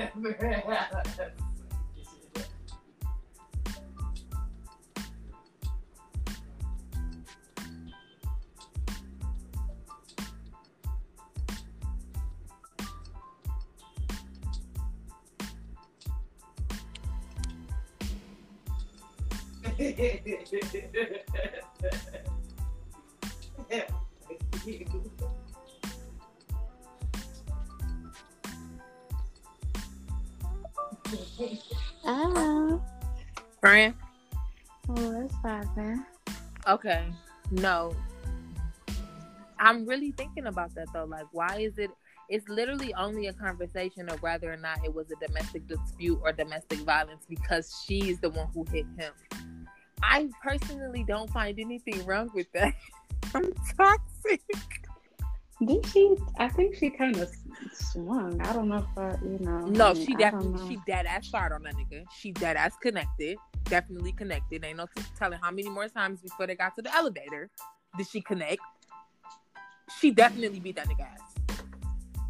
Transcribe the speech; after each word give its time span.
Oh, 0.00 0.08
Okay. 36.80 37.04
No. 37.50 37.94
I'm 39.58 39.86
really 39.86 40.12
thinking 40.12 40.46
about 40.46 40.74
that 40.74 40.86
though. 40.94 41.04
Like, 41.04 41.26
why 41.32 41.58
is 41.58 41.76
it? 41.78 41.90
It's 42.30 42.48
literally 42.48 42.94
only 42.94 43.26
a 43.26 43.32
conversation 43.34 44.08
of 44.08 44.22
whether 44.22 44.50
or 44.50 44.56
not 44.56 44.78
it 44.84 44.94
was 44.94 45.06
a 45.10 45.26
domestic 45.26 45.66
dispute 45.66 46.18
or 46.22 46.32
domestic 46.32 46.78
violence 46.78 47.26
because 47.28 47.84
she's 47.84 48.18
the 48.20 48.30
one 48.30 48.48
who 48.54 48.64
hit 48.72 48.86
him. 48.96 49.12
I 50.02 50.30
personally 50.42 51.04
don't 51.06 51.28
find 51.28 51.58
anything 51.58 52.06
wrong 52.06 52.30
with 52.34 52.50
that. 52.52 52.72
I'm 53.34 53.52
toxic. 53.76 54.40
Did 55.66 55.84
she? 55.86 56.16
I 56.38 56.48
think 56.48 56.76
she 56.76 56.88
kind 56.88 57.18
of 57.18 57.30
swung. 57.74 58.40
I 58.40 58.54
don't 58.54 58.68
know 58.68 58.78
if 58.78 58.98
I, 58.98 59.18
you 59.22 59.38
know. 59.40 59.66
No, 59.66 59.92
she 59.92 60.14
definitely 60.14 60.66
she 60.66 60.80
dead 60.86 61.04
ass 61.04 61.28
fired 61.28 61.52
on 61.52 61.64
that 61.64 61.74
nigga. 61.74 62.04
She 62.16 62.32
dead 62.32 62.56
ass 62.56 62.72
connected. 62.80 63.36
Definitely 63.64 64.12
connected. 64.12 64.64
Ain't 64.64 64.78
no 64.78 64.86
telling 65.18 65.38
how 65.40 65.50
many 65.50 65.68
more 65.68 65.88
times 65.88 66.20
before 66.20 66.46
they 66.46 66.54
got 66.56 66.74
to 66.76 66.82
the 66.82 66.94
elevator 66.94 67.50
did 67.96 68.06
she 68.08 68.20
connect. 68.20 68.60
She 69.98 70.10
definitely 70.10 70.60
beat 70.60 70.76
that 70.76 70.88
nigga 70.88 71.06
ass. 71.12 71.58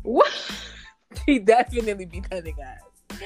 What? 0.02 0.32
She 1.26 1.40
definitely 1.40 2.04
beat 2.04 2.30
that 2.30 2.44
nigga 2.44 2.60
ass. 2.60 3.20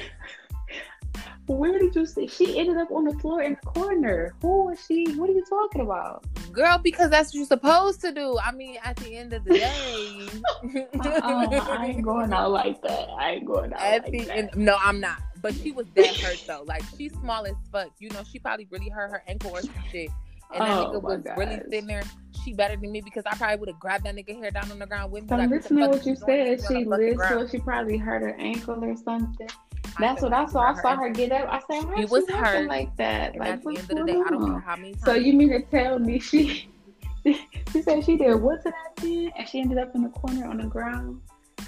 Where 1.46 1.78
did 1.78 1.94
you 1.94 2.06
see? 2.06 2.26
She 2.26 2.58
ended 2.58 2.78
up 2.78 2.90
on 2.90 3.04
the 3.04 3.12
floor 3.18 3.42
in 3.42 3.52
the 3.60 3.60
corner. 3.68 4.34
Who 4.40 4.64
was 4.64 4.82
she? 4.86 5.04
What 5.16 5.28
are 5.28 5.34
you 5.34 5.44
talking 5.46 5.82
about? 5.82 6.24
Girl, 6.50 6.78
because 6.78 7.10
that's 7.10 7.28
what 7.28 7.34
you're 7.34 7.46
supposed 7.46 8.00
to 8.00 8.12
do. 8.12 8.38
I 8.42 8.52
mean, 8.52 8.78
at 8.82 8.96
the 8.96 9.14
end 9.14 9.34
of 9.34 9.44
the 9.44 9.52
day. 9.52 10.26
Uh-uh, 10.98 11.66
I 11.68 11.86
ain't 11.88 12.02
going 12.02 12.32
out 12.32 12.50
like 12.52 12.80
that. 12.82 13.08
I 13.18 13.32
ain't 13.32 13.44
going 13.44 13.74
out 13.74 13.80
At 13.82 14.04
like 14.04 14.12
the 14.12 14.18
that. 14.24 14.36
end, 14.38 14.50
no, 14.56 14.78
I'm 14.82 14.98
not. 15.00 15.20
But 15.44 15.54
she 15.54 15.72
was 15.72 15.86
dead 15.94 16.16
hurt 16.16 16.42
though. 16.46 16.64
Like 16.66 16.82
she's 16.96 17.12
small 17.12 17.44
as 17.46 17.54
fuck. 17.70 17.90
You 17.98 18.08
know, 18.10 18.22
she 18.24 18.38
probably 18.38 18.66
really 18.70 18.88
hurt 18.88 19.10
her 19.10 19.22
ankle 19.28 19.50
or 19.50 19.60
some 19.60 19.74
shit. 19.92 20.08
And 20.54 20.62
that 20.62 20.78
Oh, 20.78 20.92
nigga 20.94 21.02
was 21.02 21.24
really 21.36 21.60
sitting 21.70 21.86
there. 21.86 22.02
She 22.42 22.54
better 22.54 22.76
than 22.76 22.90
me 22.90 23.02
because 23.02 23.24
I 23.26 23.34
probably 23.36 23.56
would 23.58 23.68
have 23.68 23.78
grabbed 23.78 24.04
that 24.04 24.16
nigga 24.16 24.38
hair 24.38 24.50
down 24.50 24.70
on 24.72 24.78
the 24.78 24.86
ground 24.86 25.12
with 25.12 25.24
me. 25.24 25.28
So 25.28 25.36
like, 25.36 25.50
what 25.50 25.62
the 25.62 25.74
listen 25.74 25.76
to 25.76 25.88
what 25.88 26.06
you 26.06 26.16
said. 26.16 26.60
She 26.66 26.84
lived, 26.84 27.50
she 27.50 27.58
probably 27.58 27.98
hurt 27.98 28.22
her 28.22 28.34
ankle 28.38 28.82
or 28.82 28.96
something. 28.96 29.48
That's 30.00 30.20
feel 30.20 30.30
what 30.30 30.48
I 30.48 30.50
saw. 30.50 30.60
I 30.72 30.80
saw 30.80 30.96
her 30.96 31.10
get 31.10 31.30
up. 31.30 31.46
I 31.50 31.60
said, 31.70 31.84
"How 31.84 31.94
She 31.96 32.02
she 32.02 32.06
was 32.06 32.28
hurt. 32.30 32.66
like 32.68 32.96
that?" 32.96 33.32
And 33.32 33.40
Like, 33.40 33.48
at 33.52 33.62
the 33.62 33.68
end 33.68 33.78
of 33.78 33.88
the 33.88 33.94
day, 34.04 34.12
I 34.26 34.30
don't 34.30 34.42
on? 34.42 34.62
how 34.62 34.76
many 34.76 34.92
times. 34.92 35.04
So 35.04 35.12
you 35.14 35.34
mean 35.34 35.50
to 35.50 35.60
tell 35.62 35.98
me 35.98 36.18
she 36.18 36.68
she 37.24 37.82
said 37.82 38.02
she 38.04 38.16
did 38.16 38.34
what 38.40 38.62
to 38.62 38.70
that 38.70 39.04
man 39.04 39.30
and 39.36 39.48
she 39.48 39.60
ended 39.60 39.78
up 39.78 39.94
in 39.94 40.02
the 40.02 40.08
corner 40.08 40.46
on 40.46 40.56
the 40.58 40.66
ground 40.66 41.20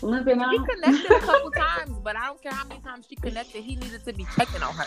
limping 0.03 0.41
He 0.41 0.59
connected 0.59 1.11
a 1.11 1.21
couple 1.21 1.51
times, 1.57 1.93
but 2.03 2.17
I 2.17 2.27
don't 2.27 2.43
care 2.43 2.53
how 2.53 2.65
many 2.67 2.81
times 2.81 3.07
she 3.09 3.17
connected. 3.17 3.63
He 3.63 3.77
needed 3.77 4.05
to 4.05 4.13
be 4.13 4.27
checking 4.37 4.63
on 4.63 4.75
her. 4.75 4.87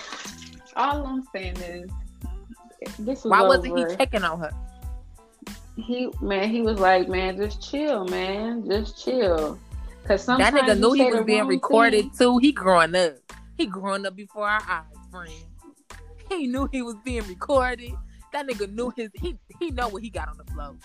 All 0.76 1.06
I'm 1.06 1.24
saying 1.34 1.58
is 1.58 1.90
this 3.00 3.24
Why 3.26 3.42
wasn't 3.42 3.74
over. 3.78 3.90
he 3.90 3.96
checking 3.98 4.24
on 4.24 4.40
her? 4.40 4.52
He 5.76 6.10
man, 6.22 6.50
he 6.50 6.62
was 6.62 6.80
like, 6.80 7.08
man, 7.08 7.38
just 7.38 7.62
chill, 7.68 8.06
man, 8.06 8.68
just 8.70 9.04
chill. 9.04 9.58
Cause 10.06 10.24
sometimes 10.24 10.54
That 10.56 10.64
nigga 10.66 10.80
knew 10.80 10.94
he 10.94 11.06
was 11.06 11.26
being 11.26 11.48
recorded 11.48 12.02
thing. 12.02 12.12
too. 12.18 12.38
He 12.40 12.52
growing 12.52 12.96
up. 12.96 13.14
He 13.58 13.66
growing 13.66 14.06
up 14.06 14.16
before 14.16 14.48
our 14.48 14.62
eyes, 14.68 14.84
friend. 15.12 15.32
He 16.30 16.48
knew 16.48 16.68
he 16.72 16.82
was 16.82 16.96
being 17.04 17.24
recorded. 17.28 17.94
That 18.34 18.48
nigga 18.48 18.72
knew 18.72 18.92
his 18.96 19.10
he 19.16 19.38
he 19.60 19.72
know 19.72 19.88
what 19.90 20.02
he 20.04 20.10
got 20.10 20.28
on 20.30 20.38
the 20.38 20.46
floor. 20.46 20.76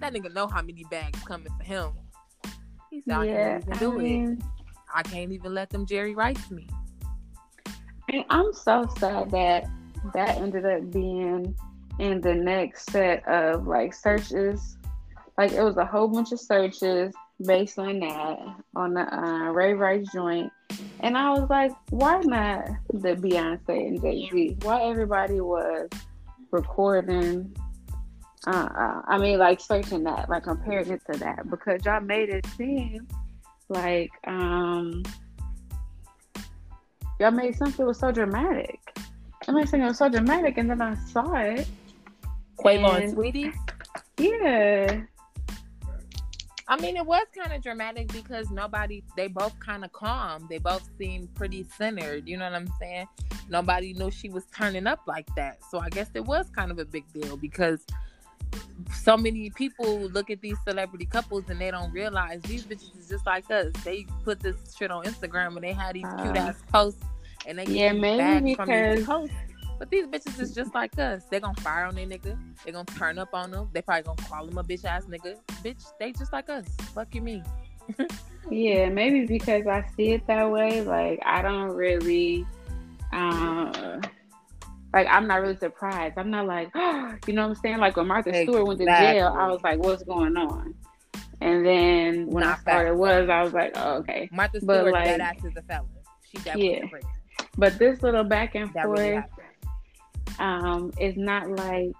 That 0.00 0.12
nigga 0.14 0.32
know 0.34 0.46
how 0.46 0.62
many 0.62 0.84
bags 0.90 1.18
coming 1.24 1.52
for 1.58 1.64
him. 1.64 1.92
I 3.08 3.24
Yeah, 3.24 3.58
can't 3.58 3.62
even 3.68 3.72
I 3.72 3.78
do 3.78 4.00
it. 4.00 4.38
I 4.94 5.02
can't 5.02 5.32
even 5.32 5.54
let 5.54 5.70
them 5.70 5.86
Jerry 5.86 6.14
Rice 6.14 6.50
me. 6.50 6.66
and 8.12 8.24
I'm 8.30 8.52
so 8.52 8.88
sad 8.98 9.30
that 9.30 9.66
that 10.14 10.38
ended 10.38 10.66
up 10.66 10.90
being 10.90 11.54
in 11.98 12.20
the 12.20 12.34
next 12.34 12.90
set 12.90 13.26
of 13.28 13.66
like 13.66 13.94
searches. 13.94 14.76
Like 15.38 15.52
it 15.52 15.62
was 15.62 15.76
a 15.76 15.84
whole 15.84 16.08
bunch 16.08 16.32
of 16.32 16.40
searches 16.40 17.14
based 17.46 17.78
on 17.78 18.00
that 18.00 18.38
on 18.74 18.94
the 18.94 19.02
uh, 19.14 19.50
Ray 19.52 19.74
Rice 19.74 20.06
joint, 20.12 20.52
and 21.00 21.16
I 21.16 21.30
was 21.30 21.48
like, 21.48 21.72
why 21.90 22.20
not 22.20 22.66
the 22.92 23.14
Beyonce 23.14 23.88
and 23.88 24.00
Jay 24.02 24.28
Z? 24.30 24.56
Why 24.62 24.82
everybody 24.82 25.40
was 25.40 25.88
recording? 26.50 27.54
Uh, 28.46 28.50
uh, 28.50 29.02
I 29.06 29.18
mean, 29.18 29.38
like 29.38 29.60
searching 29.60 30.04
that, 30.04 30.30
like 30.30 30.44
comparing 30.44 30.90
it 30.90 31.02
to 31.12 31.18
that, 31.18 31.50
because 31.50 31.84
y'all 31.84 32.00
made 32.00 32.30
it 32.30 32.46
seem 32.56 33.06
like 33.68 34.10
um 34.26 35.02
y'all 37.18 37.30
made 37.30 37.54
something 37.56 37.86
was 37.86 37.98
so 37.98 38.10
dramatic. 38.10 38.80
I 39.46 39.52
made 39.52 39.68
something 39.68 39.86
was 39.86 39.98
so 39.98 40.08
dramatic, 40.08 40.58
and 40.58 40.70
then 40.70 40.80
I 40.80 40.94
saw 40.94 41.34
it. 41.34 41.68
Quavo 42.58 43.00
And- 43.00 43.12
Sweetie. 43.12 43.52
Yeah, 44.18 45.00
I 46.70 46.76
mean, 46.76 46.96
it 46.96 47.04
was 47.04 47.26
kind 47.36 47.52
of 47.52 47.62
dramatic 47.64 48.12
because 48.12 48.48
nobody, 48.52 49.02
they 49.16 49.26
both 49.26 49.58
kind 49.58 49.84
of 49.84 49.90
calm. 49.92 50.46
They 50.48 50.58
both 50.58 50.88
seemed 50.98 51.34
pretty 51.34 51.64
centered. 51.76 52.28
You 52.28 52.36
know 52.36 52.44
what 52.44 52.54
I'm 52.54 52.70
saying? 52.78 53.06
Nobody 53.48 53.92
knew 53.92 54.08
she 54.12 54.28
was 54.28 54.44
turning 54.54 54.86
up 54.86 55.00
like 55.08 55.26
that. 55.34 55.58
So 55.68 55.80
I 55.80 55.88
guess 55.88 56.10
it 56.14 56.24
was 56.24 56.48
kind 56.50 56.70
of 56.70 56.78
a 56.78 56.84
big 56.84 57.12
deal 57.12 57.36
because 57.36 57.84
so 58.92 59.16
many 59.16 59.50
people 59.50 60.00
look 60.08 60.30
at 60.30 60.40
these 60.40 60.56
celebrity 60.66 61.06
couples 61.06 61.44
and 61.48 61.60
they 61.60 61.70
don't 61.70 61.92
realize 61.92 62.40
these 62.42 62.64
bitches 62.64 62.98
is 62.98 63.08
just 63.08 63.26
like 63.26 63.50
us. 63.50 63.72
They 63.84 64.06
put 64.24 64.40
this 64.40 64.56
shit 64.76 64.90
on 64.90 65.04
Instagram 65.04 65.54
and 65.56 65.62
they 65.64 65.72
had 65.72 65.94
these 65.94 66.06
cute 66.22 66.36
Uh, 66.36 66.40
ass 66.40 66.62
posts 66.72 67.02
and 67.46 67.58
they 67.58 67.64
get 67.64 67.74
yeah, 67.74 67.92
these 67.92 68.00
maybe 68.00 68.18
bags 68.18 68.56
from 68.56 68.68
these 68.68 69.06
posts. 69.06 69.34
But 69.78 69.88
these 69.90 70.06
bitches 70.06 70.38
is 70.38 70.54
just 70.54 70.74
like 70.74 70.98
us. 70.98 71.24
They 71.30 71.40
gonna 71.40 71.54
fire 71.62 71.86
on 71.86 71.94
their 71.94 72.06
nigga. 72.06 72.38
They 72.64 72.70
gonna 72.70 72.84
turn 72.84 73.18
up 73.18 73.32
on 73.32 73.50
them. 73.50 73.70
They 73.72 73.80
probably 73.80 74.02
gonna 74.02 74.28
call 74.28 74.46
him 74.46 74.58
a 74.58 74.62
bitch 74.62 74.84
ass 74.84 75.06
nigga. 75.06 75.36
Bitch, 75.64 75.82
they 75.98 76.12
just 76.12 76.32
like 76.34 76.50
us. 76.50 76.66
Fuck 76.94 77.14
you, 77.14 77.22
me. 77.22 77.42
yeah, 78.50 78.90
maybe 78.90 79.24
because 79.24 79.66
I 79.66 79.86
see 79.96 80.10
it 80.12 80.26
that 80.26 80.50
way. 80.50 80.82
Like 80.82 81.20
I 81.24 81.40
don't 81.40 81.70
really, 81.70 82.46
uh, 83.10 84.00
like 84.92 85.06
I'm 85.10 85.26
not 85.26 85.40
really 85.40 85.56
surprised. 85.56 86.18
I'm 86.18 86.30
not 86.30 86.46
like, 86.46 86.70
you 87.26 87.34
know 87.34 87.42
what 87.42 87.48
I'm 87.48 87.54
saying? 87.56 87.78
Like 87.78 87.96
when 87.96 88.06
Martha 88.06 88.34
Stewart 88.42 88.66
went 88.66 88.80
to 88.80 88.86
jail, 88.86 89.34
I 89.38 89.48
was 89.48 89.62
like, 89.62 89.78
what's 89.78 90.02
going 90.02 90.36
on? 90.36 90.74
And 91.40 91.64
then 91.64 92.26
when 92.26 92.44
I 92.44 92.56
started 92.58 92.96
was, 92.96 93.28
I 93.30 93.42
was 93.42 93.52
like, 93.52 93.72
oh, 93.76 93.94
okay. 93.98 94.28
Martha 94.30 94.60
But, 94.62 94.80
Stewart, 94.80 94.92
like- 94.92 95.04
that 95.06 95.20
ass 95.20 95.44
is 95.44 95.56
a 95.56 95.62
felon. 95.62 95.88
She 96.30 96.38
definitely 96.38 96.90
Yeah. 96.92 97.00
But 97.56 97.78
this 97.78 98.02
little 98.02 98.24
back 98.24 98.54
and 98.54 98.72
That 98.74 98.84
forth, 98.84 98.98
really 98.98 99.22
um, 100.38 100.92
it's 100.98 101.18
not 101.18 101.50
like 101.50 101.94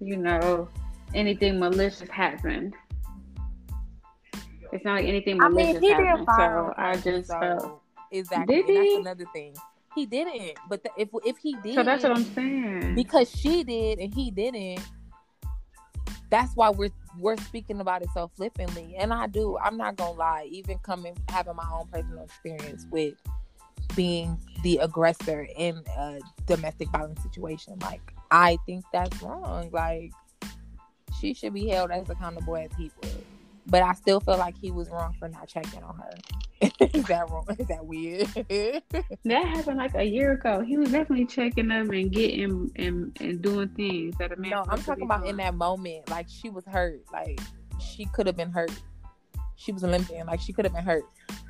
you 0.00 0.16
know 0.16 0.68
anything 1.14 1.58
malicious 1.58 2.08
happened. 2.08 2.74
It's 4.72 4.84
not 4.84 4.96
like 4.96 5.06
anything 5.06 5.38
malicious 5.38 5.76
I 5.76 5.80
mean, 5.80 5.94
happened. 5.94 6.28
So 6.36 6.74
I 6.76 6.96
just 6.96 7.28
so 7.28 7.40
felt. 7.40 7.82
exactly. 8.10 8.56
Did 8.56 8.64
and 8.64 8.76
he? 8.76 8.94
That's 8.94 9.00
another 9.00 9.26
thing. 9.32 9.54
He 9.94 10.06
didn't. 10.06 10.58
But 10.68 10.82
the, 10.82 10.90
if 10.96 11.08
if 11.24 11.38
he 11.38 11.56
did, 11.62 11.74
So 11.74 11.82
that's 11.82 12.02
what 12.02 12.12
I'm 12.16 12.24
saying. 12.34 12.94
because 12.94 13.30
she 13.30 13.62
did 13.64 13.98
and 13.98 14.12
he 14.14 14.30
didn't. 14.30 14.80
That's 16.30 16.54
why 16.56 16.70
we're 16.70 16.90
we're 17.18 17.36
speaking 17.36 17.80
about 17.80 18.02
it 18.02 18.08
so 18.12 18.28
flippantly. 18.36 18.96
And 18.98 19.12
I 19.12 19.26
do. 19.28 19.56
I'm 19.58 19.76
not 19.76 19.96
gonna 19.96 20.18
lie. 20.18 20.48
Even 20.50 20.78
coming 20.78 21.16
having 21.28 21.54
my 21.56 21.68
own 21.72 21.86
personal 21.88 22.24
experience 22.24 22.86
with 22.90 23.14
being 23.94 24.36
the 24.64 24.78
aggressor 24.78 25.46
in 25.56 25.80
a 25.96 26.18
domestic 26.46 26.88
violence 26.90 27.22
situation, 27.22 27.78
like 27.82 28.00
I 28.30 28.58
think 28.66 28.84
that's 28.92 29.22
wrong. 29.22 29.70
Like 29.72 30.12
she 31.20 31.34
should 31.34 31.54
be 31.54 31.68
held 31.68 31.92
as 31.92 32.08
accountable 32.10 32.56
as 32.56 32.70
he 32.76 32.90
would. 33.02 33.24
But 33.66 33.82
I 33.82 33.94
still 33.94 34.20
feel 34.20 34.36
like 34.36 34.56
he 34.58 34.70
was 34.70 34.90
wrong 34.90 35.14
for 35.18 35.28
not 35.28 35.48
checking 35.48 35.82
on 35.82 35.96
her. 35.96 36.14
Is 36.92 37.04
that 37.04 37.30
wrong? 37.30 37.46
Is 37.58 37.66
that 37.68 37.84
weird? 37.84 38.28
That 39.24 39.46
happened 39.46 39.78
like 39.78 39.94
a 39.94 40.04
year 40.04 40.32
ago. 40.32 40.60
He 40.60 40.76
was 40.76 40.90
definitely 40.90 41.26
checking 41.26 41.68
them 41.68 41.90
and 41.90 42.12
getting 42.12 42.70
and, 42.76 43.16
and 43.20 43.40
doing 43.40 43.68
things 43.70 44.16
that 44.18 44.32
a 44.32 44.36
man. 44.36 44.50
No, 44.50 44.64
I'm 44.68 44.82
talking 44.82 45.04
about 45.04 45.26
in 45.26 45.38
that 45.38 45.54
moment. 45.54 46.10
Like 46.10 46.26
she 46.28 46.50
was 46.50 46.64
hurt. 46.66 47.00
Like 47.12 47.40
she 47.80 48.04
could 48.06 48.26
have 48.26 48.36
been 48.36 48.50
hurt. 48.50 48.72
She 49.56 49.72
was 49.72 49.82
limping. 49.82 50.26
Like 50.26 50.40
she 50.40 50.52
could 50.52 50.64
have 50.66 50.74
been 50.74 50.84
hurt. 50.84 51.04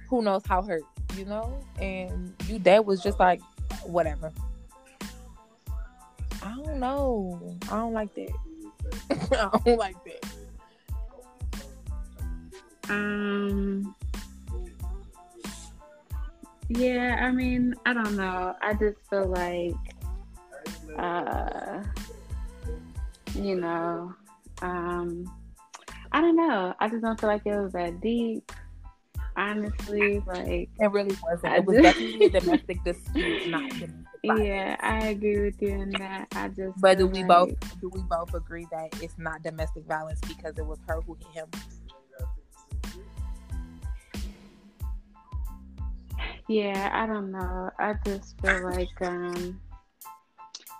Who 0.08 0.22
knows 0.22 0.42
how 0.46 0.62
hurt? 0.62 0.84
you 1.16 1.24
know, 1.24 1.58
and 1.80 2.34
you 2.46 2.58
dad 2.58 2.80
was 2.80 3.02
just 3.02 3.18
like, 3.18 3.40
whatever. 3.84 4.32
I 6.42 6.54
don't 6.64 6.80
know. 6.80 7.58
I 7.70 7.76
don't 7.76 7.92
like 7.92 8.14
that. 8.14 8.32
I 9.32 9.58
don't 9.64 9.78
like 9.78 9.96
that. 10.04 10.34
Um. 12.88 13.94
Yeah, 16.68 17.18
I 17.20 17.30
mean, 17.30 17.74
I 17.84 17.92
don't 17.92 18.16
know. 18.16 18.54
I 18.62 18.72
just 18.74 18.96
feel 19.10 19.26
like, 19.26 19.74
uh, 20.98 21.82
you 23.34 23.56
know, 23.56 24.14
um, 24.62 25.30
I 26.12 26.20
don't 26.20 26.36
know. 26.36 26.74
I 26.80 26.88
just 26.88 27.02
don't 27.02 27.20
feel 27.20 27.28
like 27.28 27.42
it 27.44 27.56
was 27.56 27.72
that 27.72 28.00
deep. 28.00 28.50
Honestly, 29.36 30.22
like 30.26 30.70
it 30.78 30.90
really 30.92 31.16
wasn't. 31.22 31.54
It 31.54 31.64
was 31.64 31.82
definitely 31.82 32.26
a 32.26 32.30
domestic 32.40 32.84
dispute, 32.84 33.48
not 33.48 33.68
domestic 33.70 34.06
Yeah, 34.22 34.76
I 34.78 35.08
agree 35.08 35.40
with 35.40 35.60
you 35.60 35.70
in 35.70 35.90
that. 35.90 36.28
I 36.36 36.48
just. 36.48 36.80
But 36.80 36.98
do 36.98 37.08
we 37.08 37.24
like... 37.24 37.28
both 37.28 37.80
do 37.80 37.90
we 37.92 38.00
both 38.02 38.32
agree 38.32 38.66
that 38.70 38.88
it's 39.02 39.18
not 39.18 39.42
domestic 39.42 39.84
violence 39.86 40.20
because 40.20 40.56
it 40.56 40.64
was 40.64 40.78
her 40.86 41.00
who 41.00 41.16
hit 41.16 41.26
him? 41.34 41.48
Yeah, 46.48 46.90
I 46.92 47.06
don't 47.06 47.30
know. 47.30 47.70
I 47.78 47.94
just 48.04 48.40
feel 48.40 48.64
like 48.64 49.00
um 49.00 49.60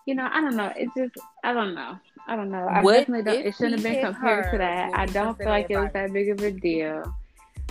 you 0.07 0.15
know, 0.15 0.29
I 0.31 0.41
don't 0.43 0.57
know. 0.57 0.71
It 0.77 0.89
just 0.97 1.15
I 1.43 1.53
don't 1.53 1.75
know. 1.75 1.99
I 2.27 2.37
don't 2.37 2.51
know. 2.51 2.67
I 2.69 2.83
what 2.83 2.99
definitely 2.99 3.25
don't 3.25 3.47
it 3.47 3.55
shouldn't 3.55 3.81
have 3.81 3.83
been 3.83 4.05
compared 4.05 4.51
to 4.53 4.59
that. 4.59 4.91
I 4.95 5.07
don't 5.07 5.37
feel 5.37 5.49
like 5.49 5.71
it 5.71 5.79
was 5.79 5.91
that 5.95 6.13
big 6.13 6.29
of 6.31 6.41
a 6.41 6.51
deal. 6.51 7.03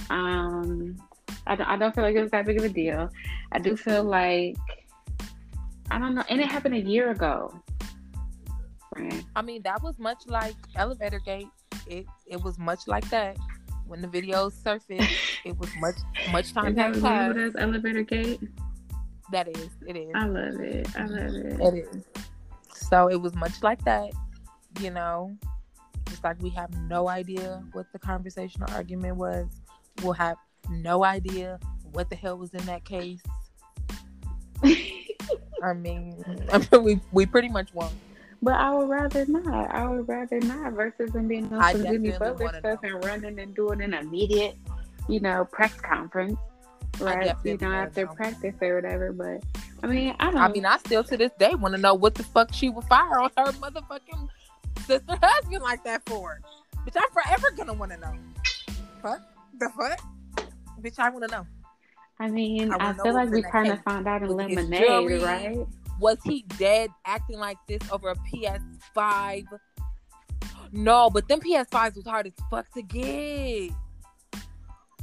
Um 0.10 0.98
I 1.45 1.56
don't 1.56 1.68
I 1.68 1.78
don't 1.78 1.94
feel 1.94 2.04
like 2.04 2.16
it 2.16 2.22
was 2.22 2.31
that 2.31 2.45
big 2.45 2.57
of 2.57 2.66
a 2.66 2.69
deal. 2.69 3.10
I 3.51 3.60
do 3.60 3.78
feel 3.78 4.04
like 4.04 4.57
I 5.92 6.00
don't 6.00 6.16
know, 6.16 6.24
and 6.30 6.42
it 6.42 6.48
happened 6.48 6.75
a 6.75 6.80
year 6.80 7.12
ago. 7.12 7.54
I 9.36 9.42
mean, 9.42 9.62
that 9.63 9.81
was 9.84 10.00
much 10.00 10.24
like 10.28 10.56
Elevator 10.75 11.19
Gate. 11.19 11.50
It 11.88 12.06
it 12.25 12.42
was 12.42 12.57
much 12.57 12.88
like 12.88 13.07
that 13.10 13.38
when 13.94 14.01
the 14.01 14.07
videos 14.07 14.54
surfaced. 14.63 15.07
it 15.45 15.56
was 15.60 15.69
much 15.80 15.98
much 16.31 16.51
time 16.51 16.75
had 16.75 17.00
passed. 17.00 17.38
As 17.38 17.56
Elevator 17.56 18.01
Gate. 18.01 18.40
That 19.31 19.48
is, 19.48 19.69
it 19.88 19.95
is. 19.95 20.12
I 20.16 20.25
love 20.25 20.60
it. 20.60 20.88
I 20.98 21.06
love 21.06 21.36
it. 21.36 21.60
It 21.62 21.88
is. 21.94 22.04
So 22.74 23.07
it 23.07 23.22
was 23.22 23.36
much 23.36 23.62
like 23.62 23.84
that, 23.86 24.10
you 24.80 24.90
know. 24.90 25.38
Just 26.10 26.24
like 26.24 26.42
we 26.42 26.50
have 26.50 26.74
no 26.90 27.07
idea 27.07 27.63
what 27.74 27.86
the 27.94 28.00
conversation 28.00 28.63
or 28.63 28.72
argument 28.72 29.18
was. 29.18 29.45
We'll 30.01 30.13
have 30.13 30.38
no 30.72 31.06
idea 31.06 31.60
what 31.92 32.10
the 32.10 32.16
hell 32.16 32.40
was 32.40 32.51
in 32.56 32.66
that 32.66 32.86
case. 32.86 33.22
I 34.63 35.74
mean, 35.74 36.24
I 36.51 36.57
mean, 36.57 36.84
we 36.84 37.00
we 37.12 37.28
pretty 37.28 37.50
much 37.50 37.72
won't. 37.75 37.94
But 38.44 38.56
I 38.56 38.75
would 38.75 38.90
rather 38.90 39.25
not. 39.25 39.74
I 39.74 39.88
would 39.88 40.06
rather 40.06 40.38
not 40.42 40.74
versus 40.74 41.13
them 41.13 41.30
being 41.30 41.51
on 41.54 41.72
some 41.72 41.84
Jimmy 41.86 42.12
Butler 42.12 42.50
stuff 42.60 42.84
know. 42.84 42.90
and 42.90 43.06
running 43.06 43.40
and 43.40 43.56
doing 43.56 43.81
an 43.81 43.94
immediate, 43.94 44.57
you 45.07 45.22
know, 45.22 45.48
press 45.50 45.74
conference. 45.75 46.38
Right, 47.00 47.34
you 47.45 47.57
know, 47.57 47.72
after 47.72 48.06
know. 48.06 48.13
practice 48.13 48.54
or 48.62 48.75
whatever. 48.75 49.13
But 49.13 49.44
I 49.81 49.88
mean, 49.88 50.13
I 50.19 50.30
don't. 50.30 50.42
I 50.42 50.50
mean, 50.50 50.66
I 50.66 50.78
still 50.78 51.06
to 51.06 51.16
this 51.16 51.31
day 51.40 51.56
want 51.56 51.74
to 51.74 51.81
know 51.81 51.94
what 51.94 52.16
the 52.16 52.24
fuck 52.24 52.54
she 52.54 52.68
would 52.68 52.84
fire 52.84 53.22
on 53.22 53.31
her 53.38 53.54
motherfucking 53.54 54.28
sister 54.86 55.04
husband 55.22 55.63
like 55.63 55.86
that 55.86 56.04
for. 56.06 56.42
Bitch, 56.86 56.98
I'm 56.98 57.10
forever 57.13 57.50
gonna 57.56 57.74
want 57.74 57.94
to 57.94 57.98
know. 57.98 58.13
Fuck 59.01 59.22
the 59.57 59.69
fuck, 59.69 60.01
bitch. 60.81 61.00
I 61.00 61.10
want 61.12 61.30
to 61.30 61.31
know. 61.31 61.48
I 62.19 62.28
mean, 62.28 62.74
I, 62.74 62.90
I 62.90 62.94
feel 62.94 63.13
like 63.13 63.30
we 63.30 63.42
kind 63.42 63.69
of 63.69 63.81
found 63.84 64.06
out 64.06 64.22
in 64.22 64.30
Lemonade, 64.30 65.22
right? 65.22 65.66
Was 66.00 66.18
he 66.24 66.45
dead 66.57 66.90
acting 67.06 67.40
like 67.40 67.57
this 67.68 67.81
over 67.92 68.10
a 68.10 68.16
PS5? 68.16 69.45
No, 70.72 71.10
but 71.10 71.28
them 71.28 71.40
PS5s 71.40 71.95
was 71.95 72.06
hard 72.06 72.28
as 72.28 72.34
fuck 72.50 72.72
to 72.74 72.81
get. 72.81 73.72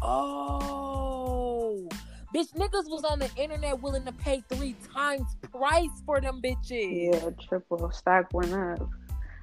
Oh, 0.03 1.89
bitch, 2.35 2.53
niggas 2.55 2.89
was 2.89 3.05
on 3.05 3.19
the 3.19 3.31
internet 3.37 3.81
willing 3.81 4.05
to 4.05 4.13
pay 4.13 4.43
three 4.49 4.75
times 4.93 5.37
price 5.53 5.91
for 6.05 6.21
them 6.21 6.41
bitches. 6.43 7.13
Yeah, 7.13 7.31
triple 7.49 7.91
stock 7.93 8.33
went 8.33 8.53
up. 8.53 8.89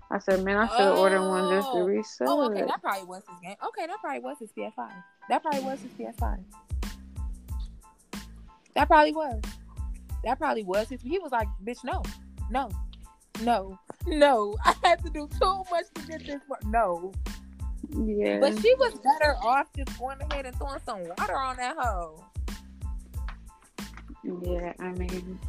I 0.09 0.19
said, 0.19 0.43
man, 0.43 0.57
I 0.57 0.67
should 0.67 0.79
have 0.79 0.97
oh. 0.97 1.01
ordered 1.01 1.21
one 1.21 1.49
just 1.49 1.71
to 1.71 1.79
oh. 1.79 1.85
resell 1.85 2.29
oh, 2.29 2.45
okay, 2.49 2.61
it. 2.61 2.67
that 2.67 2.81
probably 2.81 3.05
was 3.05 3.23
his 3.29 3.39
game. 3.41 3.55
Okay, 3.67 3.87
that 3.87 3.97
probably 4.01 4.19
was 4.19 4.37
his 4.39 4.51
PS5. 4.51 4.89
That 5.29 5.41
probably 5.41 5.61
was 5.61 5.79
his 5.81 5.91
PS5. 5.91 6.43
That 8.75 8.87
probably 8.87 9.13
was. 9.13 9.41
That 10.27 10.39
probably 10.39 10.65
was 10.65 10.89
his. 10.89 11.01
He 11.01 11.19
was 11.19 11.31
like, 11.31 11.47
bitch, 11.63 11.85
no, 11.85 12.03
no, 12.51 12.69
no, 13.43 13.79
no. 14.07 14.57
I 14.65 14.75
had 14.83 15.01
to 15.05 15.09
do 15.09 15.29
too 15.39 15.63
much 15.71 15.85
to 15.95 16.01
get 16.05 16.25
this. 16.25 16.41
No. 16.65 17.13
Yeah. 17.95 18.41
But 18.41 18.59
she 18.61 18.75
was 18.75 18.99
better 18.99 19.37
off 19.37 19.67
just 19.73 19.97
going 19.97 20.17
ahead 20.19 20.45
and 20.45 20.53
throwing 20.57 20.81
some 20.85 20.99
water 20.99 21.37
on 21.37 21.55
that 21.55 21.77
hoe. 21.79 22.25
Yeah, 24.25 24.73
I 24.81 24.89
mean, 24.89 25.39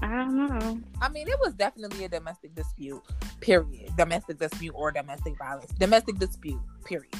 I 0.00 0.06
don't 0.06 0.36
know. 0.36 0.80
I 1.02 1.08
mean, 1.08 1.26
it 1.26 1.40
was 1.40 1.54
definitely 1.54 2.04
a 2.04 2.08
domestic 2.08 2.54
dispute, 2.54 3.02
period. 3.40 3.96
Domestic 3.96 4.38
dispute 4.38 4.74
or 4.76 4.92
domestic 4.92 5.36
violence. 5.36 5.72
Domestic 5.72 6.20
dispute, 6.20 6.60
period. 6.84 7.12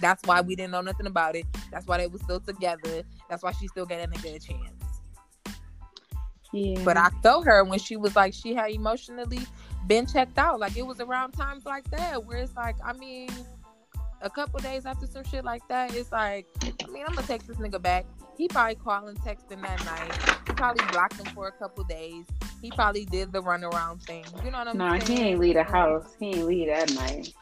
That's 0.00 0.22
why 0.26 0.40
we 0.40 0.56
didn't 0.56 0.70
know 0.70 0.80
nothing 0.80 1.06
about 1.06 1.36
it. 1.36 1.44
That's 1.70 1.86
why 1.86 1.98
they 1.98 2.06
were 2.06 2.18
still 2.18 2.40
together. 2.40 3.02
That's 3.28 3.42
why 3.42 3.52
she's 3.52 3.70
still 3.70 3.86
getting 3.86 4.14
a 4.14 4.22
good 4.22 4.42
chance. 4.42 4.84
Yeah. 6.52 6.82
But 6.84 6.96
I 6.96 7.10
told 7.22 7.44
her 7.46 7.62
when 7.64 7.78
she 7.78 7.96
was 7.96 8.16
like 8.16 8.32
she 8.32 8.54
had 8.54 8.70
emotionally 8.70 9.40
been 9.86 10.06
checked 10.06 10.38
out. 10.38 10.60
Like 10.60 10.76
it 10.76 10.86
was 10.86 11.00
around 11.00 11.32
times 11.32 11.64
like 11.66 11.90
that 11.90 12.24
where 12.24 12.38
it's 12.38 12.56
like, 12.56 12.76
I 12.84 12.92
mean, 12.94 13.28
a 14.20 14.30
couple 14.30 14.58
days 14.60 14.86
after 14.86 15.06
some 15.06 15.24
shit 15.24 15.44
like 15.44 15.66
that, 15.68 15.94
it's 15.94 16.10
like, 16.10 16.46
I 16.62 16.86
mean, 16.90 17.04
I'm 17.06 17.14
gonna 17.14 17.26
text 17.26 17.48
this 17.48 17.58
nigga 17.58 17.80
back. 17.80 18.06
He 18.36 18.48
probably 18.48 18.76
calling, 18.76 19.16
texting 19.16 19.60
that 19.62 19.84
night. 19.84 20.38
He 20.46 20.52
probably 20.54 20.86
blocked 20.92 21.18
him 21.18 21.26
for 21.34 21.48
a 21.48 21.52
couple 21.52 21.84
days. 21.84 22.24
He 22.62 22.70
probably 22.70 23.04
did 23.04 23.32
the 23.32 23.42
runaround 23.42 24.02
thing. 24.02 24.24
You 24.44 24.50
know 24.50 24.58
what 24.58 24.68
I'm 24.68 24.78
nah, 24.78 24.98
saying? 24.98 25.02
No, 25.08 25.14
he 25.14 25.28
ain't 25.30 25.40
leave 25.40 25.54
the 25.54 25.64
house. 25.64 26.14
He 26.18 26.28
ain't 26.28 26.46
leave 26.46 26.68
that 26.68 26.92
night. 26.94 27.34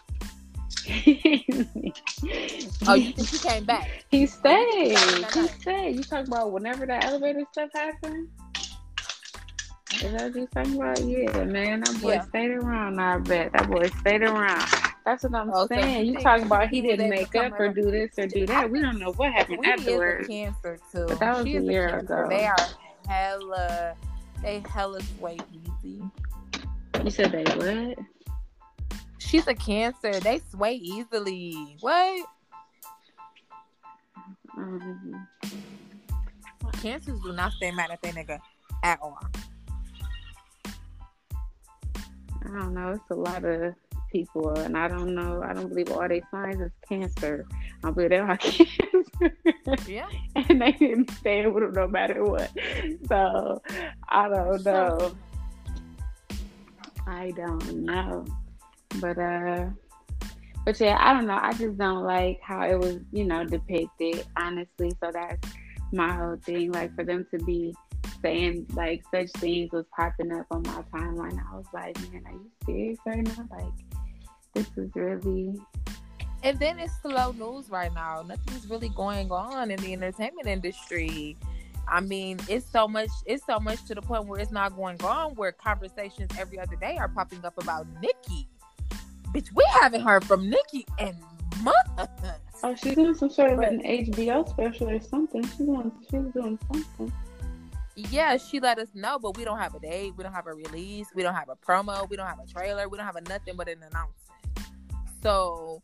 Oh, 2.89 2.95
you 2.95 3.13
think 3.13 3.29
he 3.29 3.39
came 3.39 3.65
back? 3.65 3.89
Oh, 4.03 4.17
he 4.17 4.27
stayed. 4.27 4.99
He 4.99 5.47
stayed. 5.49 5.97
You 5.97 6.03
talk 6.03 6.27
about 6.27 6.53
whenever 6.53 6.87
that 6.87 7.05
elevator 7.05 7.45
stuff 7.53 7.71
happened. 7.75 8.29
Is 9.95 10.13
that 10.13 10.23
what 10.23 10.37
you 10.37 10.47
talking 10.53 10.77
about? 10.77 11.01
Yeah, 11.01 11.45
man, 11.45 11.81
that 11.81 12.01
boy 12.01 12.13
yeah. 12.13 12.23
stayed 12.23 12.51
around. 12.51 13.01
I 13.01 13.19
bet 13.19 13.53
that 13.53 13.69
boy 13.69 13.89
stayed 14.01 14.23
around. 14.23 14.69
That's 15.05 15.23
what 15.23 15.35
I'm 15.35 15.51
oh, 15.53 15.67
saying. 15.69 15.95
So 15.95 16.01
you, 16.01 16.13
you 16.13 16.19
talking 16.19 16.47
about 16.47 16.69
he 16.69 16.81
didn't 16.81 17.09
make 17.09 17.35
up 17.35 17.59
or 17.59 17.69
do 17.73 17.91
this 17.91 18.11
or 18.19 18.27
do 18.27 18.47
that. 18.47 18.71
We 18.71 18.83
don't 18.83 18.99
know 18.99 19.13
what 19.13 19.33
happened 19.33 19.61
we 19.61 19.73
afterwards. 19.73 20.29
cancer 20.29 20.79
too. 20.93 21.07
But 21.09 21.21
that 21.21 21.37
was 21.37 21.47
she 21.47 21.57
a 21.57 21.63
year 21.63 21.89
a 21.89 22.01
ago. 22.01 22.27
They 22.29 22.47
are 22.47 22.57
hella, 23.09 23.95
they 24.43 24.63
hella 24.69 25.01
sway 25.03 25.39
easy. 25.83 26.03
You 27.05 27.11
said 27.11 27.33
they 27.33 27.45
what? 27.45 27.99
She's 29.27 29.47
a 29.49 29.55
cancer. 29.55 30.21
They 30.21 30.41
sway 30.51 30.75
easily. 30.75 31.77
What? 31.81 32.27
Mm-hmm. 34.57 35.15
Cancers 36.81 37.19
do 37.21 37.33
not 37.33 37.53
stay 37.53 37.73
mad 37.73 37.91
at 37.91 38.01
their 38.03 38.13
nigga 38.13 38.39
at 38.85 39.01
all. 39.03 39.19
I 42.45 42.49
don't 42.59 42.75
know. 42.75 42.91
It's 42.93 43.11
a 43.11 43.15
lot 43.15 43.45
of 43.45 43.75
people, 44.13 44.51
and 44.51 44.79
I 44.79 44.87
don't 44.87 45.15
know. 45.15 45.43
I 45.43 45.53
don't 45.53 45.69
believe 45.71 45.91
all 45.91 46.07
they 46.09 46.23
signs 46.31 46.61
is 46.61 46.71
cancer. 46.89 47.47
I 47.83 47.91
believe 47.91 48.11
they 48.11 48.19
are 48.19 48.37
cancer. 48.37 49.37
Yeah. 49.89 50.09
and 50.37 50.63
they 50.63 50.71
didn't 50.73 51.11
stand 51.11 51.53
with 51.53 51.65
them 51.65 51.73
no 51.73 51.89
matter 51.89 52.23
what. 52.23 52.51
So 53.09 53.61
I 54.09 54.29
don't 54.29 54.65
know. 54.65 55.17
I 57.09 57.33
don't 57.33 57.85
know. 57.85 58.25
But 59.01 59.19
uh 59.19 59.67
but 60.65 60.81
yeah, 60.81 60.99
I 61.01 61.13
don't 61.13 61.27
know. 61.27 61.39
I 61.41 61.53
just 61.53 61.79
don't 61.79 62.03
like 62.03 62.41
how 62.43 62.63
it 62.63 62.77
was, 62.77 62.99
you 63.13 63.25
know, 63.25 63.45
depicted, 63.45 64.27
honestly. 64.37 64.91
So 65.01 65.11
that's 65.13 65.49
my 65.93 66.13
whole 66.13 66.37
thing. 66.45 66.73
Like 66.73 66.95
for 66.97 67.05
them 67.05 67.25
to 67.31 67.39
be 67.45 67.73
saying 68.21 68.67
like 68.75 69.05
such 69.13 69.31
things 69.33 69.71
was 69.73 69.85
popping 69.97 70.33
up 70.33 70.47
on 70.51 70.63
my 70.63 70.83
timeline. 70.93 71.39
I 71.53 71.57
was 71.57 71.67
like, 71.73 71.97
man, 72.11 72.25
are 72.27 72.33
you 72.33 72.51
serious 72.65 72.99
right 73.07 73.25
now? 73.25 73.49
Like 73.51 73.73
this 74.55 74.67
is 74.77 74.91
really 74.95 75.55
and 76.43 76.59
then 76.59 76.79
it's 76.79 76.93
slow 77.03 77.33
news 77.33 77.71
right 77.71 77.93
now. 77.93 78.23
Nothing's 78.27 78.69
really 78.69 78.91
going 78.91 79.33
on 79.33 79.71
in 79.71 79.81
the 79.81 79.93
entertainment 79.93 80.47
industry. 80.47 81.37
I 81.89 82.01
mean, 82.01 82.39
it's 82.49 82.67
so 82.67 82.87
much. 82.87 83.11
It's 83.27 83.45
so 83.47 83.59
much 83.59 83.85
to 83.87 83.95
the 83.95 84.03
point 84.03 84.27
where 84.27 84.41
it's 84.41 84.53
not 84.53 84.77
going 84.77 85.03
on. 85.03 85.35
Where 85.35 85.53
conversations 85.53 86.31
every 86.39 86.59
other 86.59 86.77
day 86.77 86.97
are 86.99 87.09
popping 87.09 87.45
up 87.45 87.61
about 87.61 87.87
Nicki. 88.01 88.49
Bitch, 89.37 89.55
we 89.55 89.65
haven't 89.71 90.01
heard 90.01 90.25
from 90.25 90.49
Nicki 90.49 90.87
in 90.99 91.15
months. 91.61 92.11
Oh, 92.63 92.75
she's 92.75 92.95
doing 92.95 93.13
some 93.13 93.29
sort 93.29 93.53
of 93.53 93.59
an 93.59 93.83
HBO 93.83 94.49
special 94.49 94.89
or 94.89 94.99
something. 94.99 95.43
She's 95.43 95.57
doing 95.57 95.93
she's 96.11 96.33
doing 96.33 96.59
something. 96.73 97.13
Yeah, 97.97 98.39
she 98.39 98.61
let 98.61 98.79
us 98.79 98.89
know, 98.95 99.19
but 99.19 99.37
we 99.37 99.45
don't 99.45 99.59
have 99.59 99.75
a 99.75 99.79
date. 99.79 100.15
We 100.17 100.25
don't 100.25 100.33
have 100.33 100.47
a 100.47 100.55
release. 100.55 101.09
We 101.15 101.23
don't 101.23 101.35
have 101.35 101.51
a 101.51 101.55
promo. 101.55 102.09
We 102.09 102.17
don't 102.17 102.27
have 102.27 102.39
a 102.39 102.47
trailer. 102.47 102.89
We 102.89 102.97
don't 102.97 103.05
have 103.05 103.17
a 103.17 103.21
nothing 103.29 103.57
but 103.57 103.69
an 103.69 103.83
announcement. 103.83 104.73
So 105.23 105.83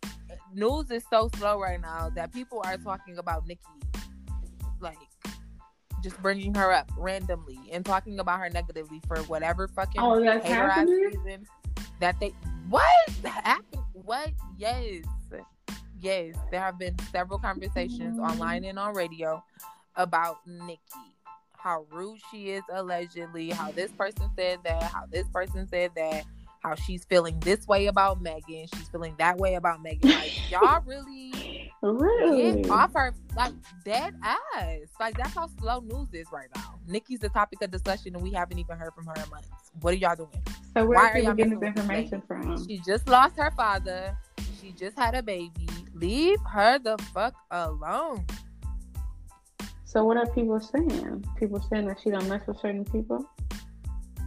news 0.54 0.90
is 0.90 1.04
so 1.10 1.28
slow 1.36 1.60
right 1.60 1.80
now 1.80 2.08
that 2.14 2.32
people 2.32 2.62
are 2.64 2.78
talking 2.78 3.18
about 3.18 3.46
Nicki, 3.46 3.60
like 4.80 4.96
just 6.02 6.20
bringing 6.22 6.54
her 6.54 6.72
up 6.72 6.90
randomly 6.96 7.58
and 7.70 7.84
talking 7.84 8.18
about 8.18 8.40
her 8.40 8.48
negatively 8.48 9.02
for 9.06 9.18
whatever 9.24 9.68
fucking 9.68 10.00
oh 10.00 10.24
that's 10.24 10.46
happening. 10.46 10.94
Reason 10.94 11.46
that 12.02 12.18
they 12.20 12.34
what 12.68 12.82
happened? 13.24 13.82
What? 13.92 14.30
Yes, 14.58 15.04
yes. 16.00 16.34
There 16.50 16.60
have 16.60 16.78
been 16.78 16.96
several 17.10 17.38
conversations 17.38 18.18
online 18.18 18.64
and 18.64 18.78
on 18.78 18.94
radio 18.94 19.42
about 19.96 20.38
Nicki, 20.46 20.80
how 21.56 21.86
rude 21.90 22.18
she 22.30 22.50
is 22.50 22.62
allegedly, 22.72 23.50
how 23.50 23.70
this 23.70 23.92
person 23.92 24.28
said 24.36 24.58
that, 24.64 24.82
how 24.82 25.04
this 25.10 25.28
person 25.28 25.68
said 25.68 25.92
that, 25.96 26.24
how 26.60 26.74
she's 26.74 27.04
feeling 27.04 27.38
this 27.40 27.66
way 27.68 27.86
about 27.86 28.20
Megan, 28.20 28.66
she's 28.74 28.88
feeling 28.88 29.14
that 29.18 29.38
way 29.38 29.54
about 29.54 29.82
Megan. 29.82 30.10
Like 30.10 30.50
y'all 30.50 30.82
really 30.84 31.51
really 31.82 32.62
get 32.62 32.70
off 32.70 32.92
her 32.94 33.14
like 33.36 33.52
dead 33.84 34.14
ass. 34.22 34.78
Like 35.00 35.16
that's 35.16 35.34
how 35.34 35.48
slow 35.58 35.80
news 35.80 36.08
is 36.12 36.26
right 36.32 36.48
now. 36.54 36.78
Nicki's 36.86 37.20
the 37.20 37.28
topic 37.28 37.62
of 37.62 37.70
discussion 37.70 38.14
and 38.14 38.22
we 38.22 38.32
haven't 38.32 38.58
even 38.58 38.76
heard 38.76 38.92
from 38.94 39.06
her 39.06 39.14
in 39.16 39.28
months. 39.30 39.48
What 39.80 39.94
are 39.94 39.96
y'all 39.96 40.16
doing? 40.16 40.30
So 40.74 40.86
where 40.86 40.98
Why 40.98 41.10
are 41.10 41.18
y'all 41.18 41.34
getting 41.34 41.58
this 41.58 41.66
information 41.66 42.22
from? 42.26 42.66
She 42.66 42.78
just 42.78 43.08
lost 43.08 43.36
her 43.36 43.50
father. 43.56 44.16
She 44.60 44.72
just 44.72 44.96
had 44.96 45.14
a 45.14 45.22
baby. 45.22 45.68
Leave 45.94 46.38
her 46.52 46.78
the 46.78 46.96
fuck 47.12 47.34
alone. 47.50 48.24
So 49.84 50.04
what 50.04 50.16
are 50.16 50.26
people 50.26 50.60
saying? 50.60 51.24
People 51.38 51.60
saying 51.68 51.86
that 51.88 52.00
she 52.00 52.10
don't 52.10 52.26
mess 52.28 52.46
with 52.46 52.58
certain 52.60 52.84
people? 52.84 53.26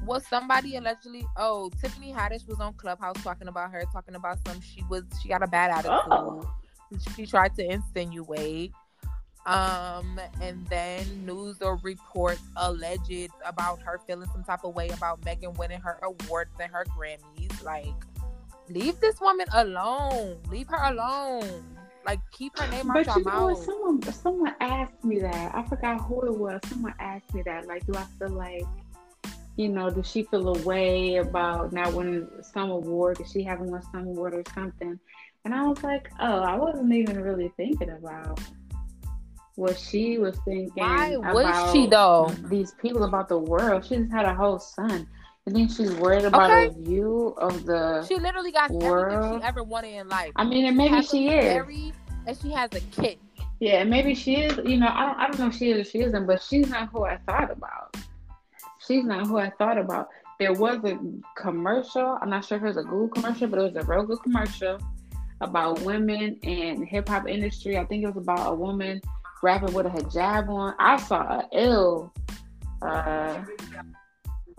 Well, 0.05 0.19
somebody 0.19 0.75
allegedly. 0.75 1.25
Oh, 1.37 1.71
Tiffany 1.81 2.13
Haddish 2.13 2.47
was 2.47 2.59
on 2.59 2.73
Clubhouse 2.73 3.15
talking 3.23 3.47
about 3.47 3.71
her, 3.71 3.83
talking 3.91 4.13
about 4.13 4.37
some. 4.47 4.61
She 4.61 4.83
was 4.89 5.03
she 5.21 5.29
got 5.29 5.41
a 5.41 5.47
bad 5.47 5.71
attitude. 5.71 5.99
Oh. 6.11 6.47
She 7.15 7.25
tried 7.25 7.55
to 7.55 7.65
insinuate. 7.69 8.73
Um, 9.45 10.19
and 10.41 10.65
then 10.67 11.05
news 11.23 11.61
or 11.61 11.75
reports 11.83 12.41
alleged 12.55 13.29
about 13.45 13.79
her 13.81 14.01
feeling 14.07 14.27
some 14.31 14.43
type 14.43 14.63
of 14.63 14.73
way 14.73 14.89
about 14.89 15.23
Megan 15.23 15.53
winning 15.53 15.81
her 15.81 15.99
awards 16.01 16.49
and 16.59 16.71
her 16.71 16.83
Grammys. 16.97 17.63
Like, 17.63 17.93
leave 18.69 18.99
this 18.99 19.21
woman 19.21 19.45
alone. 19.53 20.37
Leave 20.49 20.67
her 20.69 20.91
alone. 20.91 21.63
Like 22.05 22.19
keep 22.31 22.57
her 22.59 22.67
name 22.67 22.87
but 22.87 23.07
out 23.07 23.17
your 23.17 23.25
mouth. 23.25 23.57
But 23.57 23.63
someone 23.63 24.01
someone 24.03 24.55
asked 24.59 25.03
me 25.03 25.19
that. 25.19 25.55
I 25.55 25.63
forgot 25.63 26.01
who 26.01 26.21
it 26.25 26.37
was. 26.37 26.61
Someone 26.67 26.93
asked 26.99 27.33
me 27.33 27.41
that. 27.43 27.67
Like, 27.67 27.85
do 27.85 27.93
I 27.95 28.03
feel 28.19 28.29
like, 28.29 28.65
you 29.55 29.69
know, 29.69 29.89
does 29.89 30.09
she 30.09 30.23
feel 30.23 30.55
a 30.55 30.61
way 30.63 31.15
about 31.15 31.73
not 31.73 31.93
winning 31.93 32.27
some 32.41 32.69
award? 32.69 33.17
Does 33.17 33.31
she 33.31 33.43
haven't 33.43 33.71
won 33.71 33.81
some 33.91 34.07
award 34.07 34.35
or 34.35 34.43
something? 34.53 34.99
And 35.45 35.53
I 35.53 35.67
was 35.67 35.83
like, 35.83 36.11
oh, 36.19 36.39
I 36.39 36.55
wasn't 36.55 36.91
even 36.91 37.21
really 37.21 37.51
thinking 37.55 37.91
about 37.91 38.39
what 39.55 39.77
she 39.77 40.17
was 40.17 40.35
thinking. 40.43 40.71
Why 40.73 41.15
was 41.17 41.71
she 41.71 41.85
though? 41.85 42.31
These 42.45 42.73
people 42.81 43.03
about 43.03 43.29
the 43.29 43.37
world. 43.37 43.85
She 43.85 43.95
just 43.95 44.11
had 44.11 44.25
a 44.25 44.33
whole 44.33 44.57
son. 44.57 45.07
And 45.45 45.55
then 45.55 45.69
she's 45.69 45.93
worried 45.93 46.25
about 46.25 46.49
okay. 46.49 46.65
a 46.65 46.71
view 46.71 47.35
of 47.37 47.65
the. 47.65 48.03
She 48.07 48.15
literally 48.15 48.51
got 48.51 48.71
world. 48.71 49.13
everything 49.13 49.39
she 49.41 49.45
ever 49.45 49.63
wanted 49.63 49.93
in 49.93 50.09
life. 50.09 50.31
I 50.35 50.43
mean, 50.43 50.65
and 50.65 50.75
maybe 50.75 51.03
she 51.03 51.29
is. 51.29 51.45
Married, 51.45 51.93
and 52.25 52.37
she 52.41 52.49
has 52.49 52.71
a 52.73 52.79
kid. 52.79 53.19
Yeah, 53.59 53.83
maybe 53.83 54.15
she 54.15 54.37
is. 54.37 54.59
You 54.65 54.77
know, 54.77 54.87
I 54.87 55.05
don't. 55.05 55.17
I 55.19 55.27
don't 55.27 55.39
know 55.39 55.47
if 55.49 55.55
she 55.55 55.69
is 55.69 55.87
or 55.87 55.89
she 55.91 55.99
isn't, 55.99 56.25
but 56.25 56.41
she's 56.41 56.67
not 56.67 56.89
who 56.89 57.05
I 57.05 57.17
thought 57.27 57.51
about. 57.51 57.95
She's 58.87 59.05
not 59.05 59.27
who 59.27 59.37
I 59.37 59.51
thought 59.51 59.77
about. 59.77 60.09
There 60.39 60.53
was 60.53 60.83
a 60.83 60.97
commercial. 61.39 62.17
I'm 62.19 62.31
not 62.31 62.43
sure 62.43 62.57
if 62.57 62.63
it 62.63 62.67
was 62.67 62.77
a 62.77 62.83
Google 62.83 63.09
commercial, 63.09 63.47
but 63.47 63.59
it 63.59 63.73
was 63.73 63.75
a 63.75 63.87
real 63.87 64.03
good 64.03 64.23
commercial 64.23 64.79
about 65.41 65.81
women 65.81 66.39
and 66.43 66.87
hip 66.87 67.09
hop 67.09 67.27
industry. 67.27 67.77
I 67.77 67.85
think 67.85 68.03
it 68.03 68.07
was 68.07 68.21
about 68.21 68.51
a 68.51 68.55
woman 68.55 69.01
rapping 69.43 69.73
with 69.73 69.85
a 69.85 69.89
hijab 69.89 70.49
on. 70.49 70.73
I 70.79 70.97
saw 70.97 71.21
a 71.21 71.49
ill. 71.53 72.13
Uh, 72.81 73.43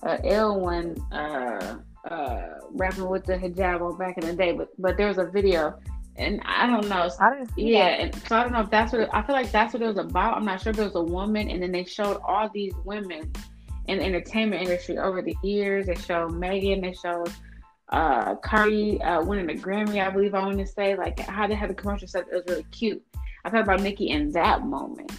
uh, 0.02 0.18
L 0.24 0.60
one 0.60 0.96
uh, 1.12 1.76
uh, 2.08 2.42
rapping 2.72 3.08
with 3.08 3.24
the 3.24 3.36
hijab 3.36 3.80
on 3.80 3.98
back 3.98 4.18
in 4.18 4.26
the 4.26 4.34
day, 4.34 4.52
but 4.52 4.68
but 4.78 4.96
there 4.96 5.08
was 5.08 5.18
a 5.18 5.24
video, 5.24 5.78
and 6.16 6.40
I 6.44 6.66
don't 6.66 6.88
know. 6.88 7.08
I 7.20 7.44
yeah, 7.56 7.88
and 8.00 8.14
so 8.26 8.36
I 8.36 8.42
don't 8.42 8.52
know 8.52 8.60
if 8.60 8.70
that's 8.70 8.92
what 8.92 9.02
it, 9.02 9.10
I 9.12 9.22
feel 9.22 9.34
like 9.34 9.50
that's 9.50 9.72
what 9.72 9.82
it 9.82 9.86
was 9.86 9.98
about. 9.98 10.36
I'm 10.36 10.44
not 10.44 10.60
sure 10.60 10.70
if 10.70 10.78
it 10.78 10.84
was 10.84 10.94
a 10.94 11.02
woman, 11.02 11.48
and 11.50 11.62
then 11.62 11.72
they 11.72 11.84
showed 11.84 12.20
all 12.24 12.48
these 12.52 12.74
women 12.84 13.32
in 13.88 13.98
the 13.98 14.04
entertainment 14.04 14.62
industry 14.62 14.98
over 14.98 15.22
the 15.22 15.36
years. 15.42 15.86
They 15.86 15.94
showed 15.94 16.34
Megan, 16.34 16.80
they 16.80 16.92
showed 16.92 17.32
uh 17.90 18.34
Cardi 18.36 19.00
uh, 19.02 19.22
winning 19.22 19.50
a 19.50 19.60
Grammy, 19.60 20.04
I 20.04 20.10
believe 20.10 20.34
I 20.34 20.44
want 20.44 20.58
to 20.58 20.66
say, 20.66 20.96
like 20.96 21.18
how 21.20 21.46
they 21.46 21.54
had 21.54 21.70
the 21.70 21.74
commercial 21.74 22.08
set. 22.08 22.26
It 22.30 22.34
was 22.34 22.44
really 22.48 22.66
cute. 22.70 23.02
I 23.44 23.50
thought 23.50 23.62
about 23.62 23.80
Nicki 23.80 24.10
in 24.10 24.32
that 24.32 24.64
moment 24.64 25.12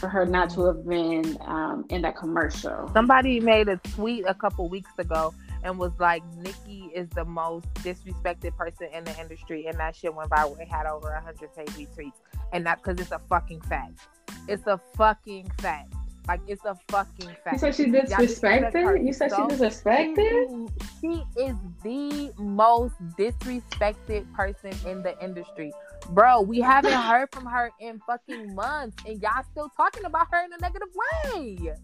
for 0.00 0.08
her 0.08 0.24
not 0.24 0.50
to 0.50 0.64
have 0.64 0.86
been 0.86 1.36
um, 1.42 1.84
in 1.90 2.02
that 2.02 2.16
commercial. 2.16 2.90
Somebody 2.92 3.38
made 3.38 3.68
a 3.68 3.76
tweet 3.76 4.24
a 4.26 4.34
couple 4.34 4.68
weeks 4.68 4.90
ago 4.98 5.34
and 5.62 5.78
was 5.78 5.92
like, 5.98 6.22
Nicki 6.36 6.90
is 6.94 7.08
the 7.10 7.24
most 7.24 7.72
disrespected 7.74 8.56
person 8.56 8.88
in 8.94 9.04
the 9.04 9.18
industry, 9.20 9.66
and 9.66 9.78
that 9.78 9.94
shit 9.94 10.14
went 10.14 10.30
viral. 10.30 10.58
It 10.58 10.68
had 10.68 10.86
over 10.86 11.08
100k 11.08 11.66
retweets, 11.76 12.12
and 12.52 12.64
that 12.66 12.82
because 12.82 12.98
it's 12.98 13.12
a 13.12 13.18
fucking 13.18 13.60
fact. 13.62 14.00
It's 14.48 14.66
a 14.66 14.80
fucking 14.96 15.50
fact. 15.60 15.92
Like 16.28 16.40
it's 16.46 16.64
a 16.64 16.76
fucking 16.88 17.34
fact. 17.42 17.54
You 17.54 17.58
said 17.58 17.74
she 17.74 17.84
disrespected. 17.86 19.06
You 19.06 19.12
said 19.12 19.30
she 19.30 19.42
disrespected. 19.42 20.70
She, 21.00 21.24
she 21.34 21.42
is 21.42 21.56
the 21.82 22.32
most 22.38 22.94
disrespected 23.16 24.32
person 24.34 24.72
in 24.86 25.02
the 25.02 25.18
industry. 25.22 25.72
Bro, 26.10 26.42
we 26.42 26.60
haven't 26.60 26.92
heard 27.10 27.28
from 27.32 27.46
her 27.46 27.70
in 27.80 28.00
fucking 28.06 28.54
months, 28.54 28.96
and 29.06 29.20
y'all 29.20 29.44
still 29.50 29.70
talking 29.76 30.04
about 30.04 30.28
her 30.30 30.44
in 30.44 30.52
a 30.52 30.58
negative 30.58 30.88
way. 30.94 31.74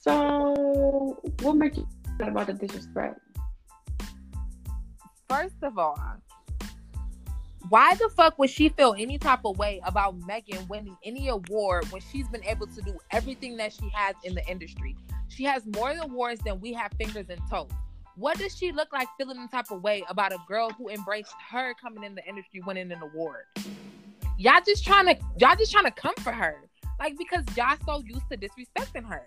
So, 0.00 1.18
what 1.40 1.56
makes 1.56 1.78
you 1.78 1.86
about 2.20 2.46
the 2.46 2.52
disrespect? 2.54 3.20
First 5.28 5.62
of 5.62 5.78
all, 5.78 5.98
why 7.70 7.94
the 7.94 8.10
fuck 8.10 8.38
would 8.38 8.50
she 8.50 8.68
feel 8.68 8.94
any 8.98 9.16
type 9.16 9.40
of 9.44 9.56
way 9.58 9.80
about 9.86 10.16
Megan 10.26 10.66
winning 10.68 10.96
any 11.02 11.28
award 11.28 11.90
when 11.90 12.02
she's 12.12 12.28
been 12.28 12.44
able 12.44 12.66
to 12.66 12.82
do 12.82 12.98
everything 13.10 13.56
that 13.56 13.72
she 13.72 13.88
has 13.94 14.14
in 14.22 14.34
the 14.34 14.46
industry? 14.46 14.96
She 15.28 15.44
has 15.44 15.66
more 15.66 15.90
awards 16.02 16.40
than 16.44 16.60
we 16.60 16.74
have 16.74 16.92
fingers 16.98 17.26
and 17.30 17.40
toes. 17.50 17.70
What 18.16 18.38
does 18.38 18.56
she 18.56 18.70
look 18.70 18.92
like 18.92 19.08
feeling 19.18 19.40
the 19.40 19.48
type 19.48 19.70
of 19.70 19.82
way 19.82 20.04
about 20.08 20.32
a 20.32 20.38
girl 20.46 20.70
who 20.70 20.88
embraced 20.88 21.34
her 21.50 21.74
coming 21.74 22.04
in 22.04 22.14
the 22.14 22.24
industry 22.26 22.60
winning 22.64 22.92
an 22.92 23.02
award? 23.02 23.44
Y'all 24.36 24.60
just 24.64 24.84
trying 24.84 25.06
to 25.06 25.16
y'all 25.38 25.56
just 25.56 25.72
trying 25.72 25.84
to 25.84 25.90
come 25.90 26.14
for 26.16 26.32
her. 26.32 26.68
Like 27.00 27.16
because 27.18 27.44
y'all 27.56 27.76
so 27.84 28.02
used 28.06 28.28
to 28.30 28.36
disrespecting 28.36 29.08
her. 29.08 29.26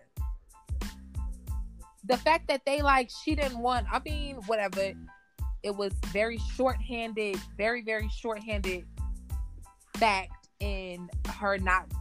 The 2.06 2.18
fact 2.18 2.48
that 2.48 2.62
they 2.66 2.82
like 2.82 3.10
she 3.24 3.36
didn't 3.36 3.60
want, 3.60 3.88
I 3.92 4.00
mean, 4.06 4.36
whatever. 4.46 4.94
It 5.68 5.76
was 5.76 5.92
very 6.14 6.38
short-handed, 6.56 7.36
very, 7.58 7.82
very 7.82 8.08
short-handed 8.08 8.86
fact 9.98 10.48
in 10.62 11.10
her 11.28 11.58
not 11.58 11.92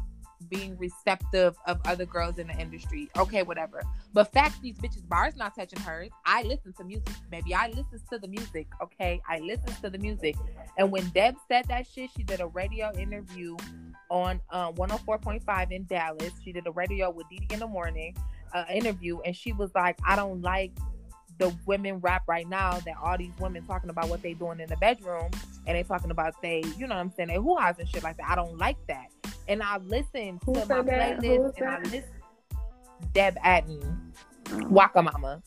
being 0.49 0.79
receptive 0.79 1.57
of 1.67 1.81
other 1.85 2.07
girls 2.07 2.39
in 2.39 2.47
the 2.47 2.57
industry. 2.61 3.11
Okay, 3.19 3.43
whatever. 3.43 3.83
But 4.13 4.33
fact, 4.33 4.63
these 4.63 4.79
bitches 4.79 5.07
bars 5.09 5.35
not 5.35 5.57
touching 5.57 5.81
hers. 5.81 6.11
I 6.25 6.45
listen 6.45 6.75
to 6.75 6.85
music, 6.85 7.13
maybe 7.33 7.57
I 7.57 7.67
listen 7.71 8.01
to 8.13 8.21
the 8.21 8.29
music. 8.29 8.69
Okay, 8.81 9.21
I 9.29 9.41
listen 9.41 9.75
to 9.83 9.91
the 9.91 9.99
music. 9.99 10.37
And 10.79 10.93
when 10.93 11.09
Deb 11.09 11.35
said 11.49 11.65
that 11.67 11.89
shit, 11.93 12.11
she 12.17 12.23
did 12.23 12.41
a 12.41 12.47
radio 12.47 12.93
interview 12.97 13.57
on 14.13 14.41
uh, 14.51 14.71
104.5 14.71 15.73
in 15.73 15.87
Dallas. 15.87 16.31
She 16.45 16.53
did 16.53 16.69
a 16.69 16.71
radio 16.71 17.11
with 17.11 17.27
DeDe 17.33 17.53
in 17.53 17.59
the 17.59 17.67
morning 17.67 18.17
uh, 18.55 18.65
interview, 18.73 19.19
and 19.23 19.35
she 19.35 19.53
was 19.53 19.75
like, 19.75 19.99
"I 20.07 20.15
don't 20.15 20.41
like." 20.41 20.71
The 21.38 21.55
women 21.66 21.99
rap 21.99 22.23
right 22.26 22.49
now 22.49 22.78
that 22.81 22.95
all 23.02 23.16
these 23.19 23.33
women 23.38 23.64
talking 23.66 23.90
about 23.90 24.09
what 24.09 24.23
they 24.23 24.35
doing 24.35 24.61
in 24.61 24.69
the 24.69 24.76
bedroom 24.76 25.31
and 25.66 25.76
they 25.76 25.83
talking 25.83 26.11
about 26.11 26.40
they, 26.43 26.62
you 26.76 26.87
know 26.87 26.95
what 26.95 27.00
I'm 27.00 27.12
saying, 27.12 27.28
they 27.28 27.37
who 27.37 27.57
has 27.59 27.78
and 27.78 27.88
shit 27.88 28.02
like 28.02 28.16
that. 28.16 28.28
I 28.28 28.35
don't 28.35 28.57
like 28.57 28.78
that 28.87 29.11
and 29.49 29.62
I 29.62 29.78
listen 29.78 30.38
to 30.40 30.50
my 30.52 30.64
playlist 30.64 31.59
and 31.59 31.69
I 31.69 31.78
listen 31.83 32.05
Deb 33.12 33.37
Atten, 33.43 34.12
oh. 34.52 34.69
Waka 34.69 35.02
Mama. 35.02 35.43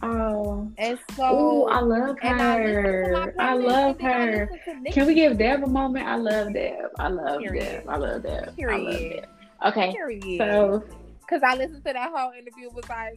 Oh, 0.00 0.70
and 0.78 0.98
so 1.16 1.64
Ooh, 1.64 1.64
I 1.66 1.80
love 1.80 2.16
her. 2.20 3.16
I, 3.16 3.50
I, 3.50 3.54
love 3.54 4.00
her. 4.00 4.48
Can 4.92 5.06
we 5.06 5.14
give 5.14 5.38
Deb 5.38 5.64
a 5.64 5.66
moment? 5.66 6.06
I 6.06 6.14
love 6.14 6.52
Deb. 6.52 6.90
I 7.00 7.08
love 7.08 7.40
Period. 7.40 7.82
Deb. 7.84 7.88
I 7.88 7.96
love 7.96 8.22
Deb. 8.22 8.56
Period. 8.56 8.74
I 8.74 8.90
love 8.90 9.00
Deb. 9.00 9.28
Okay, 9.66 9.92
Period. 9.92 10.38
so 10.38 10.84
because 11.20 11.42
I 11.44 11.56
listened 11.56 11.84
to 11.84 11.92
that 11.92 12.10
whole 12.14 12.30
interview, 12.30 12.70
was 12.70 12.88
like, 12.88 12.90
I 12.90 13.14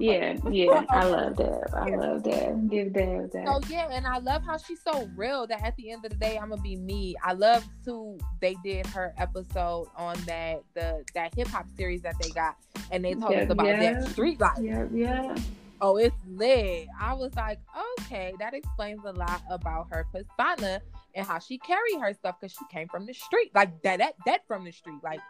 Yeah, 0.00 0.36
yeah. 0.50 0.84
I 0.90 1.04
love 1.04 1.36
that. 1.36 1.70
I 1.74 1.90
love 1.94 2.22
that. 2.24 2.68
Give 2.70 2.92
Deb 2.92 3.32
that. 3.32 3.46
So 3.46 3.60
yeah, 3.72 3.88
and 3.90 4.06
I 4.06 4.18
love 4.18 4.42
how 4.44 4.56
she's 4.58 4.80
so 4.82 5.08
real 5.16 5.46
that 5.46 5.62
at 5.62 5.76
the 5.76 5.90
end 5.90 6.04
of 6.04 6.10
the 6.12 6.16
day, 6.16 6.38
I'm 6.38 6.50
gonna 6.50 6.62
be 6.62 6.76
me. 6.76 7.14
I 7.22 7.32
love 7.32 7.64
too. 7.84 8.18
They 8.40 8.56
did 8.64 8.86
her 8.88 9.14
episode 9.18 9.88
on 9.96 10.16
that 10.26 10.62
the 10.74 11.04
that 11.14 11.34
hip 11.34 11.48
hop 11.48 11.66
series 11.76 12.02
that 12.02 12.16
they 12.20 12.30
got, 12.30 12.56
and 12.90 13.04
they 13.04 13.14
told 13.14 13.32
Yeah, 13.32 13.42
us 13.42 13.50
about 13.50 13.66
yeah. 13.66 13.92
that 13.94 14.08
street 14.10 14.40
life. 14.40 14.58
Yeah, 14.60 14.86
yeah. 14.92 15.36
Oh, 15.80 15.96
it's 15.98 16.16
lit. 16.26 16.86
I 16.98 17.12
was 17.12 17.34
like, 17.36 17.58
okay, 18.00 18.32
that 18.38 18.54
explains 18.54 19.00
a 19.04 19.12
lot 19.12 19.42
about 19.50 19.88
her 19.90 20.06
persona 20.10 20.80
and 21.14 21.26
how 21.26 21.38
she 21.38 21.58
carry 21.58 21.98
herself 22.00 22.36
because 22.40 22.52
she 22.52 22.64
came 22.72 22.88
from 22.88 23.04
the 23.04 23.12
street, 23.12 23.50
like 23.54 23.82
that, 23.82 23.98
that, 23.98 24.14
that 24.24 24.40
from 24.46 24.64
the 24.64 24.72
street, 24.72 24.96
like 25.02 25.20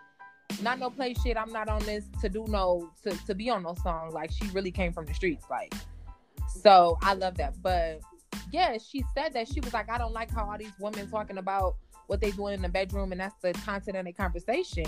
not 0.62 0.78
no 0.78 0.90
play 0.90 1.14
shit. 1.14 1.36
I'm 1.36 1.52
not 1.52 1.68
on 1.68 1.84
this 1.84 2.04
to 2.20 2.28
do 2.28 2.44
no 2.48 2.90
to 3.02 3.10
to 3.26 3.34
be 3.34 3.50
on 3.50 3.62
no 3.62 3.74
song. 3.82 4.10
Like 4.12 4.30
she 4.30 4.48
really 4.48 4.70
came 4.70 4.92
from 4.92 5.06
the 5.06 5.14
streets, 5.14 5.44
like. 5.50 5.74
So 6.48 6.96
I 7.02 7.14
love 7.14 7.36
that, 7.36 7.54
but 7.62 8.00
yeah, 8.52 8.78
she 8.78 9.04
said 9.14 9.32
that 9.34 9.48
she 9.48 9.60
was 9.60 9.72
like, 9.72 9.90
I 9.90 9.98
don't 9.98 10.12
like 10.12 10.30
how 10.30 10.48
all 10.48 10.56
these 10.58 10.72
women 10.78 11.10
talking 11.10 11.38
about 11.38 11.76
what 12.06 12.20
they 12.20 12.30
doing 12.30 12.54
in 12.54 12.62
the 12.62 12.68
bedroom, 12.68 13.12
and 13.12 13.20
that's 13.20 13.34
the 13.42 13.52
content 13.52 13.96
of 13.96 14.04
the 14.04 14.12
conversation. 14.12 14.86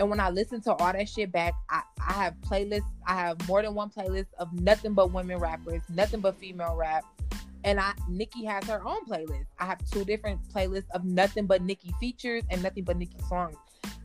And 0.00 0.08
when 0.08 0.18
I 0.18 0.30
listen 0.30 0.62
to 0.62 0.72
all 0.72 0.92
that 0.94 1.08
shit 1.10 1.30
back, 1.30 1.52
I, 1.68 1.82
I 2.08 2.14
have 2.14 2.34
playlists. 2.40 2.88
I 3.06 3.14
have 3.16 3.46
more 3.46 3.60
than 3.60 3.74
one 3.74 3.90
playlist 3.90 4.28
of 4.38 4.50
nothing 4.54 4.94
but 4.94 5.12
women 5.12 5.36
rappers, 5.36 5.82
nothing 5.90 6.20
but 6.20 6.38
female 6.38 6.74
rap. 6.74 7.04
And 7.64 7.78
I 7.78 7.92
Nicki 8.08 8.46
has 8.46 8.64
her 8.64 8.82
own 8.82 9.04
playlist. 9.04 9.44
I 9.58 9.66
have 9.66 9.78
two 9.90 10.06
different 10.06 10.40
playlists 10.48 10.88
of 10.94 11.04
nothing 11.04 11.44
but 11.44 11.60
Nicki 11.60 11.92
features 12.00 12.42
and 12.48 12.62
nothing 12.62 12.84
but 12.84 12.96
Nicki 12.96 13.18
songs. 13.28 13.56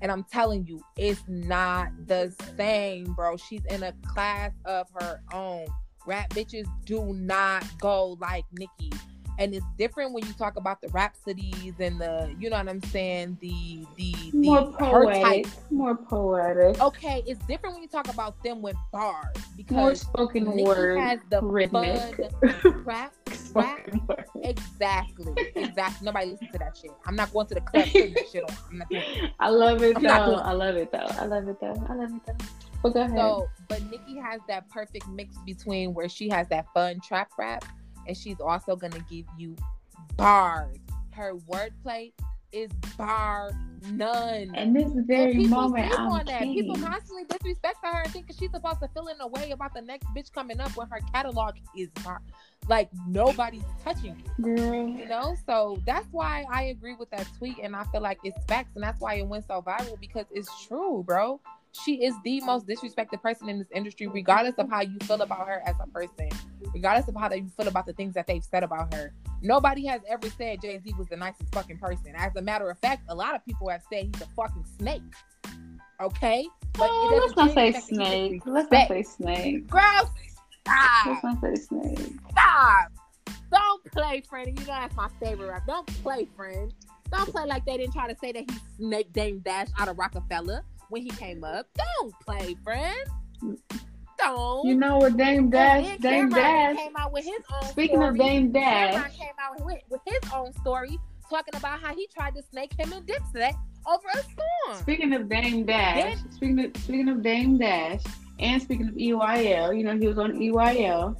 And 0.01 0.11
I'm 0.11 0.25
telling 0.25 0.67
you, 0.67 0.83
it's 0.97 1.23
not 1.29 1.91
the 2.07 2.35
same, 2.57 3.13
bro. 3.13 3.37
She's 3.37 3.63
in 3.69 3.81
a 3.81 3.93
class 4.05 4.51
of 4.65 4.87
her 4.99 5.21
own. 5.31 5.65
Rap 6.05 6.29
bitches 6.31 6.65
do 6.83 7.13
not 7.13 7.63
go 7.79 8.17
like 8.19 8.43
Nicki. 8.51 8.91
And 9.37 9.53
it's 9.53 9.65
different 9.77 10.13
when 10.13 10.25
you 10.25 10.33
talk 10.33 10.55
about 10.55 10.81
the 10.81 10.87
rhapsodies 10.89 11.73
and 11.79 11.99
the, 11.99 12.33
you 12.39 12.49
know 12.49 12.57
what 12.57 12.69
I'm 12.69 12.81
saying, 12.83 13.37
the 13.41 13.85
the 13.97 14.13
the 14.31 14.37
More 14.37 14.71
her 14.79 15.05
type 15.05 15.45
poetic. 15.45 15.47
More 15.71 15.95
poetic. 15.95 16.81
okay, 16.81 17.21
it's 17.27 17.43
different 17.45 17.75
when 17.75 17.83
you 17.83 17.89
talk 17.89 18.07
about 18.07 18.41
them 18.43 18.61
with 18.61 18.75
bars 18.93 19.25
More 19.35 19.43
because 19.57 20.01
spoken 20.01 20.45
Nicki 20.55 20.63
word. 20.63 20.99
has 20.99 21.19
the 21.29 21.41
rhythmic. 21.41 22.15
fun 22.41 22.83
rap, 22.85 23.13
rap. 23.53 23.87
word. 24.07 24.19
Exactly, 24.43 25.33
exactly. 25.55 26.05
Nobody 26.05 26.31
listens 26.31 26.51
to 26.51 26.59
that 26.59 26.77
shit. 26.77 26.91
I'm 27.05 27.15
not 27.15 27.31
going 27.33 27.47
to 27.47 27.55
the 27.55 27.61
club 27.61 27.85
putting 27.87 28.13
that 28.13 28.27
shit 28.31 28.43
on. 28.49 28.55
I'm 28.71 28.77
not 28.77 28.89
doing 28.89 29.03
it. 29.15 29.31
I 29.39 29.49
love 29.49 29.81
it 29.83 29.97
I'm 29.97 30.03
though. 30.03 30.35
I 30.35 30.51
love 30.53 30.75
it 30.75 30.91
though. 30.91 31.07
I 31.09 31.25
love 31.25 31.47
it 31.47 31.59
though. 31.59 31.85
I 31.89 31.93
love 31.93 32.11
it 32.13 32.21
though. 32.25 32.45
But 32.83 32.93
go 32.93 33.01
ahead. 33.01 33.17
So, 33.17 33.47
but 33.67 33.81
Nicki 33.89 34.17
has 34.17 34.41
that 34.47 34.69
perfect 34.69 35.07
mix 35.09 35.35
between 35.45 35.93
where 35.93 36.07
she 36.07 36.29
has 36.29 36.47
that 36.49 36.67
fun 36.73 36.99
trap 37.01 37.29
rap, 37.37 37.65
and 38.07 38.15
she's 38.15 38.39
also 38.39 38.75
gonna 38.75 39.03
give 39.09 39.25
you 39.37 39.55
bars. 40.17 40.77
Her 41.11 41.35
wordplay 41.49 42.11
is 42.51 42.71
bar 42.97 43.51
none. 43.91 44.51
and 44.55 44.75
this 44.75 44.85
And 44.85 45.05
very 45.07 45.33
people 45.33 45.49
moment, 45.61 45.87
sleep 45.87 45.99
I'm 45.99 46.07
on 46.07 46.25
that. 46.25 46.41
People 46.41 46.75
constantly 46.75 47.23
disrespect 47.25 47.77
her 47.83 48.01
and 48.03 48.11
think 48.11 48.27
she's 48.37 48.51
supposed 48.51 48.79
to 48.79 48.87
feel 48.89 49.07
in 49.07 49.19
a 49.19 49.27
way 49.27 49.51
about 49.51 49.73
the 49.73 49.81
next 49.81 50.07
bitch 50.15 50.31
coming 50.31 50.59
up 50.59 50.75
when 50.77 50.87
her 50.89 50.99
catalog 51.13 51.55
is 51.75 51.89
bar. 52.03 52.21
Like 52.67 52.89
nobody's 53.07 53.63
touching 53.83 54.17
it, 54.17 54.41
Girl. 54.41 54.87
you 54.87 55.07
know. 55.07 55.35
So 55.45 55.77
that's 55.85 56.07
why 56.11 56.45
I 56.51 56.63
agree 56.63 56.95
with 56.95 57.09
that 57.11 57.27
tweet, 57.37 57.57
and 57.61 57.75
I 57.75 57.83
feel 57.85 58.01
like 58.01 58.19
it's 58.23 58.43
facts, 58.45 58.71
and 58.75 58.83
that's 58.83 58.99
why 58.99 59.15
it 59.15 59.27
went 59.27 59.45
so 59.47 59.61
viral 59.61 59.99
because 59.99 60.25
it's 60.31 60.49
true, 60.65 61.03
bro. 61.05 61.39
She 61.83 62.03
is 62.03 62.15
the 62.23 62.39
most 62.41 62.67
disrespected 62.67 63.21
person 63.21 63.49
in 63.49 63.59
this 63.59 63.67
industry, 63.73 64.07
regardless 64.07 64.55
of 64.57 64.69
how 64.69 64.81
you 64.81 64.97
feel 65.03 65.21
about 65.21 65.47
her 65.47 65.61
as 65.65 65.75
a 65.83 65.87
person, 65.87 66.29
regardless 66.73 67.07
of 67.07 67.15
how 67.15 67.31
you 67.33 67.49
feel 67.57 67.67
about 67.67 67.85
the 67.85 67.93
things 67.93 68.13
that 68.13 68.27
they've 68.27 68.43
said 68.43 68.63
about 68.63 68.93
her. 68.93 69.13
Nobody 69.41 69.85
has 69.87 70.01
ever 70.07 70.29
said 70.29 70.61
Jay 70.61 70.79
Z 70.79 70.93
was 70.97 71.07
the 71.07 71.17
nicest 71.17 71.53
fucking 71.53 71.77
person. 71.79 72.13
As 72.15 72.35
a 72.35 72.41
matter 72.41 72.69
of 72.69 72.79
fact, 72.79 73.03
a 73.09 73.15
lot 73.15 73.35
of 73.35 73.43
people 73.45 73.69
have 73.69 73.81
said 73.91 74.05
he's 74.13 74.21
a 74.21 74.27
fucking 74.35 74.65
snake. 74.79 75.01
Okay, 76.01 76.47
but 76.73 76.89
Oh, 76.91 77.19
let's 77.21 77.33
doesn't 77.33 77.55
say 77.55 77.71
change 77.71 77.75
the 77.75 77.81
fact 77.81 77.89
that 77.89 77.89
he 77.89 77.95
snake. 77.95 78.41
Let's 78.45 78.71
not 78.71 78.87
say 78.87 79.03
snake. 79.03 79.67
Girl, 79.69 80.11
stop, 80.61 81.05
Let's 81.07 81.23
not 81.23 81.41
say 81.41 81.55
snake. 81.55 82.13
stop. 82.31 82.91
Don't 83.51 83.85
play, 83.91 84.21
friend. 84.21 84.47
You 84.47 84.65
know 84.65 84.73
that's 84.73 84.95
my 84.95 85.09
favorite 85.21 85.47
rap. 85.49 85.63
Don't 85.67 85.87
play, 86.03 86.27
friend. 86.35 86.73
Don't 87.11 87.29
play 87.29 87.45
like 87.45 87.65
they 87.65 87.77
didn't 87.77 87.93
try 87.93 88.11
to 88.11 88.17
say 88.19 88.31
that 88.33 88.49
he 88.49 88.57
snake 88.77 89.13
Dame 89.13 89.39
Dash 89.39 89.67
out 89.79 89.87
of 89.87 89.97
Roc-A-Fella 89.97 90.63
when 90.95 91.03
he 91.03 91.09
came 91.09 91.43
up. 91.43 91.67
Don't 91.75 92.13
play, 92.21 92.55
friend. 92.63 92.95
Don't. 94.17 94.65
You 94.65 94.75
know 94.75 94.97
what 94.99 95.17
Dame 95.17 95.49
Dash? 95.49 95.83
Dame 95.97 96.29
Cameron 96.29 96.29
Dash. 96.31 96.77
came 96.77 96.95
out 96.97 97.11
with 97.11 97.25
his 97.25 97.33
own 97.53 97.67
Speaking 97.69 97.97
story. 97.97 98.07
of 98.07 98.17
Dame 98.17 98.53
Cameron 98.53 99.01
Dash, 99.01 99.17
came 99.17 99.27
out 99.41 99.65
with, 99.65 99.77
with 99.89 99.99
his 100.05 100.31
own 100.33 100.53
story 100.61 100.97
talking 101.29 101.53
about 101.55 101.81
how 101.81 101.93
he 101.93 102.07
tried 102.15 102.33
to 102.35 102.41
snake 102.43 102.71
him 102.79 102.93
and 102.93 103.05
Dipset 103.05 103.51
over 103.85 104.07
a 104.13 104.17
song. 104.23 104.79
speaking 104.81 105.11
of 105.13 105.27
Dame 105.27 105.65
Dash, 105.65 106.01
Then- 106.17 106.31
speaking 106.31 106.59
of 106.65 106.77
speaking 106.77 107.09
of 107.09 107.21
Dame 107.21 107.57
Dash, 107.57 108.01
and 108.39 108.61
speaking 108.61 108.87
of 108.87 108.95
EYL, 108.95 109.77
you 109.77 109.83
know 109.83 109.97
he 109.97 110.07
was 110.07 110.17
on 110.17 110.31
EYL. 110.39 111.17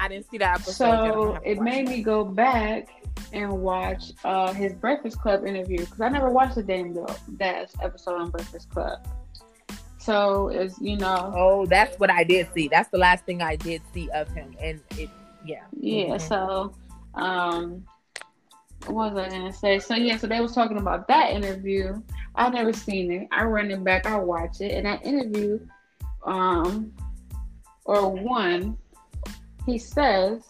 I 0.00 0.08
didn't 0.08 0.30
see 0.30 0.38
that 0.38 0.60
episode. 0.60 0.84
yet. 0.84 0.94
I'm 0.94 1.14
gonna 1.14 1.34
So 1.36 1.40
it 1.44 1.60
made 1.60 1.88
me 1.88 2.02
go 2.02 2.24
back 2.24 2.88
and 3.32 3.50
watch 3.60 4.12
uh, 4.24 4.52
his 4.52 4.72
Breakfast 4.74 5.20
Club 5.20 5.46
interview 5.46 5.78
because 5.78 6.00
I 6.00 6.08
never 6.08 6.30
watched 6.30 6.56
the 6.56 6.62
Dame 6.62 6.96
Dash 7.36 7.68
episode 7.82 8.20
on 8.20 8.30
Breakfast 8.30 8.70
Club. 8.70 9.06
So 9.98 10.48
it's 10.48 10.78
you 10.80 10.96
know 10.96 11.32
Oh, 11.34 11.66
that's 11.66 11.98
what 11.98 12.10
I 12.10 12.24
did 12.24 12.48
see. 12.54 12.68
That's 12.68 12.90
the 12.90 12.98
last 12.98 13.24
thing 13.24 13.40
I 13.42 13.56
did 13.56 13.82
see 13.92 14.10
of 14.10 14.28
him, 14.28 14.54
and 14.60 14.80
it, 14.98 15.08
yeah, 15.44 15.64
yeah. 15.80 16.16
Mhm. 16.16 16.20
So 16.20 16.74
um, 17.14 17.84
what 18.86 19.14
was 19.14 19.26
I 19.26 19.30
gonna 19.30 19.52
say? 19.52 19.78
So 19.78 19.94
yeah, 19.94 20.16
so 20.16 20.26
they 20.26 20.40
was 20.40 20.54
talking 20.54 20.78
about 20.78 21.08
that 21.08 21.30
interview. 21.30 22.02
I 22.34 22.50
never 22.50 22.72
seen 22.72 23.10
it. 23.12 23.28
I 23.32 23.44
run 23.44 23.70
it 23.70 23.82
back. 23.82 24.06
I 24.06 24.16
watch 24.16 24.60
it, 24.60 24.72
and 24.72 24.86
that 24.86 25.04
interview, 25.06 25.60
um, 26.24 26.92
or 27.84 28.10
one, 28.10 28.76
he 29.66 29.78
says. 29.78 30.42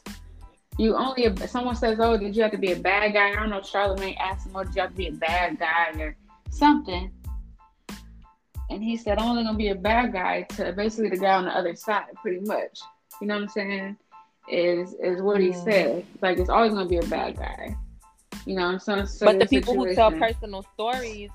You 0.77 0.96
only 0.96 1.33
someone 1.46 1.77
says, 1.77 2.00
"Oh, 2.00 2.16
did 2.16 2.35
you 2.35 2.42
have 2.42 2.50
to 2.50 2.59
be 2.59 2.72
a 2.72 2.77
bad 2.77 3.12
guy?" 3.12 3.31
I 3.31 3.35
don't 3.37 3.50
know. 3.50 3.61
Charlamagne 3.61 4.16
asked 4.18 4.46
him, 4.46 4.57
"Oh, 4.57 4.64
did 4.64 4.74
you 4.74 4.83
have 4.83 4.90
to 4.90 4.96
be 4.96 5.07
a 5.07 5.12
bad 5.12 5.59
guy 5.59 5.92
or 6.00 6.16
something?" 6.50 7.12
And 8.70 8.83
he 8.83 8.96
said, 8.96 9.18
"I'm 9.18 9.31
only 9.31 9.44
gonna 9.44 9.57
be 9.57 9.68
a 9.68 9.74
bad 9.77 10.12
guy 10.12 10.42
to 10.57 10.72
basically 10.72 11.11
the 11.11 11.18
guy 11.18 11.35
on 11.35 11.44
the 11.44 11.57
other 11.57 11.77
side, 11.77 12.12
pretty 12.20 12.40
much." 12.40 12.81
You 13.20 13.29
know 13.29 13.35
what 13.35 13.42
I'm 13.44 13.48
saying? 13.50 13.96
Is 14.48 14.94
is 14.94 15.22
what 15.22 15.40
he 15.40 15.50
Mhm. 15.50 15.64
said. 15.64 16.07
Like 16.20 16.38
it's 16.38 16.50
always 16.50 16.72
gonna 16.72 16.88
be 16.88 16.98
a 16.98 17.07
bad 17.07 17.37
guy. 17.37 17.77
You 18.44 18.57
know, 18.57 18.77
some 18.79 19.07
sort 19.07 19.33
But 19.33 19.38
the 19.38 19.46
people 19.46 19.74
who 19.74 19.94
tell 19.94 20.11
personal 20.11 20.62
stories, 20.74 21.31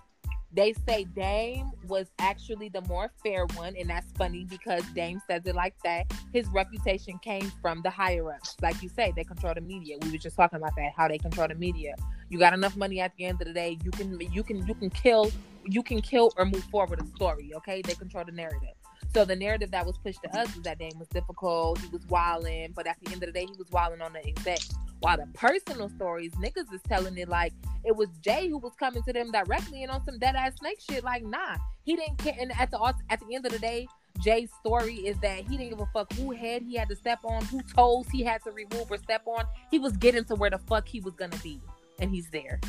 they 0.51 0.73
say 0.87 1.05
Dame 1.15 1.71
was 1.87 2.07
actually 2.19 2.69
the 2.69 2.81
more 2.81 3.11
fair 3.23 3.45
one, 3.55 3.75
and 3.77 3.89
that's 3.89 4.11
funny 4.13 4.45
because 4.45 4.83
Dame 4.95 5.21
says 5.27 5.43
it 5.45 5.55
like 5.55 5.75
that. 5.83 6.11
His 6.33 6.47
reputation 6.47 7.19
came 7.19 7.51
from 7.61 7.81
the 7.83 7.89
higher 7.89 8.31
ups, 8.31 8.55
like 8.61 8.81
you 8.81 8.89
say, 8.89 9.13
they 9.15 9.23
control 9.23 9.53
the 9.53 9.61
media. 9.61 9.97
We 10.01 10.11
were 10.11 10.17
just 10.17 10.35
talking 10.35 10.57
about 10.57 10.75
that, 10.75 10.91
how 10.95 11.07
they 11.07 11.17
control 11.17 11.47
the 11.47 11.55
media. 11.55 11.95
You 12.29 12.39
got 12.39 12.53
enough 12.53 12.75
money 12.75 12.99
at 12.99 13.15
the 13.17 13.25
end 13.25 13.41
of 13.41 13.47
the 13.47 13.53
day, 13.53 13.77
you 13.83 13.91
can 13.91 14.19
you 14.31 14.43
can 14.43 14.65
you 14.65 14.73
can 14.73 14.89
kill 14.89 15.31
you 15.65 15.83
can 15.83 16.01
kill 16.01 16.31
or 16.37 16.45
move 16.45 16.63
forward 16.65 17.01
a 17.01 17.05
story. 17.15 17.51
Okay, 17.55 17.81
they 17.81 17.93
control 17.93 18.25
the 18.25 18.31
narrative. 18.31 18.75
So 19.13 19.25
the 19.25 19.35
narrative 19.35 19.71
that 19.71 19.85
was 19.85 19.97
pushed 19.97 20.21
to 20.23 20.29
us 20.37 20.53
was 20.53 20.63
that 20.63 20.77
Dame 20.77 20.97
was 20.99 21.07
difficult, 21.07 21.79
he 21.79 21.87
was 21.87 22.05
wilding, 22.07 22.73
but 22.75 22.85
at 22.85 22.97
the 23.01 23.11
end 23.11 23.23
of 23.23 23.27
the 23.27 23.31
day, 23.31 23.45
he 23.45 23.57
was 23.57 23.69
wilding 23.71 24.01
on 24.01 24.13
the 24.13 24.25
exec. 24.25 24.59
While 24.99 25.17
the 25.17 25.27
personal 25.33 25.89
stories, 25.89 26.31
niggas 26.33 26.71
is 26.73 26.81
telling 26.87 27.17
it 27.17 27.27
like 27.27 27.53
it 27.85 27.95
was 27.95 28.09
Jay 28.21 28.49
who 28.49 28.57
was 28.57 28.73
coming 28.77 29.01
to 29.03 29.13
them 29.13 29.31
directly 29.31 29.81
and 29.83 29.91
on 29.91 30.05
some 30.05 30.19
dead 30.19 30.35
ass 30.35 30.53
snake 30.59 30.79
shit. 30.79 31.03
Like, 31.03 31.23
nah, 31.23 31.55
he 31.85 31.95
didn't 31.95 32.17
care. 32.17 32.35
And 32.39 32.51
at 32.59 32.69
the 32.69 32.93
at 33.09 33.19
the 33.19 33.33
end 33.33 33.45
of 33.45 33.51
the 33.51 33.59
day, 33.59 33.87
Jay's 34.19 34.51
story 34.59 34.95
is 34.95 35.17
that 35.19 35.39
he 35.47 35.57
didn't 35.57 35.69
give 35.69 35.79
a 35.79 35.85
fuck 35.87 36.11
who 36.13 36.31
head 36.31 36.63
he 36.63 36.75
had 36.75 36.89
to 36.89 36.95
step 36.95 37.19
on, 37.23 37.45
who 37.45 37.61
toes 37.61 38.07
he 38.11 38.23
had 38.23 38.43
to 38.43 38.51
remove 38.51 38.91
or 38.91 38.97
step 38.97 39.23
on. 39.25 39.45
He 39.71 39.79
was 39.79 39.95
getting 39.95 40.25
to 40.25 40.35
where 40.35 40.49
the 40.49 40.57
fuck 40.57 40.87
he 40.87 40.99
was 40.99 41.15
gonna 41.15 41.37
be, 41.37 41.61
and 41.99 42.11
he's 42.11 42.29
there. 42.29 42.59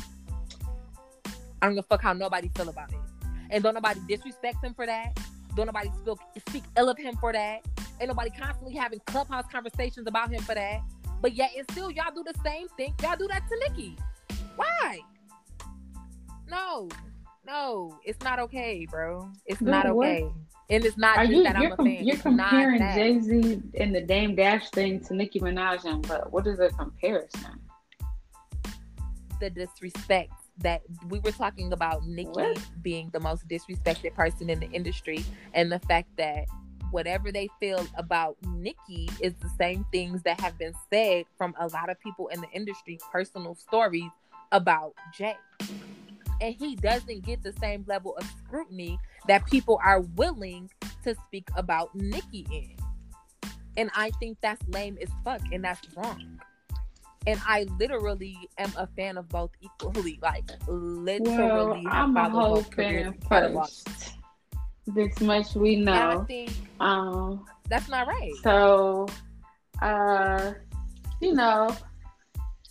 I 1.61 1.67
don't 1.67 1.75
give 1.75 1.83
a 1.83 1.87
fuck 1.87 2.01
how 2.01 2.13
nobody 2.13 2.49
feel 2.55 2.69
about 2.69 2.91
it, 2.91 2.99
and 3.49 3.61
don't 3.61 3.73
nobody 3.73 3.99
disrespect 4.07 4.63
him 4.63 4.73
for 4.73 4.85
that. 4.85 5.19
Don't 5.55 5.65
nobody 5.65 5.89
speak 6.01 6.17
speak 6.49 6.63
ill 6.77 6.89
of 6.89 6.97
him 6.97 7.15
for 7.17 7.33
that. 7.33 7.65
Ain't 7.99 8.07
nobody 8.07 8.29
constantly 8.31 8.73
having 8.73 8.99
clubhouse 9.05 9.45
conversations 9.51 10.07
about 10.07 10.31
him 10.31 10.41
for 10.41 10.55
that. 10.55 10.81
But 11.21 11.35
yet, 11.35 11.51
and 11.55 11.69
still, 11.71 11.91
y'all 11.91 12.13
do 12.13 12.23
the 12.23 12.33
same 12.43 12.67
thing. 12.69 12.93
Y'all 13.03 13.15
do 13.15 13.27
that 13.27 13.43
to 13.47 13.59
Nicki. 13.69 13.95
Why? 14.55 14.99
No, 16.49 16.89
no, 17.45 17.97
it's 18.03 18.21
not 18.23 18.39
okay, 18.39 18.85
bro. 18.89 19.29
It's 19.45 19.59
Dude, 19.59 19.69
not 19.69 19.95
what? 19.95 20.07
okay. 20.07 20.27
And 20.69 20.85
it's 20.85 20.97
not 20.97 21.17
Are 21.17 21.25
just 21.25 21.35
you 21.35 21.43
that 21.43 21.55
I'm 21.57 21.63
you're, 21.63 21.73
a 21.73 21.75
com- 21.77 21.85
fan. 21.85 22.05
you're 22.05 22.13
It's 22.13 22.21
comparing. 22.23 22.79
Jay 22.79 23.19
Z 23.19 23.61
and 23.75 23.93
the 23.93 24.01
Dame 24.01 24.35
Dash 24.35 24.69
thing 24.69 25.01
to 25.01 25.13
Nicki 25.13 25.39
Minaj 25.39 25.83
and 25.85 26.07
but 26.07 26.31
what 26.31 26.47
is 26.47 26.57
the 26.57 26.69
comparison? 26.69 27.59
the 29.41 29.49
disrespect 29.49 30.31
that 30.61 30.81
we 31.09 31.19
were 31.19 31.31
talking 31.31 31.73
about 31.73 32.07
Nicki 32.07 32.29
What? 32.29 32.59
being 32.81 33.09
the 33.11 33.19
most 33.19 33.47
disrespected 33.47 34.13
person 34.13 34.49
in 34.49 34.59
the 34.59 34.69
industry 34.71 35.23
and 35.53 35.71
the 35.71 35.79
fact 35.79 36.09
that 36.17 36.45
whatever 36.91 37.31
they 37.31 37.49
feel 37.59 37.85
about 37.95 38.37
Nicki 38.47 39.09
is 39.19 39.33
the 39.35 39.49
same 39.57 39.85
things 39.91 40.21
that 40.23 40.39
have 40.41 40.57
been 40.57 40.73
said 40.91 41.25
from 41.37 41.55
a 41.59 41.67
lot 41.67 41.89
of 41.89 41.99
people 41.99 42.27
in 42.27 42.41
the 42.41 42.49
industry, 42.51 42.99
personal 43.11 43.55
stories 43.55 44.11
about 44.51 44.93
Jay. 45.13 45.37
And 46.41 46.55
he 46.55 46.75
doesn't 46.75 47.23
get 47.23 47.43
the 47.43 47.53
same 47.53 47.85
level 47.87 48.15
of 48.17 48.25
scrutiny 48.43 48.99
that 49.27 49.45
people 49.45 49.79
are 49.83 50.01
willing 50.01 50.69
to 51.03 51.15
speak 51.27 51.47
about 51.55 51.95
Nicki 51.95 52.45
in. 52.51 52.75
And 53.77 53.89
I 53.95 54.11
think 54.19 54.37
that's 54.41 54.61
lame 54.67 54.97
as 55.01 55.09
fuck 55.23 55.41
and 55.51 55.63
that's 55.63 55.81
wrong. 55.95 56.41
And 57.27 57.39
I 57.45 57.65
literally 57.79 58.35
am 58.57 58.71
a 58.77 58.87
fan 58.87 59.17
of 59.17 59.29
both 59.29 59.51
equally. 59.61 60.19
Like 60.21 60.49
literally 60.67 61.83
well, 61.83 61.93
I'm 61.93 62.17
a 62.17 62.29
whole 62.29 62.63
fan 62.63 63.13
first. 63.29 64.15
This 64.87 65.19
much 65.21 65.55
we 65.55 65.75
know. 65.75 66.25
Think, 66.27 66.51
um 66.79 67.45
that's 67.69 67.87
not 67.87 68.07
right. 68.07 68.33
So 68.43 69.07
uh 69.81 70.53
you 71.21 71.33
know, 71.33 71.75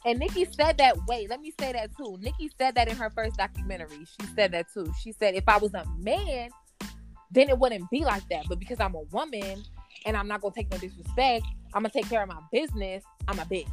and 0.04 0.18
Nicki 0.18 0.46
said 0.50 0.78
that. 0.78 0.96
Wait, 1.06 1.28
let 1.28 1.40
me 1.40 1.52
say 1.60 1.72
that 1.72 1.90
too. 1.96 2.18
Nicki 2.20 2.50
said 2.58 2.74
that 2.74 2.88
in 2.88 2.96
her 2.96 3.10
first 3.10 3.36
documentary. 3.36 4.06
She 4.20 4.26
said 4.34 4.52
that 4.52 4.72
too. 4.72 4.92
She 5.02 5.12
said, 5.12 5.34
if 5.34 5.48
I 5.48 5.58
was 5.58 5.74
a 5.74 5.84
man, 5.98 6.48
then 7.30 7.48
it 7.48 7.58
wouldn't 7.58 7.88
be 7.90 8.04
like 8.04 8.26
that. 8.30 8.46
But 8.48 8.58
because 8.58 8.80
I'm 8.80 8.94
a 8.94 9.02
woman 9.12 9.62
and 10.06 10.16
I'm 10.16 10.26
not 10.26 10.40
gonna 10.40 10.54
take 10.54 10.70
no 10.70 10.78
disrespect, 10.78 11.44
I'm 11.74 11.82
gonna 11.82 11.90
take 11.90 12.08
care 12.08 12.22
of 12.22 12.28
my 12.28 12.40
business. 12.50 13.04
I'm 13.28 13.38
a 13.38 13.44
bitch. 13.44 13.68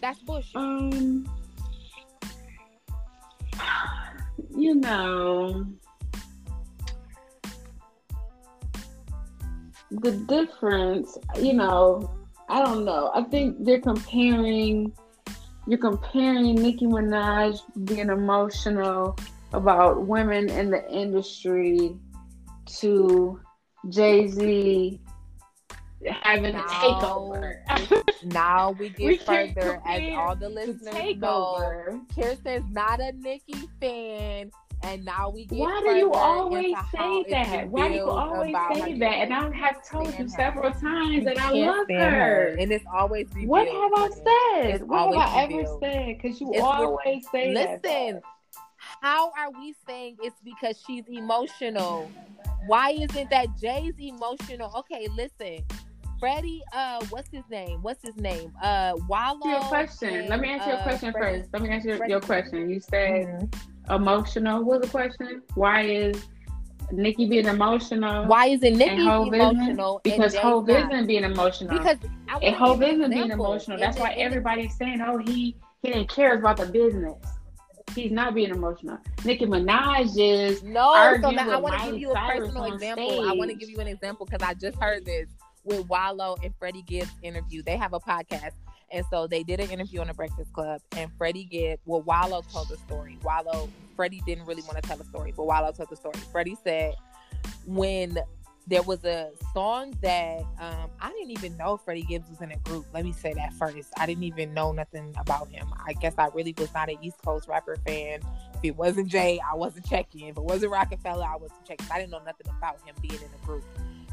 That's 0.00 0.18
bullshit. 0.20 0.54
Um, 0.54 1.28
you 4.56 4.76
know, 4.76 5.66
the 9.90 10.12
difference. 10.12 11.18
You 11.40 11.54
know, 11.54 12.10
I 12.48 12.62
don't 12.62 12.84
know. 12.84 13.10
I 13.14 13.22
think 13.24 13.64
they're 13.64 13.80
comparing. 13.80 14.92
You're 15.66 15.78
comparing 15.78 16.54
Nicki 16.54 16.86
Minaj 16.86 17.60
being 17.84 18.08
emotional 18.08 19.18
about 19.52 20.06
women 20.06 20.48
in 20.48 20.70
the 20.70 20.90
industry 20.90 21.94
to 22.80 23.40
Jay 23.90 24.28
Z 24.28 25.00
having 26.06 26.52
now, 26.52 26.64
a 26.64 26.68
takeover. 26.68 28.24
now 28.24 28.70
we 28.72 28.88
get 28.90 29.06
we 29.06 29.16
further 29.18 29.80
as 29.86 30.02
all 30.14 30.36
the 30.36 30.48
listeners 30.48 31.16
know. 31.16 32.00
Kirsten's 32.14 32.70
not 32.72 33.00
a 33.00 33.12
Nicki 33.12 33.68
fan. 33.80 34.50
And 34.82 35.04
now 35.04 35.30
we 35.30 35.44
get 35.44 35.58
Why 35.58 35.80
do 35.80 35.90
you 35.90 36.12
always 36.12 36.76
say 36.92 37.24
that? 37.30 37.68
Why 37.68 37.88
do 37.88 37.94
you 37.94 38.08
always 38.08 38.54
say 38.72 38.98
that? 39.00 39.12
And 39.12 39.34
I 39.34 39.50
have 39.56 39.84
told 39.88 40.16
you 40.16 40.28
several 40.28 40.72
times 40.72 41.14
you 41.14 41.24
that 41.24 41.38
I 41.38 41.50
love 41.50 41.86
her. 41.88 42.10
her. 42.10 42.56
And 42.58 42.70
it's 42.70 42.84
always 42.94 43.26
revealed. 43.30 43.48
What 43.48 43.66
have 43.66 43.92
I 43.96 44.08
said? 44.10 44.74
It's 44.74 44.84
what 44.84 45.14
have 45.16 45.34
I 45.34 45.42
revealed. 45.42 45.66
ever 45.66 45.78
said? 45.80 46.18
Because 46.22 46.40
you 46.40 46.52
it's 46.52 46.62
always 46.62 47.26
say 47.32 47.52
listen, 47.52 47.80
that. 47.82 47.82
Listen, 47.82 48.22
how 49.00 49.32
are 49.36 49.50
we 49.50 49.74
saying 49.86 50.16
it's 50.22 50.40
because 50.44 50.80
she's 50.86 51.04
emotional? 51.08 52.10
Why 52.66 52.90
isn't 52.90 53.30
that 53.30 53.48
Jay's 53.60 53.94
emotional? 53.98 54.72
Okay, 54.76 55.08
listen. 55.14 55.64
Freddie, 56.18 56.62
uh, 56.72 57.04
what's 57.10 57.30
his 57.30 57.44
name? 57.50 57.80
What's 57.82 58.02
his 58.04 58.16
name? 58.16 58.52
Uh, 58.60 58.94
Wallo. 59.08 59.46
Your 59.46 59.60
question. 59.60 60.14
And, 60.14 60.28
Let 60.28 60.40
me 60.40 60.48
answer 60.48 60.70
uh, 60.70 60.74
your 60.74 60.82
question 60.82 61.12
Freddie, 61.12 61.38
first. 61.38 61.52
Let 61.52 61.62
me 61.62 61.70
answer 61.70 61.96
Freddie. 61.96 62.10
your 62.10 62.20
question. 62.20 62.70
You 62.70 62.80
said 62.80 63.26
mm-hmm. 63.26 63.92
emotional. 63.92 64.64
What 64.64 64.80
was 64.80 64.90
the 64.90 64.98
question? 64.98 65.42
Why 65.54 65.82
is 65.82 66.26
Nicki 66.90 67.28
being 67.28 67.46
emotional? 67.46 68.26
Why 68.26 68.46
is 68.46 68.62
it 68.62 68.74
Nicki 68.74 69.02
emotional? 69.02 70.00
Because 70.02 70.34
Hov 70.34 70.68
isn't 70.68 71.06
being 71.06 71.24
emotional. 71.24 71.78
Because 71.78 71.98
and 72.42 72.54
Hov 72.54 72.82
isn't 72.82 73.10
being 73.10 73.30
emotional. 73.30 73.78
That's 73.78 73.98
why 73.98 74.12
everybody's 74.12 74.76
saying, 74.76 75.00
"Oh, 75.00 75.18
he 75.18 75.56
he 75.82 75.92
didn't 75.92 76.08
care 76.08 76.36
about 76.36 76.56
the 76.56 76.66
business." 76.66 77.14
He's 77.94 78.10
not 78.10 78.34
being 78.34 78.50
emotional. 78.50 78.98
Nicki 79.24 79.46
Minaj 79.46 80.12
is 80.18 80.62
no. 80.62 81.16
So 81.22 81.30
now 81.30 81.50
I 81.50 81.56
want 81.56 81.78
to 81.80 81.90
give 81.90 82.00
you 82.00 82.10
a 82.12 82.14
personal 82.14 82.64
example. 82.72 83.08
Stage. 83.08 83.26
I 83.26 83.32
want 83.32 83.50
to 83.50 83.56
give 83.56 83.70
you 83.70 83.78
an 83.78 83.86
example 83.86 84.26
because 84.26 84.46
I 84.46 84.54
just 84.54 84.76
heard 84.78 85.04
this 85.04 85.28
with 85.64 85.88
Wallo 85.88 86.36
and 86.42 86.54
Freddie 86.58 86.82
Gibbs 86.82 87.12
interview. 87.22 87.62
They 87.62 87.76
have 87.76 87.92
a 87.92 88.00
podcast. 88.00 88.52
And 88.90 89.04
so 89.10 89.26
they 89.26 89.42
did 89.42 89.60
an 89.60 89.70
interview 89.70 90.00
on 90.00 90.06
the 90.06 90.14
Breakfast 90.14 90.50
Club, 90.54 90.80
and 90.96 91.10
Freddie 91.18 91.44
Gibbs, 91.44 91.82
well, 91.84 92.00
Wallo 92.00 92.40
told 92.50 92.70
the 92.70 92.78
story. 92.78 93.18
Wallo, 93.22 93.68
Freddie 93.94 94.22
didn't 94.24 94.46
really 94.46 94.62
want 94.62 94.76
to 94.76 94.82
tell 94.82 94.96
the 94.96 95.04
story, 95.04 95.34
but 95.36 95.44
Wallo 95.44 95.72
told 95.72 95.90
the 95.90 95.96
story. 95.96 96.18
Freddie 96.32 96.56
said 96.64 96.94
when 97.66 98.18
there 98.66 98.82
was 98.82 99.04
a 99.04 99.30
song 99.54 99.94
that 100.02 100.40
um, 100.60 100.90
I 101.00 101.10
didn't 101.12 101.30
even 101.30 101.56
know 101.56 101.78
Freddie 101.78 102.02
Gibbs 102.02 102.28
was 102.28 102.40
in 102.40 102.52
a 102.52 102.56
group. 102.58 102.86
Let 102.92 103.04
me 103.04 103.12
say 103.12 103.32
that 103.34 103.52
first. 103.54 103.92
I 103.96 104.06
didn't 104.06 104.24
even 104.24 104.52
know 104.52 104.72
nothing 104.72 105.14
about 105.18 105.48
him. 105.48 105.66
I 105.86 105.94
guess 105.94 106.14
I 106.18 106.28
really 106.34 106.54
was 106.56 106.72
not 106.74 106.90
an 106.90 106.96
East 107.02 107.16
Coast 107.24 107.48
rapper 107.48 107.76
fan. 107.86 108.20
If 108.54 108.64
it 108.64 108.76
wasn't 108.76 109.08
Jay, 109.08 109.40
I 109.50 109.54
wasn't 109.54 109.86
checking. 109.86 110.28
If 110.28 110.36
it 110.36 110.42
wasn't 110.42 110.72
Roc-A-Fella, 110.72 111.24
I 111.24 111.36
wasn't 111.36 111.64
checking. 111.66 111.86
I 111.90 111.98
didn't 111.98 112.10
know 112.10 112.22
nothing 112.24 112.50
about 112.58 112.78
him 112.86 112.94
being 113.00 113.14
in 113.14 113.28
a 113.42 113.46
group. 113.46 113.64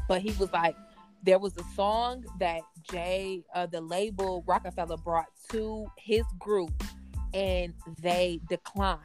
But 0.08 0.22
he 0.22 0.32
was 0.38 0.52
like, 0.52 0.76
there 1.22 1.38
was 1.38 1.56
a 1.56 1.64
song 1.74 2.24
that 2.38 2.60
Jay, 2.90 3.42
uh, 3.54 3.66
the 3.66 3.80
label 3.80 4.44
Roc-A-Fella, 4.46 4.98
brought 4.98 5.26
to 5.50 5.86
his 5.96 6.24
group, 6.38 6.82
and 7.34 7.74
they 8.00 8.40
declined. 8.48 9.00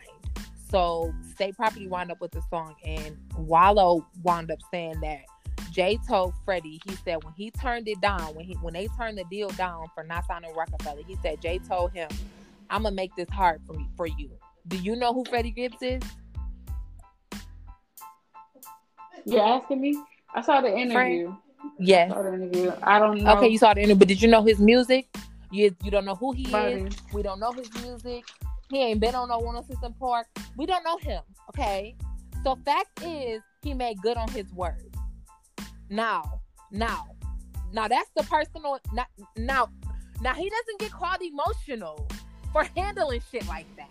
So 0.70 1.14
State 1.34 1.58
Property 1.58 1.88
wound 1.88 2.12
up 2.12 2.22
with 2.22 2.32
the 2.32 2.42
song, 2.50 2.76
and 2.86 3.18
Wallo 3.36 4.06
wound 4.24 4.52
up 4.52 4.60
saying 4.72 5.02
that 5.02 5.22
Jay 5.72 5.98
told 6.08 6.34
Freddie, 6.46 6.82
he 6.86 6.96
said 6.98 7.24
when 7.24 7.34
he 7.34 7.50
turned 7.52 7.88
it 7.88 8.00
down, 8.02 8.36
when 8.36 8.46
he 8.46 8.54
when 8.56 8.74
they 8.74 8.88
turned 8.98 9.18
the 9.18 9.26
deal 9.26 9.50
down 9.50 9.86
for 9.96 10.04
not 10.04 10.26
signing 10.28 10.54
Roc-A-Fella, 10.54 11.02
he 11.08 11.18
said 11.22 11.42
Jay 11.42 11.60
told 11.60 11.92
him, 11.92 12.10
"I'm 12.70 12.84
gonna 12.84 12.96
make 12.96 13.16
this 13.16 13.30
hard 13.30 13.62
for 13.66 13.74
me 13.74 13.88
for 13.96 14.06
you." 14.06 14.30
Do 14.68 14.78
you 14.78 14.96
know 14.96 15.14
who 15.14 15.26
Freddie 15.26 15.52
Gibbs 15.52 15.82
is? 15.82 16.02
You're 19.26 19.42
asking 19.42 19.82
me. 19.82 20.02
I 20.34 20.42
saw 20.42 20.62
the 20.62 20.76
interview. 20.76 21.36
Yes. 21.80 22.12
I, 22.12 22.96
I 22.96 23.00
don't 23.00 23.24
know. 23.24 23.38
Okay, 23.38 23.48
you 23.48 23.58
saw 23.58 23.74
the 23.74 23.82
interview, 23.82 24.00
but 24.00 24.08
did 24.08 24.22
you 24.22 24.28
know 24.28 24.44
his 24.44 24.60
music? 24.60 25.08
You 25.52 25.76
you 25.84 25.92
don't 25.92 26.06
know 26.06 26.16
who 26.16 26.32
he 26.32 26.50
Buddy. 26.50 26.84
is. 26.84 26.96
We 27.14 27.22
don't 27.22 27.40
know 27.40 27.52
his 27.52 27.70
music. 27.82 28.24
He 28.70 28.82
ain't 28.82 29.02
been 29.02 29.16
on 29.16 29.28
no 29.28 29.40
106 29.40 29.96
& 29.96 30.00
Park. 30.00 30.28
We 30.56 30.66
don't 30.66 30.84
know 30.84 30.98
him. 30.98 31.22
Okay. 31.50 31.96
So 32.44 32.58
fact 32.66 33.04
is, 33.04 33.42
he 33.62 33.74
made 33.74 34.02
good 34.02 34.18
on 34.18 34.30
his 34.30 34.52
word. 34.54 34.96
Now, 35.90 36.42
now, 36.72 37.06
now 37.74 37.88
that's 37.90 38.10
the 38.16 38.24
personal. 38.24 38.80
Now, 38.94 39.06
now, 39.36 39.70
now 40.22 40.34
he 40.34 40.50
doesn't 40.50 40.80
get 40.80 40.92
called 40.92 41.22
emotional 41.22 42.08
for 42.54 42.64
handling 42.76 43.22
shit 43.30 43.46
like 43.48 43.66
that. 43.76 43.90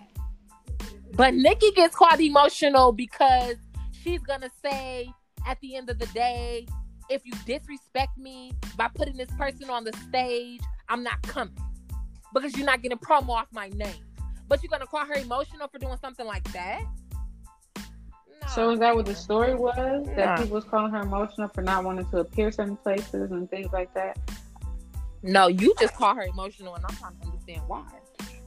But 1.13 1.35
Nicki 1.35 1.71
gets 1.73 1.95
called 1.95 2.21
emotional 2.21 2.93
because 2.93 3.57
she's 4.03 4.21
gonna 4.21 4.51
say 4.63 5.13
at 5.47 5.61
the 5.61 5.77
end 5.77 5.91
of 5.91 5.99
the 5.99 6.07
day, 6.07 6.67
if 7.11 7.27
you 7.27 7.33
disrespect 7.44 8.16
me 8.16 8.53
by 8.77 8.88
putting 8.94 9.16
this 9.16 9.31
person 9.37 9.68
on 9.68 9.85
the 9.85 9.92
stage, 10.09 10.61
I'm 10.88 11.03
not 11.03 11.20
coming 11.23 11.59
because 12.33 12.57
you're 12.57 12.66
not 12.66 12.83
getting 12.83 12.99
promo 12.99 13.31
off 13.31 13.49
my 13.53 13.68
name. 13.70 14.05
But 14.49 14.62
you're 14.62 14.70
gonna 14.70 14.87
call 14.87 15.05
her 15.05 15.14
emotional 15.14 15.68
for 15.68 15.79
doing 15.79 15.96
something 16.01 16.27
like 16.27 16.51
that? 16.53 16.83
No. 17.77 18.49
So 18.55 18.70
is 18.70 18.81
that 18.81 18.94
what 18.94 19.07
the 19.07 19.14
story 19.14 19.55
was? 19.55 20.07
That 20.16 20.38
people 20.38 20.55
was 20.55 20.64
calling 20.64 20.92
her 20.92 21.01
emotional 21.01 21.49
for 21.49 21.62
not 21.62 21.85
wanting 21.85 22.07
to 22.07 22.18
appear 22.18 22.51
certain 22.51 22.77
places 22.77 23.33
and 23.33 23.51
things 23.51 23.73
like 23.73 23.92
that? 23.94 24.18
No, 25.23 25.49
you 25.49 25.75
just 25.79 25.94
call 25.94 26.14
her 26.14 26.23
emotional, 26.23 26.75
and 26.77 26.85
I'm 26.88 26.96
trying 26.96 27.16
to 27.18 27.27
understand 27.27 27.62
why. 27.66 27.85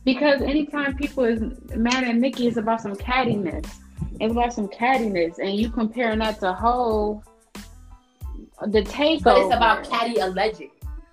Because 0.04 0.42
anytime 0.42 0.96
people 0.98 1.24
is 1.24 1.42
mad 1.76 2.04
at 2.04 2.16
Nicki, 2.16 2.48
it's 2.48 2.58
about 2.58 2.82
some 2.82 2.96
cattiness. 2.96 3.70
It's 4.20 4.32
about 4.32 4.54
some 4.54 4.68
cattiness, 4.68 5.38
and 5.40 5.56
you 5.56 5.70
comparing 5.70 6.20
that 6.20 6.40
to 6.40 6.54
Hov 6.54 7.24
the 8.62 8.82
takeover. 8.82 9.24
But 9.24 9.38
it's 9.38 9.56
about 9.56 9.90
Caddy 9.90 10.20
alleged. 10.20 10.64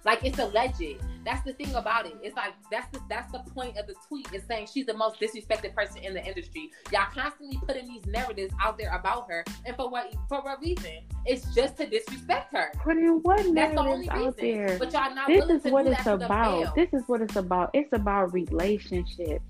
Like 0.04 0.24
it's 0.24 0.38
alleged. 0.38 0.96
That's 1.24 1.42
the 1.44 1.52
thing 1.52 1.74
about 1.74 2.06
it. 2.06 2.16
It's 2.22 2.34
like 2.34 2.54
that's 2.70 2.86
the 2.90 3.02
that's 3.10 3.30
the 3.30 3.40
point 3.40 3.76
of 3.76 3.86
the 3.86 3.94
tweet. 4.08 4.32
Is 4.32 4.42
saying 4.44 4.68
she's 4.72 4.86
the 4.86 4.94
most 4.94 5.20
disrespected 5.20 5.74
person 5.74 5.98
in 5.98 6.14
the 6.14 6.24
industry. 6.24 6.70
Y'all 6.90 7.06
constantly 7.12 7.58
putting 7.66 7.86
these 7.86 8.06
narratives 8.06 8.54
out 8.60 8.78
there 8.78 8.94
about 8.94 9.28
her, 9.28 9.44
and 9.66 9.76
for 9.76 9.90
what 9.90 10.14
for 10.28 10.40
what 10.40 10.60
reason? 10.60 11.02
It's 11.26 11.54
just 11.54 11.76
to 11.76 11.86
disrespect 11.86 12.52
her. 12.52 12.72
Putting 12.82 13.20
what 13.22 13.54
that's 13.54 13.74
the 13.74 13.80
only 13.80 14.08
reason. 14.08 14.26
out 14.26 14.36
there? 14.38 14.78
But 14.78 14.92
y'all 14.92 15.14
not 15.14 15.28
this 15.28 15.50
is 15.50 15.70
what 15.70 15.86
it's 15.86 16.06
about. 16.06 16.74
This 16.74 16.88
is 16.94 17.02
what 17.06 17.20
it's 17.20 17.36
about. 17.36 17.70
It's 17.74 17.92
about 17.92 18.32
relationships. 18.32 19.44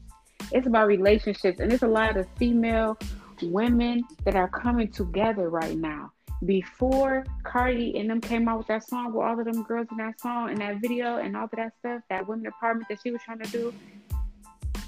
It's 0.51 0.67
about 0.67 0.89
relationships, 0.89 1.61
and 1.61 1.73
it's 1.73 1.85
a 1.85 1.89
lot 1.89 2.17
of 2.17 2.27
female 2.37 2.99
women 3.43 4.03
that 4.25 4.35
are 4.35 4.49
coming 4.49 4.91
together 4.91 5.49
right 5.49 5.77
now 5.77 6.13
before 6.47 7.25
Cardi 7.43 7.99
and 7.99 8.09
them 8.09 8.21
came 8.21 8.49
out 8.49 8.59
with 8.59 8.67
that 8.69 8.89
song 8.89 9.13
with 9.13 9.25
all 9.25 9.39
of 9.39 9.45
them 9.45 9.63
girls 9.63 9.89
in 9.91 9.99
that 9.99 10.21
song 10.21 10.51
and 10.51 10.59
that 10.61 10.81
video 10.81 11.19
and 11.19 11.37
all 11.37 11.45
of 11.45 11.51
that 11.53 11.73
stuff, 11.79 12.03
that 12.09 12.27
women 12.27 12.45
department 12.45 12.89
that 12.89 12.99
she 13.03 13.11
was 13.11 13.21
trying 13.23 13.41
to 13.41 13.51
do, 13.51 13.75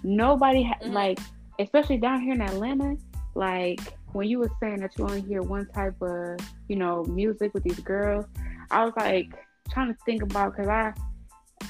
nobody 0.02 0.62
ha- 0.62 0.74
mm-hmm. 0.82 0.92
like, 0.92 1.18
especially 1.58 1.98
down 1.98 2.20
here 2.20 2.34
in 2.34 2.40
Atlanta, 2.40 2.96
like 3.34 3.80
when 4.12 4.28
you 4.28 4.38
were 4.38 4.50
saying 4.60 4.80
that 4.80 4.96
you 4.96 5.04
only 5.04 5.20
hear 5.22 5.42
one 5.42 5.66
type 5.66 6.00
of, 6.00 6.38
you 6.68 6.76
know, 6.76 7.04
music 7.04 7.52
with 7.54 7.62
these 7.62 7.80
girls, 7.80 8.24
I 8.70 8.84
was 8.84 8.94
like 8.96 9.32
trying 9.70 9.88
to 9.88 9.98
think 10.04 10.22
about 10.22 10.56
because 10.56 10.68
I 10.68 10.94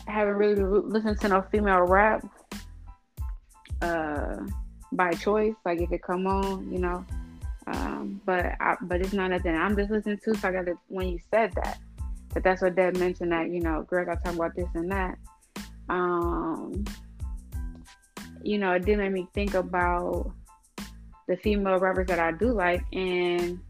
haven't 0.06 0.34
really 0.34 0.62
listened 0.62 1.20
to 1.20 1.28
no 1.28 1.42
female 1.50 1.82
rap 1.82 2.24
uh, 3.80 4.36
by 4.92 5.10
choice. 5.12 5.54
Like 5.64 5.80
if 5.80 5.92
it 5.92 6.02
come 6.02 6.26
on, 6.26 6.72
you 6.72 6.78
know. 6.78 7.04
Um, 7.66 8.20
but 8.24 8.46
I, 8.60 8.76
but 8.82 9.00
it's 9.00 9.12
not 9.12 9.30
nothing 9.30 9.54
I'm 9.54 9.76
just 9.76 9.90
listening 9.90 10.18
to. 10.24 10.34
So 10.34 10.48
I 10.48 10.52
got 10.52 10.66
to 10.66 10.74
when 10.88 11.08
you 11.08 11.18
said 11.32 11.52
that, 11.54 11.78
that 12.34 12.42
that's 12.42 12.62
what 12.62 12.74
Dad 12.74 12.98
mentioned 12.98 13.32
that 13.32 13.50
you 13.50 13.60
know, 13.60 13.82
Greg, 13.82 14.08
I 14.08 14.14
talk 14.16 14.34
about 14.34 14.54
this 14.56 14.68
and 14.74 14.90
that. 14.90 15.18
Um, 15.88 16.84
you 18.42 18.58
know, 18.58 18.72
it 18.72 18.84
did 18.84 18.98
make 18.98 19.12
me 19.12 19.28
think 19.34 19.54
about 19.54 20.32
the 21.28 21.36
female 21.36 21.78
rappers 21.78 22.08
that 22.08 22.18
I 22.18 22.32
do 22.32 22.52
like, 22.52 22.82
and 22.92 23.60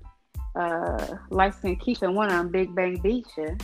uh, 0.54 1.16
License 1.30 1.82
Keisha, 1.82 2.12
one 2.12 2.28
of 2.28 2.34
them, 2.34 2.48
Big 2.48 2.74
Bang 2.74 2.98
Bisha. 3.02 3.60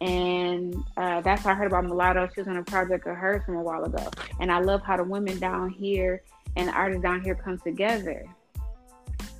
And 0.00 0.76
uh, 0.96 1.20
that's 1.22 1.42
how 1.42 1.50
I 1.50 1.54
heard 1.54 1.66
about 1.66 1.84
Mulatto. 1.84 2.28
She 2.32 2.40
was 2.40 2.48
on 2.48 2.56
a 2.56 2.62
project 2.62 3.06
of 3.06 3.16
hers 3.16 3.42
from 3.44 3.56
a 3.56 3.62
while 3.62 3.84
ago. 3.84 4.08
And 4.40 4.52
I 4.52 4.60
love 4.60 4.82
how 4.82 4.96
the 4.96 5.02
women 5.02 5.38
down 5.38 5.70
here 5.70 6.22
and 6.56 6.68
the 6.68 6.72
artists 6.72 7.02
down 7.02 7.22
here 7.22 7.34
come 7.34 7.58
together. 7.58 8.24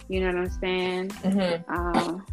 You 0.09 0.21
know 0.21 0.27
what 0.29 0.37
I'm 0.37 0.61
saying? 0.61 1.09
Mm-hmm. 1.09 1.73
Um, 1.73 2.27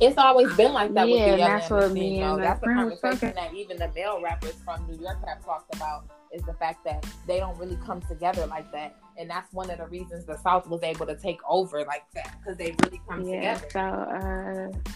it's 0.00 0.18
always 0.18 0.52
been 0.54 0.72
like 0.72 0.94
that. 0.94 1.08
Yeah, 1.08 1.30
with 1.30 1.32
the 1.32 1.36
that's 1.38 1.70
what 1.70 1.92
me 1.92 2.20
and 2.20 2.42
that's 2.42 2.60
the 2.60 2.66
conversation 2.66 3.34
that 3.34 3.54
even 3.54 3.78
the 3.78 3.90
male 3.94 4.20
rappers 4.22 4.54
from 4.64 4.86
New 4.86 4.98
York 5.00 5.18
have 5.26 5.44
talked 5.44 5.74
about 5.74 6.08
is 6.32 6.42
the 6.42 6.54
fact 6.54 6.84
that 6.84 7.06
they 7.26 7.38
don't 7.38 7.58
really 7.58 7.78
come 7.84 8.00
together 8.02 8.46
like 8.46 8.70
that, 8.72 8.96
and 9.16 9.28
that's 9.28 9.52
one 9.52 9.70
of 9.70 9.78
the 9.78 9.86
reasons 9.86 10.24
the 10.24 10.36
South 10.38 10.68
was 10.68 10.82
able 10.82 11.06
to 11.06 11.16
take 11.16 11.40
over 11.48 11.84
like 11.84 12.04
that 12.14 12.36
because 12.38 12.56
they 12.56 12.74
really 12.84 13.00
come 13.08 13.26
yeah, 13.26 13.54
together. 13.54 13.68
So, 13.72 13.80
uh, 13.80 14.92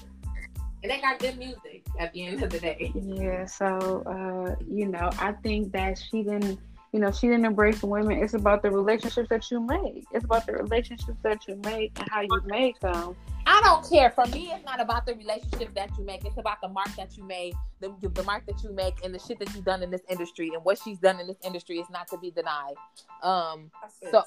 and 0.82 0.90
they 0.90 1.00
got 1.00 1.18
good 1.18 1.38
music 1.38 1.84
at 1.98 2.12
the 2.12 2.26
end 2.26 2.42
of 2.42 2.50
the 2.50 2.58
day. 2.58 2.92
Yeah. 2.94 3.46
So, 3.46 4.02
uh, 4.06 4.62
you 4.68 4.86
know, 4.86 5.10
I 5.18 5.32
think 5.32 5.72
that 5.72 5.98
she 5.98 6.22
didn't 6.22 6.58
you 6.92 7.00
know, 7.00 7.10
she 7.10 7.26
didn't 7.26 7.46
embrace 7.46 7.82
women. 7.82 8.22
It's 8.22 8.34
about 8.34 8.62
the 8.62 8.70
relationships 8.70 9.30
that 9.30 9.50
you 9.50 9.60
make. 9.60 10.04
It's 10.12 10.26
about 10.26 10.46
the 10.46 10.52
relationships 10.52 11.18
that 11.22 11.48
you 11.48 11.56
make 11.64 11.98
and 11.98 12.08
how 12.10 12.20
you 12.20 12.40
make 12.44 12.78
them. 12.80 13.16
I 13.46 13.60
don't 13.64 13.88
care. 13.88 14.10
For 14.10 14.26
me, 14.26 14.52
it's 14.52 14.64
not 14.64 14.78
about 14.78 15.06
the 15.06 15.14
relationship 15.14 15.74
that 15.74 15.90
you 15.98 16.04
make. 16.04 16.24
It's 16.26 16.36
about 16.36 16.60
the 16.60 16.68
mark 16.68 16.94
that 16.96 17.16
you 17.16 17.24
made, 17.24 17.54
the, 17.80 17.94
the 18.02 18.22
mark 18.24 18.44
that 18.46 18.62
you 18.62 18.72
make, 18.72 19.02
and 19.04 19.14
the 19.14 19.18
shit 19.18 19.38
that 19.38 19.54
you've 19.54 19.64
done 19.64 19.82
in 19.82 19.90
this 19.90 20.02
industry. 20.10 20.50
And 20.54 20.62
what 20.64 20.78
she's 20.78 20.98
done 20.98 21.18
in 21.18 21.26
this 21.26 21.38
industry 21.42 21.78
is 21.78 21.88
not 21.90 22.08
to 22.08 22.18
be 22.18 22.30
denied. 22.30 22.74
Um, 23.22 23.70
so. 24.10 24.24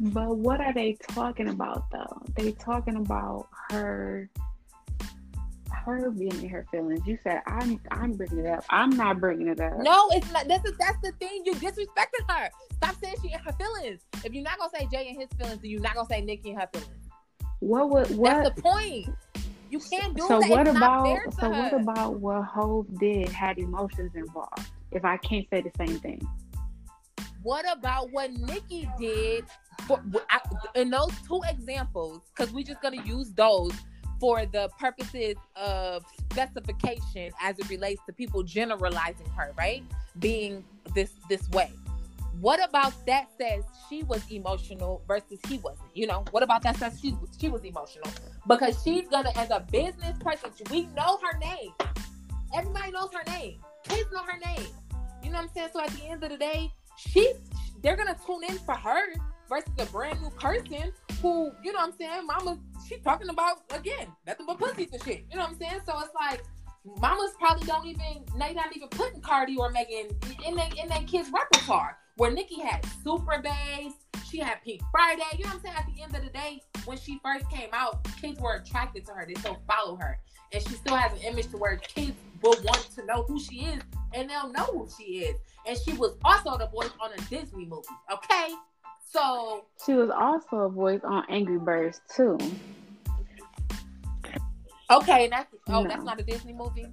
But 0.00 0.36
what 0.36 0.60
are 0.60 0.72
they 0.72 0.96
talking 1.10 1.48
about 1.48 1.90
though? 1.90 2.22
They 2.34 2.52
talking 2.52 2.96
about 2.96 3.48
her 3.70 4.28
her 5.84 6.10
being 6.10 6.42
in 6.42 6.48
her 6.48 6.66
feelings. 6.70 7.06
You 7.06 7.18
said 7.24 7.40
I'm 7.46 7.80
I'm 7.90 8.12
bringing 8.12 8.38
it 8.40 8.46
up. 8.46 8.64
I'm 8.70 8.90
not 8.90 9.20
bringing 9.20 9.48
it 9.48 9.60
up. 9.60 9.78
No, 9.78 10.08
it's 10.12 10.30
not. 10.32 10.48
This 10.48 10.62
is 10.64 10.76
that's 10.78 10.98
the 11.02 11.12
thing. 11.12 11.42
You 11.44 11.54
disrespected 11.54 12.30
her. 12.30 12.50
Stop 12.76 12.96
saying 13.02 13.16
she 13.22 13.32
in 13.32 13.38
her 13.40 13.52
feelings. 13.52 14.02
If 14.24 14.32
you're 14.32 14.44
not 14.44 14.58
gonna 14.58 14.70
say 14.78 14.88
Jay 14.90 15.08
in 15.08 15.20
his 15.20 15.28
feelings, 15.38 15.60
then 15.60 15.70
you're 15.70 15.80
not 15.80 15.94
gonna 15.94 16.08
say 16.08 16.20
Nicki 16.20 16.50
in 16.50 16.56
her 16.56 16.68
feelings. 16.72 16.90
What 17.60 17.90
would 17.90 18.16
what? 18.16 18.42
That's 18.42 18.54
the 18.56 18.62
point. 18.62 19.08
You 19.70 19.78
can't 19.78 20.14
do 20.14 20.24
it. 20.24 20.28
so 20.28 20.40
that. 20.40 20.50
what 20.50 20.68
about 20.68 21.32
so 21.34 21.50
her. 21.52 21.58
what 21.58 21.72
about 21.72 22.20
what 22.20 22.44
Hov 22.44 22.86
did 22.98 23.28
had 23.28 23.58
emotions 23.58 24.12
involved? 24.14 24.70
If 24.90 25.04
I 25.04 25.16
can't 25.16 25.46
say 25.50 25.62
the 25.62 25.72
same 25.78 25.98
thing. 26.00 26.26
What 27.42 27.64
about 27.72 28.12
what 28.12 28.30
Nicki 28.32 28.88
did 28.98 29.44
for, 29.88 30.00
in 30.74 30.90
those 30.90 31.10
two 31.26 31.40
examples? 31.48 32.20
Because 32.34 32.52
we're 32.52 32.64
just 32.64 32.80
gonna 32.82 33.02
use 33.04 33.32
those 33.32 33.72
for 34.22 34.46
the 34.46 34.70
purposes 34.78 35.34
of 35.56 36.04
specification 36.30 37.32
as 37.42 37.58
it 37.58 37.68
relates 37.68 38.00
to 38.06 38.12
people 38.12 38.44
generalizing 38.44 39.26
her, 39.36 39.52
right? 39.58 39.82
Being 40.20 40.64
this 40.94 41.10
this 41.28 41.50
way. 41.50 41.72
What 42.40 42.62
about 42.64 42.94
that 43.06 43.30
says 43.36 43.64
she 43.88 44.04
was 44.04 44.22
emotional 44.30 45.02
versus 45.08 45.40
he 45.48 45.58
wasn't? 45.58 45.88
You 45.94 46.06
know, 46.06 46.24
what 46.30 46.44
about 46.44 46.62
that 46.62 46.76
says 46.76 47.00
she 47.00 47.16
she 47.40 47.48
was 47.48 47.64
emotional? 47.64 48.08
Because 48.46 48.80
she's 48.84 49.08
gonna, 49.08 49.32
as 49.34 49.50
a 49.50 49.66
business 49.72 50.16
person, 50.20 50.50
we 50.70 50.86
know 50.96 51.18
her 51.20 51.36
name. 51.38 51.72
Everybody 52.54 52.92
knows 52.92 53.10
her 53.12 53.24
name. 53.32 53.56
Kids 53.88 54.08
know 54.12 54.22
her 54.22 54.38
name. 54.38 54.68
You 55.24 55.30
know 55.30 55.38
what 55.38 55.48
I'm 55.48 55.50
saying? 55.52 55.70
So 55.72 55.80
at 55.80 55.90
the 55.90 56.04
end 56.04 56.22
of 56.22 56.30
the 56.30 56.36
day, 56.36 56.72
she's 56.96 57.34
they're 57.82 57.96
gonna 57.96 58.16
tune 58.24 58.44
in 58.44 58.56
for 58.58 58.74
her 58.74 59.02
versus 59.48 59.72
a 59.78 59.86
brand 59.86 60.20
new 60.20 60.30
person 60.30 60.92
who, 61.20 61.52
you 61.62 61.72
know 61.72 61.80
what 61.80 61.88
I'm 61.88 61.98
saying, 61.98 62.26
mama 62.26 62.58
she's 62.88 63.00
talking 63.02 63.28
about 63.28 63.58
again 63.74 64.08
nothing 64.26 64.46
but 64.46 64.58
pussies 64.58 64.92
and 64.92 65.02
shit. 65.02 65.24
You 65.30 65.36
know 65.36 65.42
what 65.42 65.50
I'm 65.50 65.58
saying? 65.58 65.80
So 65.86 65.98
it's 66.00 66.14
like 66.14 66.42
mamas 67.00 67.32
probably 67.38 67.66
don't 67.66 67.86
even 67.86 68.24
they 68.38 68.54
not 68.54 68.74
even 68.74 68.88
putting 68.88 69.20
Cardi 69.20 69.56
or 69.56 69.70
Megan 69.70 70.08
in 70.46 70.56
their 70.56 70.68
in 70.80 70.88
their 70.88 71.02
kids 71.06 71.30
repertoire. 71.32 71.98
Where 72.16 72.30
Nicki 72.30 72.60
had 72.60 72.84
Super 73.02 73.40
Bass, 73.42 73.92
she 74.28 74.38
had 74.38 74.62
Pink 74.62 74.82
Friday. 74.90 75.22
You 75.38 75.44
know 75.44 75.50
what 75.50 75.56
I'm 75.56 75.62
saying? 75.62 75.76
At 75.78 75.86
the 75.86 76.02
end 76.02 76.14
of 76.14 76.22
the 76.22 76.30
day, 76.30 76.60
when 76.84 76.98
she 76.98 77.18
first 77.24 77.48
came 77.50 77.70
out, 77.72 78.06
kids 78.20 78.38
were 78.38 78.56
attracted 78.56 79.06
to 79.06 79.12
her. 79.12 79.24
They 79.26 79.34
still 79.34 79.58
follow 79.66 79.96
her, 79.96 80.18
and 80.52 80.62
she 80.62 80.74
still 80.74 80.96
has 80.96 81.12
an 81.12 81.24
image 81.26 81.50
to 81.52 81.56
where 81.56 81.76
kids 81.76 82.16
will 82.42 82.56
want 82.64 82.90
to 82.96 83.06
know 83.06 83.22
who 83.22 83.40
she 83.40 83.60
is, 83.60 83.82
and 84.12 84.28
they'll 84.28 84.52
know 84.52 84.64
who 84.64 84.88
she 84.98 85.20
is. 85.20 85.36
And 85.66 85.78
she 85.78 85.94
was 85.94 86.16
also 86.22 86.58
the 86.58 86.66
voice 86.66 86.90
on 87.00 87.12
a 87.12 87.16
Disney 87.30 87.64
movie. 87.64 87.88
Okay, 88.12 88.48
so 89.12 89.64
she 89.84 89.94
was 89.94 90.10
also 90.10 90.56
a 90.56 90.68
voice 90.68 91.00
on 91.04 91.24
Angry 91.28 91.58
Birds 91.58 92.00
too. 92.14 92.38
Okay, 94.90 95.28
that's 95.28 95.54
oh, 95.68 95.82
no. 95.82 95.88
that's 95.88 96.04
not 96.04 96.20
a 96.20 96.22
Disney 96.22 96.52
movie. 96.52 96.86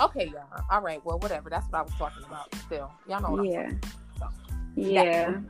Okay, 0.00 0.26
y'all. 0.26 0.64
All 0.70 0.80
right. 0.80 1.04
Well, 1.04 1.18
whatever. 1.18 1.50
That's 1.50 1.66
what 1.70 1.80
I 1.80 1.82
was 1.82 1.92
talking 1.94 2.24
about. 2.24 2.54
Still, 2.66 2.90
y'all 3.08 3.36
know. 3.36 3.42
yeah. 3.42 3.70
So, 4.18 4.28
yeah. 4.74 5.40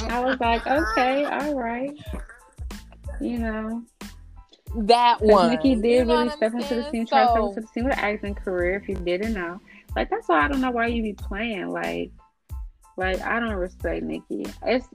I 0.00 0.20
was 0.24 0.38
like, 0.40 0.66
okay, 0.66 1.24
all 1.24 1.54
right. 1.54 1.96
You 3.20 3.38
know. 3.38 3.82
That 4.76 5.20
one. 5.22 5.50
Nicki 5.50 5.74
did 5.74 5.84
you 5.84 6.04
know 6.04 6.18
really 6.18 6.30
step 6.30 6.52
into 6.52 6.74
the 6.74 6.90
scene, 6.90 7.06
so, 7.06 7.16
try 7.16 7.24
to 7.24 7.30
step 7.30 7.42
into 7.48 7.60
the 7.62 7.66
scene 7.68 7.84
with 7.84 7.98
acting 7.98 8.34
career. 8.34 8.76
If 8.76 8.88
you 8.88 8.96
didn't 8.96 9.32
know, 9.32 9.60
like 9.96 10.10
that's 10.10 10.28
why 10.28 10.44
I 10.44 10.48
don't 10.48 10.60
know 10.60 10.70
why 10.70 10.86
you 10.86 11.02
be 11.02 11.14
playing. 11.14 11.68
Like, 11.68 12.10
like 12.98 13.20
I 13.22 13.40
don't 13.40 13.54
respect 13.54 14.02
Nicki. 14.02 14.44
It's 14.66 14.88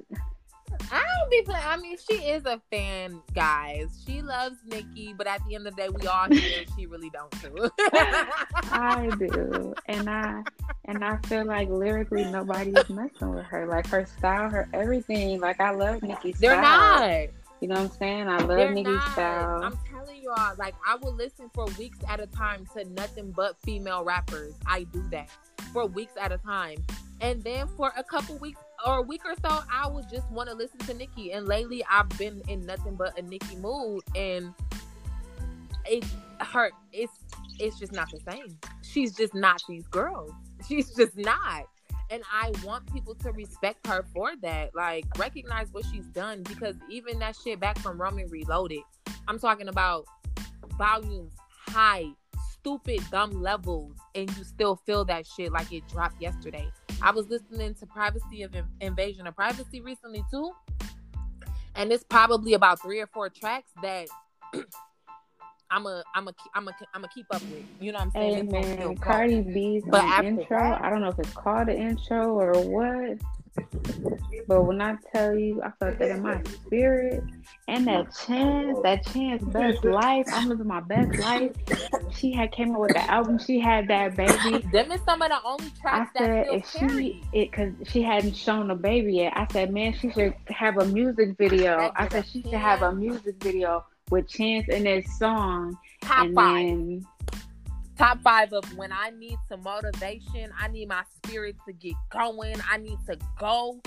I 0.92 1.02
don't 1.02 1.32
be 1.32 1.42
playing. 1.44 1.64
I 1.66 1.78
mean, 1.78 1.98
she 1.98 2.16
is 2.16 2.46
a 2.46 2.60
fan, 2.72 3.22
guys. 3.34 4.04
She 4.06 4.22
loves 4.22 4.58
Nicki, 4.66 5.14
but 5.18 5.28
at 5.28 5.42
the 5.48 5.56
end 5.56 5.68
of 5.68 5.76
the 5.76 5.82
day, 5.84 5.90
we 5.90 6.06
all 6.08 6.28
hear 6.32 6.66
she 6.78 6.86
really 6.86 7.10
don't 7.10 7.32
too. 7.32 7.70
I 8.72 9.10
do, 9.18 9.74
and 9.88 10.10
I 10.10 10.44
and 10.86 11.04
I 11.04 11.18
feel 11.28 11.46
like 11.46 11.70
lyrically 11.70 12.26
nobody's 12.26 12.90
messing 12.90 13.34
with 13.34 13.46
her. 13.46 13.66
Like 13.66 13.88
her 13.88 14.06
style, 14.06 14.50
her 14.50 14.68
everything. 14.74 15.40
Like 15.40 15.62
I 15.62 15.72
love 15.72 16.04
Nicki's 16.04 16.40
They're 16.40 16.62
not. 16.62 17.30
You 17.62 17.70
know 17.70 17.76
what 17.76 17.92
I'm 17.92 17.92
saying? 17.92 18.28
I 18.28 18.38
love 18.40 18.50
They're 18.50 18.74
Nicki's 18.74 19.04
style. 19.14 19.64
I'm 19.64 19.80
telling 19.90 20.22
you 20.22 20.34
all, 20.36 20.54
like 20.58 20.76
I 20.86 20.96
will 20.96 21.14
listen 21.14 21.50
for 21.54 21.66
weeks 21.80 22.00
at 22.10 22.20
a 22.20 22.28
time 22.28 22.68
to 22.76 22.84
nothing 22.90 23.32
but 23.32 23.56
female 23.62 24.04
rappers. 24.04 24.56
I 24.66 24.84
do 24.84 25.02
that 25.12 25.30
for 25.74 25.86
weeks 25.88 26.14
at 26.22 26.32
a 26.32 26.38
time. 26.38 26.78
And 27.20 27.44
then 27.44 27.68
for 27.76 27.92
a 27.98 28.04
couple 28.04 28.38
weeks 28.38 28.60
or 28.86 28.98
a 28.98 29.02
week 29.02 29.22
or 29.26 29.36
so, 29.42 29.64
I 29.72 29.88
would 29.88 30.10
just 30.10 30.30
want 30.32 30.50
to 30.50 30.56
listen 30.56 30.80
to 30.80 30.94
Nicki. 30.94 31.32
And 31.32 31.48
lately, 31.48 31.84
I've 31.90 32.10
been 32.18 32.42
in 32.48 32.66
nothing 32.66 32.96
but 32.96 33.18
a 33.18 33.22
Nicki 33.22 33.56
mood, 33.56 34.04
and 34.16 34.54
it 35.86 36.06
hurt. 36.40 36.74
It's 36.92 37.14
it's 37.60 37.80
just 37.80 37.92
not 37.92 38.10
the 38.12 38.20
same. 38.30 38.58
She's 38.82 39.16
just 39.16 39.34
not 39.34 39.62
these 39.68 39.88
girls. 39.88 40.32
She's 40.68 40.94
just 40.96 41.18
not. 41.18 41.66
And 42.10 42.22
I 42.32 42.52
want 42.64 42.92
people 42.94 43.16
to 43.16 43.32
respect 43.32 43.88
her 43.88 44.06
for 44.14 44.36
that. 44.42 44.76
Like, 44.76 45.06
recognize 45.18 45.72
what 45.72 45.86
she's 45.92 46.06
done 46.08 46.44
because 46.44 46.76
even 46.90 47.20
that 47.20 47.36
shit 47.36 47.60
back 47.60 47.80
from 47.80 48.00
Roman 48.00 48.28
Reloaded, 48.28 48.82
I'm 49.28 49.40
talking 49.40 49.68
about 49.68 50.06
volumes 50.78 51.32
high, 51.68 52.06
stupid, 52.64 53.02
dumb 53.12 53.42
levels, 53.42 53.98
and 54.16 54.30
you 54.38 54.44
still 54.46 54.78
feel 54.86 55.04
that 55.04 55.28
shit 55.28 55.52
like 55.52 55.72
it 55.74 55.84
dropped 55.90 56.22
yesterday. 56.22 56.66
I 57.02 57.12
was 57.12 57.28
listening 57.28 57.76
to 57.76 57.86
Privacy 57.86 58.44
of 58.44 58.56
Invasion 58.80 59.28
of 59.28 59.36
Privacy 59.36 59.82
recently 59.82 60.24
too. 60.32 60.52
And 61.76 61.92
it's 61.92 62.06
probably 62.06 62.54
about 62.54 62.82
three 62.82 63.02
or 63.02 63.08
four 63.08 63.30
tracks 63.30 63.72
that 63.82 64.08
I'm 65.70 65.86
a 65.86 66.04
I'm 66.16 66.28
a 66.28 66.34
I'm 66.54 66.68
a 66.68 66.72
I'm 66.94 67.04
a 67.04 67.08
keep 67.10 67.26
up 67.32 67.42
with. 67.52 67.66
You 67.82 67.92
know 67.92 67.98
what 67.98 68.06
I'm 68.06 68.12
saying? 68.12 68.52
Hey 68.52 68.78
man, 68.78 68.96
Cardi 68.96 69.42
B's 69.42 69.84
but 69.86 70.24
intro. 70.24 70.46
That, 70.50 70.82
I 70.82 70.90
don't 70.90 71.02
know 71.02 71.10
if 71.10 71.20
it's 71.20 71.32
called 71.32 71.68
the 71.68 71.76
intro 71.76 72.40
or 72.40 72.54
what. 72.62 73.18
But 74.48 74.64
when 74.64 74.82
I 74.82 74.98
tell 75.14 75.38
you, 75.38 75.62
I 75.62 75.72
felt 75.80 76.00
that 76.00 76.10
in 76.10 76.22
my 76.22 76.42
spirit, 76.44 77.24
and 77.68 77.88
that 77.88 78.14
chance, 78.26 78.78
that 78.84 79.06
chance, 79.06 79.44
best 79.46 79.86
life. 79.86 80.26
I'm 80.32 80.50
living 80.50 80.68
my 80.68 80.82
best 80.82 81.18
life. 81.20 81.52
She 82.16 82.34
had 82.34 82.52
came 82.52 82.74
up 82.74 82.82
with 82.82 82.94
the 82.94 83.10
album. 83.10 83.40
She 83.40 83.60
had 83.60 83.88
that 83.88 84.18
baby. 84.18 84.66
Them 84.72 84.92
is 84.92 85.02
some 85.06 85.22
of 85.22 85.30
the 85.30 85.40
only 85.46 85.72
tracks 85.82 86.12
I 86.16 86.20
said 86.20 86.30
that 86.30 86.54
if 86.54 86.70
she 86.70 87.24
it 87.32 87.52
because 87.52 87.74
she 87.88 88.02
hadn't 88.02 88.36
shown 88.36 88.70
a 88.72 88.76
baby 88.76 89.16
yet. 89.16 89.34
I 89.36 89.48
said, 89.52 89.74
man, 89.74 89.94
she 89.94 90.12
should 90.12 90.34
have 90.48 90.78
a 90.78 90.86
music 90.86 91.38
video. 91.38 91.92
I 91.96 92.10
said 92.10 92.26
she 92.28 92.42
should 92.42 92.54
have 92.54 92.82
a 92.82 92.92
music 92.92 93.36
video 93.42 93.86
with 94.10 94.28
Chance 94.28 94.68
in 94.70 94.84
this 94.84 95.06
song. 95.18 95.78
Top 96.02 96.26
and 96.26 96.36
five. 96.36 96.66
Then, 96.68 97.08
top 98.04 98.22
five 98.22 98.52
of 98.52 98.66
when 98.78 98.92
I 98.92 99.12
need 99.12 99.38
some 99.48 99.64
motivation, 99.64 100.52
I 100.60 100.68
need 100.68 100.90
my 100.90 101.04
spirit 101.16 101.56
to 101.66 101.72
get 101.72 101.94
going, 102.10 102.56
I 102.70 102.78
need 102.78 102.98
to 103.08 103.18
go. 103.40 103.82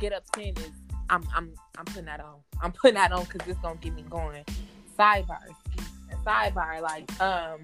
Get 0.00 0.14
up 0.14 0.24
ten 0.32 0.54
is 0.56 0.70
I'm 1.10 1.22
I'm 1.34 1.52
I'm 1.76 1.84
putting 1.84 2.06
that 2.06 2.20
on. 2.20 2.36
I'm 2.62 2.72
putting 2.72 2.94
that 2.94 3.12
on 3.12 3.24
because 3.24 3.46
it's 3.46 3.58
gonna 3.60 3.76
get 3.76 3.94
me 3.94 4.02
going. 4.08 4.44
Sidebar, 4.98 5.42
sidebar, 6.24 6.80
like 6.80 7.20
um 7.20 7.60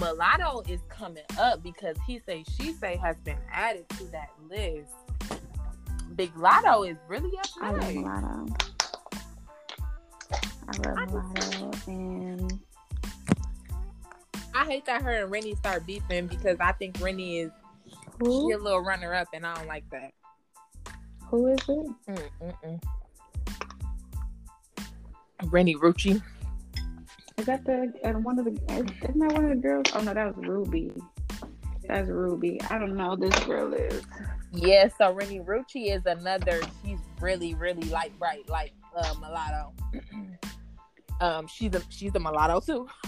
Mulatto 0.00 0.62
is 0.68 0.80
coming 0.88 1.22
up 1.38 1.62
because 1.62 1.96
he 2.06 2.18
say 2.26 2.42
she 2.58 2.72
say 2.72 2.96
has 2.96 3.16
been 3.18 3.38
added 3.52 3.86
to 3.90 4.04
that 4.04 4.30
list. 4.48 4.90
Big 6.16 6.32
Latto 6.34 6.88
is 6.90 6.96
really 7.08 7.36
up 7.38 7.46
there. 7.60 7.68
I 7.68 7.72
love 7.72 7.94
Mulatto. 7.94 8.56
I 10.96 11.04
love 11.04 11.12
Mulatto 11.12 11.90
and 11.90 12.60
I 14.54 14.64
hate 14.66 14.86
that 14.86 15.02
her 15.02 15.22
and 15.22 15.32
Renni 15.32 15.56
start 15.56 15.84
beefing 15.86 16.28
because 16.28 16.58
I 16.60 16.72
think 16.72 16.98
Renni 16.98 17.44
is 17.44 17.50
Who? 18.20 18.54
a 18.54 18.56
little 18.56 18.80
runner 18.80 19.12
up, 19.12 19.28
and 19.34 19.44
I 19.44 19.54
don't 19.56 19.66
like 19.66 19.84
that. 19.90 20.12
Who 21.28 21.48
is 21.48 21.58
it? 21.68 21.86
Mm-mm-mm. 22.08 22.82
Renni 25.44 25.74
Rucci. 25.74 26.22
Is 27.36 27.46
that 27.46 27.64
the 27.64 27.92
and 28.04 28.24
one 28.24 28.38
of 28.38 28.44
the? 28.44 28.52
Isn't 28.72 29.18
that 29.18 29.32
one 29.32 29.44
of 29.44 29.50
the 29.50 29.56
girls? 29.56 29.86
Oh 29.94 30.00
no, 30.00 30.14
that 30.14 30.36
was 30.36 30.46
Ruby. 30.46 30.92
That's 31.88 32.08
Ruby. 32.08 32.60
I 32.70 32.78
don't 32.78 32.96
know. 32.96 33.16
This 33.16 33.36
girl 33.40 33.74
is. 33.74 34.02
Yeah, 34.52 34.88
so 34.96 35.12
Renni 35.12 35.44
Rucci 35.44 35.94
is 35.94 36.06
another. 36.06 36.60
She's 36.84 36.98
really, 37.20 37.54
really 37.54 37.88
light 37.88 38.16
bright, 38.20 38.48
like 38.48 38.72
uh, 38.96 39.14
mulatto. 39.20 39.72
um, 41.20 41.46
she's 41.46 41.74
a 41.74 41.82
she's 41.88 42.14
a 42.14 42.20
mulatto 42.20 42.60
too. 42.60 42.88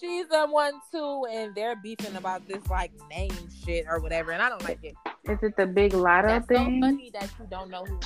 She's 0.00 0.28
the 0.28 0.46
one 0.46 0.74
too, 0.92 1.26
and 1.28 1.52
they're 1.56 1.74
beefing 1.74 2.14
about 2.14 2.46
this 2.46 2.64
like 2.68 2.92
name 3.10 3.32
shit 3.64 3.84
or 3.88 3.98
whatever, 4.00 4.30
and 4.30 4.40
I 4.40 4.48
don't 4.48 4.62
like 4.62 4.78
it. 4.84 4.94
Is 5.24 5.38
it 5.42 5.56
the 5.56 5.66
big 5.66 5.92
lotto 5.92 6.28
That's 6.28 6.46
thing? 6.46 6.80
so 6.80 6.86
funny 6.86 7.10
that 7.14 7.28
you 7.38 7.46
don't 7.50 7.68
know 7.68 7.84
who. 7.84 7.98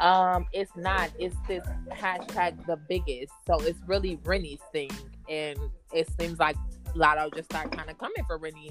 Um, 0.00 0.46
it's 0.52 0.74
not. 0.74 1.10
It's 1.18 1.36
this 1.46 1.64
hashtag 1.90 2.64
the 2.66 2.76
biggest. 2.88 3.32
So 3.46 3.60
it's 3.60 3.78
really 3.86 4.16
Renni's 4.24 4.60
thing, 4.72 4.90
and 5.28 5.58
it 5.92 6.08
seems 6.18 6.38
like 6.38 6.56
Latto 6.96 7.34
just 7.34 7.50
started 7.50 7.76
kind 7.76 7.90
of 7.90 7.98
coming 7.98 8.24
for 8.26 8.38
Renni, 8.38 8.70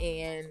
and 0.00 0.46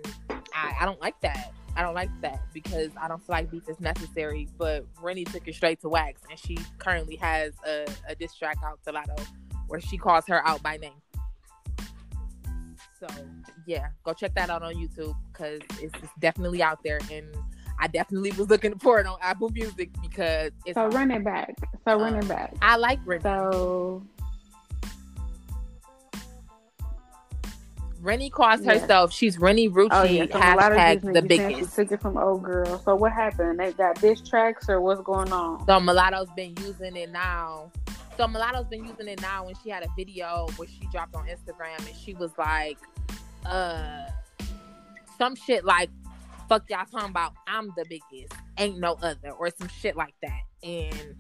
I, 0.56 0.75
I 0.82 0.86
don't 0.86 0.99
like 1.01 1.19
that. 1.21 1.51
I 1.78 1.84
don't 1.84 1.94
like 1.94 2.10
that 2.22 2.42
because 2.54 2.90
I 3.00 3.08
don't 3.08 3.20
feel 3.20 3.36
like 3.36 3.52
beats 3.52 3.70
is 3.70 3.80
necessary. 3.80 4.48
But 4.58 4.86
Renni 4.96 5.32
took 5.32 5.48
it 5.48 5.54
straight 5.54 5.80
to 5.82 5.90
wax, 5.90 6.22
and 6.30 6.40
she 6.40 6.58
currently 6.80 7.16
has 7.18 7.54
a, 7.66 7.86
a 8.10 8.16
diss 8.16 8.34
track 8.34 8.58
out 8.66 8.80
to 8.86 8.92
Latto 8.92 9.24
where 9.68 9.80
she 9.80 9.98
calls 9.98 10.26
her 10.28 10.46
out 10.48 10.63
by 10.63 10.78
name. 10.78 11.00
So 13.00 13.08
yeah, 13.68 13.90
go 14.04 14.13
check 14.13 14.34
that 14.34 14.50
out 14.50 14.63
on 14.63 14.74
YouTube 14.74 15.16
because 15.32 15.60
it's, 15.80 15.94
it's, 16.02 16.12
definitely 16.20 16.63
out 16.63 16.80
there, 16.84 17.00
and 17.12 17.28
I 17.80 17.88
definitely 17.88 18.32
was 18.32 18.50
looking 18.50 18.80
for 18.80 19.00
it 19.00 19.06
on 19.06 19.20
Apple 19.22 19.50
Music 19.50 19.92
because 20.02 20.52
it's. 20.66 20.74
So 20.74 20.88
run 20.88 21.12
it 21.12 21.24
back. 21.24 21.56
So 21.86 21.94
um, 21.94 22.02
run 22.02 22.16
it 22.16 22.28
back. 22.28 22.56
I 22.60 22.78
like 22.78 23.00
Renni. 23.06 23.22
So 23.22 24.04
Renni 28.08 28.32
calls 28.32 28.62
yeah. 28.62 28.80
herself. 28.80 29.12
She's 29.12 29.38
Renni 29.38 29.70
Rucci. 29.70 29.89
Oh, 29.91 30.04
yeah. 30.04 30.26
so 30.32 30.39
hashtag 30.39 31.13
the 31.13 31.22
biggest. 31.22 31.76
Took 31.76 31.91
it 31.91 32.02
from 32.02 32.17
old 32.17 32.41
girl. 32.41 32.82
So 32.86 32.96
what 32.96 33.12
happened? 33.12 33.60
They 33.60 33.74
got 33.74 34.00
diss 34.00 34.22
tracks 34.22 34.70
or 34.70 34.80
what's 34.80 35.02
going 35.02 35.34
on? 35.34 35.65
So 35.65 35.78
Mulatto's 35.82 36.30
been 36.34 36.56
using 36.62 36.96
it 36.96 37.12
now. 37.12 37.70
So 38.15 38.26
Mulatto's 38.26 38.67
been 38.67 38.86
using 38.86 39.10
it 39.10 39.22
now. 39.22 39.46
When 39.46 39.56
she 39.62 39.70
had 39.70 39.84
a 39.84 39.89
video 39.98 40.48
where 40.56 40.70
she 40.70 40.88
dropped 40.89 41.15
on 41.15 41.28
Instagram 41.28 41.86
and 41.86 41.96
she 41.98 42.13
was 42.13 42.32
like, 42.38 42.78
uh, 43.46 44.08
some 45.17 45.36
shit 45.36 45.65
like, 45.65 45.89
"Fuck 46.48 46.70
y'all 46.70 46.86
talking 46.89 47.10
about? 47.10 47.34
I'm 47.46 47.74
the 47.76 47.86
biggest. 47.89 48.34
Ain't 48.58 48.80
no 48.80 48.98
other," 49.02 49.32
or 49.32 49.50
some 49.60 49.67
shit 49.67 49.98
like 49.98 50.15
that. 50.24 50.41
And 50.63 51.15